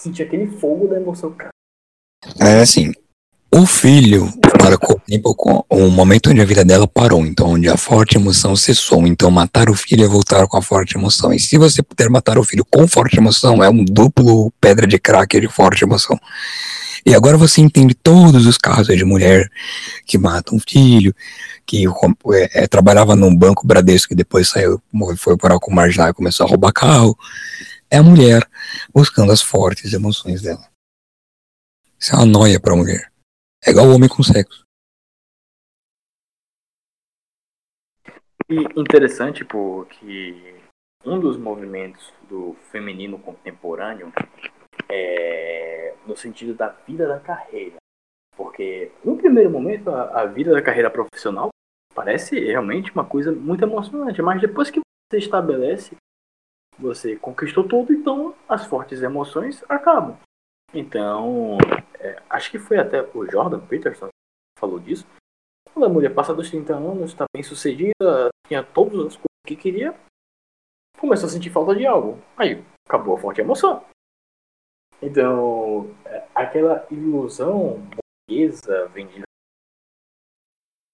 [0.00, 1.34] sentir aquele fogo da emoção.
[2.40, 2.92] É assim,
[3.52, 4.30] o filho
[5.08, 9.06] tempo com o momento onde a vida dela parou, então onde a forte emoção cessou.
[9.06, 11.32] Então matar o filho é voltar com a forte emoção.
[11.32, 14.98] E se você puder matar o filho com forte emoção, é um duplo pedra de
[14.98, 16.18] crack de forte emoção.
[17.06, 19.48] E agora você entende todos os casos de mulher
[20.04, 21.14] que mata um filho,
[21.64, 24.82] que é, é, trabalhava num banco Bradesco e depois saiu,
[25.16, 27.16] foi para o marginal e começou a roubar carro.
[27.90, 28.42] É a mulher
[28.92, 30.70] buscando as fortes emoções dela.
[31.98, 33.10] Isso é uma noia para a mulher.
[33.64, 34.62] É igual o homem com sexo.
[38.48, 40.60] E interessante porque
[41.04, 44.12] um dos movimentos do feminino contemporâneo
[44.88, 47.76] é no sentido da vida da carreira.
[48.36, 51.48] Porque no primeiro momento a, a vida da carreira profissional
[51.94, 55.96] parece realmente uma coisa muito emocionante, mas depois que você estabelece,
[56.78, 60.16] você conquistou tudo, então as fortes emoções acabam.
[60.72, 61.56] Então,
[61.98, 65.06] é, acho que foi até o Jordan Peterson que falou disso.
[65.72, 69.56] Quando a mulher passa dos 30 anos, está bem sucedida, tinha todas as coisas que
[69.56, 69.98] queria,
[70.98, 72.18] começou a sentir falta de algo.
[72.36, 73.84] Aí acabou a forte emoção.
[75.00, 77.80] Então, é, aquela ilusão
[78.28, 79.24] burguesa vendida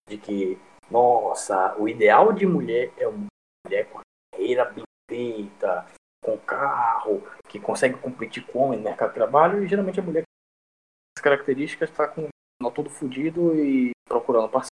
[0.09, 0.59] de que
[0.91, 3.27] nossa, o ideal de mulher é uma
[3.67, 4.01] mulher com
[4.33, 5.87] carreira bem feita,
[6.23, 10.03] com carro, que consegue competir com o homem no mercado de trabalho, e geralmente a
[10.03, 12.29] mulher com as características está com
[12.63, 14.71] o todo fudido e procurando parceiro.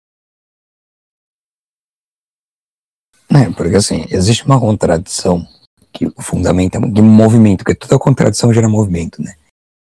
[3.30, 5.46] É, porque assim, existe uma contradição
[5.92, 9.36] que o fundamento é de movimento, porque toda contradição gera movimento, né?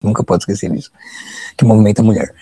[0.01, 0.91] Nunca pode esquecer disso.
[1.57, 2.33] Que movimenta a mulher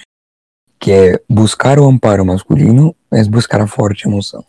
[0.79, 4.45] que é buscar o amparo masculino, mas buscar a forte emoção.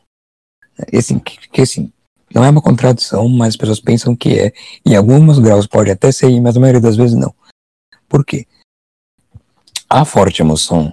[0.93, 1.93] E assim, que, que assim,
[2.32, 4.52] não é uma contradição, mas as pessoas pensam que é.
[4.86, 7.35] Em alguns graus pode até ser, mas a maioria das vezes não.
[8.09, 8.47] Por quê?
[9.89, 10.93] A forte emoção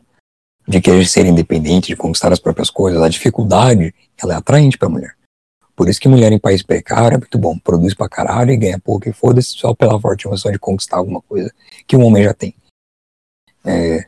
[0.68, 4.88] de querer ser independente, de conquistar as próprias coisas, a dificuldade, ela é atraente para
[4.88, 5.15] a mulher.
[5.76, 8.80] Por isso que mulher em país precário é muito bom, produz pra caralho e ganha
[8.80, 11.53] pouco e foda-se só pela forte emoção de conquistar alguma coisa
[11.85, 12.55] que um homem já tem.
[13.64, 14.07] É,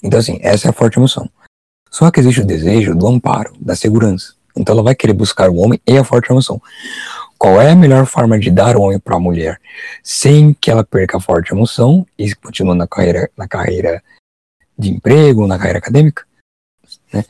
[0.00, 1.28] então, assim, essa é a forte emoção.
[1.90, 4.35] Só que existe o desejo do amparo, da segurança.
[4.56, 6.60] Então, ela vai querer buscar o homem e a forte emoção.
[7.38, 9.60] Qual é a melhor forma de dar o homem para a mulher
[10.02, 14.02] sem que ela perca a forte emoção e continue na carreira, na carreira
[14.78, 16.24] de emprego, na carreira acadêmica?
[17.12, 17.24] Né?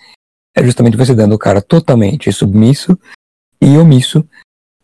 [0.54, 2.96] É justamente você dando o cara totalmente submisso
[3.60, 4.24] e omisso,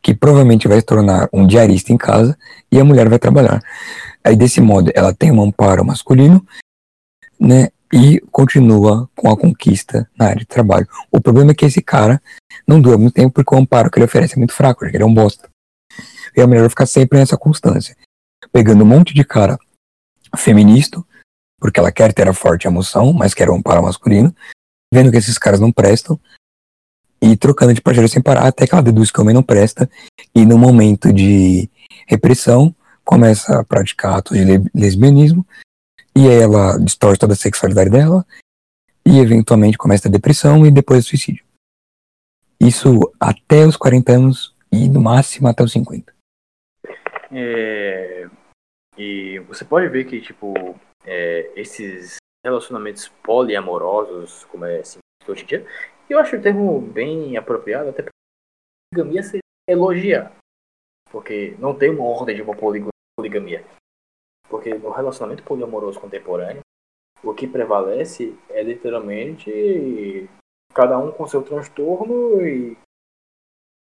[0.02, 2.36] que provavelmente vai se tornar um diarista em casa
[2.70, 3.62] e a mulher vai trabalhar.
[4.24, 6.44] Aí, desse modo, ela tem um amparo masculino
[7.42, 7.70] né?
[7.92, 10.88] E continua com a conquista na área de trabalho.
[11.10, 12.22] O problema é que esse cara
[12.66, 15.06] não dura muito tempo porque o amparo que ele oferece é muito fraco, ele é
[15.06, 15.48] um bosta.
[16.34, 17.94] E é melhor ficar sempre nessa constância.
[18.50, 19.58] Pegando um monte de cara
[20.36, 21.04] feminista,
[21.60, 24.34] porque ela quer ter a forte emoção, mas quer o amparo masculino,
[24.92, 26.18] vendo que esses caras não prestam,
[27.20, 29.88] e trocando de parceiro sem parar, até que ela deduz que o homem não presta,
[30.34, 31.70] e no momento de
[32.06, 32.74] repressão,
[33.04, 34.44] começa a praticar atos de
[34.74, 35.46] lesbianismo,
[36.14, 38.24] e aí ela distorce toda a sexualidade dela
[39.04, 41.44] e eventualmente começa a depressão e depois o suicídio.
[42.60, 46.14] Isso até os 40 anos e no máximo até os 50.
[47.32, 48.28] É,
[48.96, 50.54] e você pode ver que, tipo,
[51.04, 55.66] é, esses relacionamentos poliamorosos, como é assim, hoje em dia,
[56.08, 58.12] eu acho o termo bem apropriado, até porque
[58.92, 60.32] poligamia se elogiar.
[61.10, 63.64] Porque não tem uma ordem de uma poligamia.
[64.52, 66.60] Porque no relacionamento poliamoroso contemporâneo,
[67.24, 70.28] o que prevalece é literalmente
[70.74, 72.76] cada um com seu transtorno e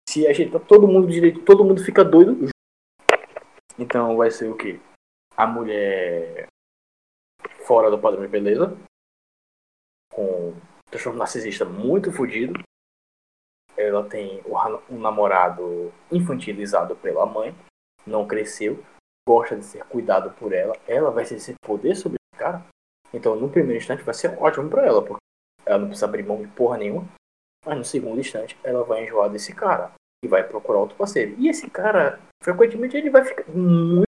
[0.10, 2.50] se ajeita todo mundo direito, todo mundo fica doido.
[3.78, 4.82] Então vai ser o que?
[5.36, 6.48] A mulher
[7.68, 8.76] fora do padrão de beleza,
[10.12, 10.56] com
[10.90, 12.60] transtorno narcisista muito fodido.
[13.78, 14.42] Ela tem
[14.90, 17.56] um namorado infantilizado pela mãe,
[18.08, 18.84] não cresceu,
[19.28, 22.64] gosta de ser cuidado por ela, ela vai exercer poder sobre esse cara.
[23.14, 25.22] Então, no primeiro instante, vai ser ótimo para ela, porque
[25.66, 27.06] ela não precisa abrir mão de porra nenhuma.
[27.66, 29.92] Mas no segundo instante, ela vai enjoar desse cara
[30.24, 31.36] e vai procurar outro parceiro.
[31.38, 34.07] E esse cara, frequentemente, ele vai ficar muito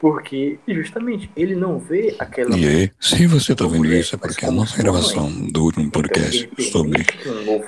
[0.00, 2.56] porque, justamente, ele não vê aquela.
[2.56, 6.48] E aí, se você está vendo isso, é porque a nossa gravação do último podcast
[6.70, 7.04] sobre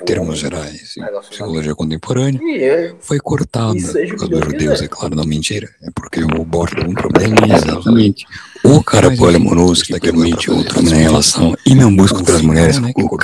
[0.05, 5.25] termos gerais e psicologia contemporânea é foi cortada por causa dos judeus, é claro, não
[5.25, 5.69] mentira.
[5.81, 6.29] É porque o
[6.65, 8.25] teve um problema exatamente.
[8.63, 13.23] O cara poliamoroso que permite outro na relação e não busca outras mulheres, o Cook,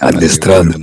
[0.00, 0.74] adestrado,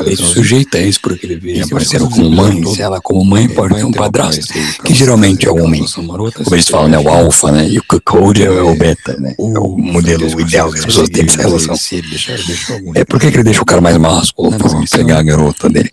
[0.00, 3.48] ele sujeita a isso porque ele vê a parceira como mãe, se ela como mãe
[3.48, 4.52] pode ter um padrasto,
[4.84, 5.84] que geralmente é o homem.
[5.94, 6.98] Como eles falam, né?
[6.98, 7.68] O alfa, né?
[7.68, 9.34] E o cuckold é o beta, né?
[9.38, 11.76] É o modelo ideal que as pessoas têm nessa relação.
[12.94, 15.90] É por que ele deixa o cara mais másculo pra pegar a garota dele?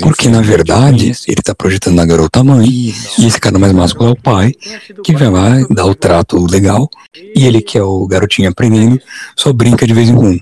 [0.00, 4.12] Porque, na verdade, ele tá projetando na garota mãe, e esse cara mais másculo é
[4.12, 4.52] o pai,
[5.04, 6.88] que vai lá dar o trato legal,
[7.34, 9.00] e ele, que é o garotinho aprendendo,
[9.36, 10.40] só brinca de vez em quando.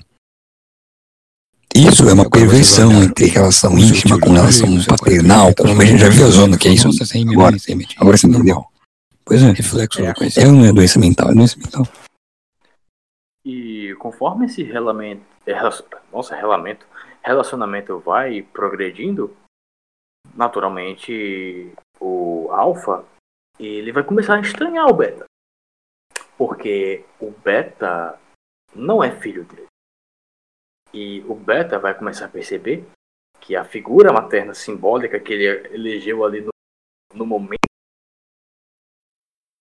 [1.73, 6.25] Isso é uma perversão entre relação íntima com relação paternal, como a gente já viu
[6.25, 7.55] a zona que é isso agora.
[7.97, 8.65] Agora você entendeu?
[9.31, 10.01] Pois é, reflexo.
[10.01, 11.83] É, não é doença mental, é doença mental.
[13.45, 15.23] E conforme esse relacionamento,
[16.11, 16.85] nossa, relacionamento,
[17.23, 19.33] relacionamento vai progredindo,
[20.35, 23.05] naturalmente o alfa
[23.57, 25.23] ele vai começar a estranhar o beta.
[26.37, 28.19] Porque o beta
[28.75, 29.67] não é filho dele.
[30.93, 32.85] E o beta vai começar a perceber
[33.39, 36.49] que a figura materna simbólica que ele elegeu ali no,
[37.13, 37.70] no momento